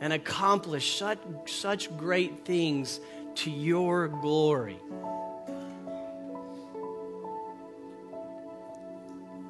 and 0.00 0.12
accomplish 0.12 0.96
such, 0.96 1.18
such 1.46 1.94
great 1.96 2.44
things 2.44 3.00
to 3.36 3.50
your 3.50 4.08
glory. 4.08 4.78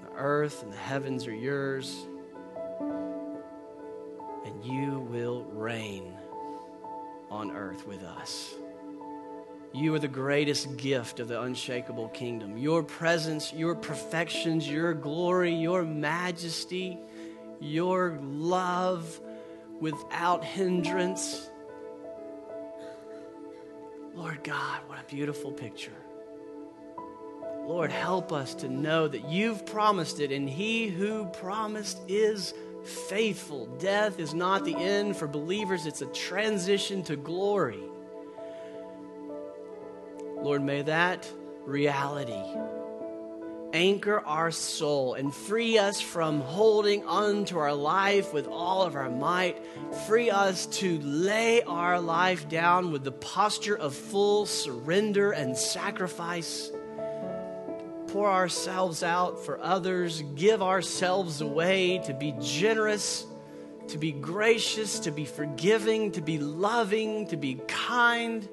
The 0.03 0.13
earth 0.17 0.63
and 0.63 0.73
the 0.73 0.77
heavens 0.77 1.27
are 1.27 1.35
yours, 1.35 2.07
and 4.45 4.65
you 4.65 5.01
will 5.11 5.45
reign 5.53 6.15
on 7.31 7.51
earth 7.51 7.87
with 7.87 8.03
us. 8.03 8.55
You 9.77 9.95
are 9.95 9.99
the 9.99 10.09
greatest 10.09 10.79
gift 10.79 11.21
of 11.21 11.29
the 11.29 11.43
unshakable 11.43 12.09
kingdom. 12.09 12.57
Your 12.57 12.83
presence, 12.83 13.53
your 13.53 13.75
perfections, 13.75 14.67
your 14.67 14.95
glory, 14.95 15.53
your 15.53 15.83
majesty, 15.83 16.99
your 17.61 18.19
love 18.23 19.21
without 19.79 20.43
hindrance. 20.43 21.51
Lord 24.15 24.43
God, 24.43 24.81
what 24.87 24.99
a 24.99 25.15
beautiful 25.15 25.53
picture. 25.53 25.93
Lord, 27.67 27.93
help 27.93 28.33
us 28.33 28.55
to 28.55 28.71
know 28.71 29.07
that 29.09 29.29
you've 29.29 29.67
promised 29.67 30.21
it, 30.21 30.33
and 30.33 30.49
he 30.49 30.89
who 30.89 31.27
promised 31.27 31.99
is 32.09 32.55
faithful. 33.11 33.67
Death 33.79 34.19
is 34.21 34.33
not 34.33 34.65
the 34.65 34.75
end 34.75 35.19
for 35.19 35.29
believers, 35.29 35.85
it's 35.85 36.01
a 36.01 36.07
transition 36.07 37.03
to 37.03 37.17
glory. 37.17 37.83
Lord, 40.47 40.63
may 40.63 40.83
that 40.83 41.29
reality 41.65 42.41
anchor 43.73 44.21
our 44.21 44.53
soul 44.53 45.15
and 45.15 45.35
free 45.35 45.77
us 45.77 46.01
from 46.01 46.41
holding 46.41 47.05
on 47.05 47.47
to 47.47 47.59
our 47.59 47.75
life 47.75 48.33
with 48.33 48.47
all 48.47 48.83
of 48.83 48.95
our 48.95 49.11
might. 49.11 49.61
Free 50.07 50.31
us 50.31 50.67
to 50.67 51.01
lay 51.01 51.63
our 51.63 51.99
life 51.99 52.49
down 52.49 52.93
with 52.93 53.03
the 53.03 53.11
posture 53.11 53.77
of 53.77 53.93
full 53.93 54.47
surrender 54.47 55.33
and 55.33 55.57
sacrifice. 55.57 56.71
Pour 58.07 58.31
ourselves 58.31 59.03
out 59.03 59.45
for 59.45 59.61
others, 59.61 60.23
give 60.37 60.63
ourselves 60.63 61.41
away 61.41 61.99
to 62.07 62.15
be 62.15 62.33
generous, 62.41 63.27
to 63.89 63.99
be 63.99 64.13
gracious, 64.13 65.01
to 65.01 65.11
be 65.11 65.25
forgiving, 65.25 66.13
to 66.13 66.21
be 66.21 66.39
loving, 66.39 67.27
to 67.27 67.37
be 67.37 67.57
kind, 67.67 68.49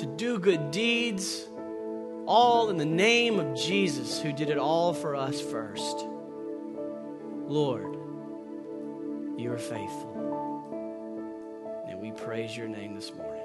to 0.00 0.06
do 0.06 0.38
good 0.38 0.70
deeds 0.70 1.46
all 2.26 2.70
in 2.70 2.78
the 2.78 2.86
name 2.86 3.38
of 3.38 3.54
Jesus, 3.54 4.18
who 4.20 4.32
did 4.32 4.48
it 4.48 4.56
all 4.56 4.94
for 4.94 5.14
us 5.14 5.40
first. 5.40 6.06
Lord, 7.46 7.96
you 9.36 9.52
are 9.52 9.58
faithful. 9.58 10.16
And 11.86 12.00
we 12.00 12.12
praise 12.12 12.56
your 12.56 12.68
name 12.68 12.94
this 12.94 13.12
morning. 13.12 13.42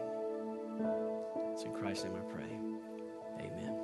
It's 1.51 1.63
in 1.63 1.73
Christ's 1.73 2.05
name 2.05 2.13
I 2.15 2.31
pray. 2.31 2.57
Amen. 3.39 3.75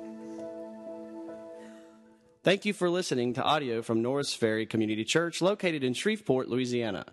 Thank 2.42 2.64
you 2.64 2.72
for 2.72 2.88
listening 2.88 3.34
to 3.34 3.42
audio 3.42 3.82
from 3.82 4.00
Norris 4.00 4.32
Ferry 4.32 4.64
Community 4.64 5.04
Church, 5.04 5.42
located 5.42 5.84
in 5.84 5.92
Shreveport, 5.92 6.48
Louisiana. 6.48 7.04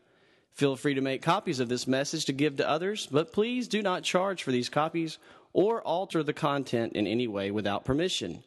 Feel 0.54 0.76
free 0.76 0.94
to 0.94 1.02
make 1.02 1.22
copies 1.22 1.60
of 1.60 1.70
this 1.70 1.88
message 1.88 2.26
to 2.26 2.34
give 2.34 2.58
to 2.58 2.70
others, 2.70 3.08
but 3.08 3.32
please 3.32 3.68
do 3.68 3.82
not 3.82 4.04
charge 4.04 4.44
for 4.44 4.52
these 4.52 4.70
copies 4.70 5.18
or 5.54 5.82
alter 5.82 6.24
the 6.24 6.34
content 6.34 6.94
in 6.94 7.08
any 7.08 7.28
way 7.28 7.52
without 7.52 7.86
permission. 7.86 8.44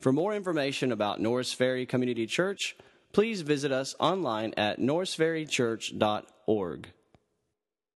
For 0.00 0.12
more 0.12 0.34
information 0.34 0.92
about 0.92 1.20
Norris 1.20 1.52
Ferry 1.52 1.84
Community 1.86 2.26
Church, 2.26 2.76
please 3.12 3.42
visit 3.42 3.70
us 3.70 3.94
online 4.00 4.52
at 4.56 4.80
norrisferrychurch.org. 4.80 6.86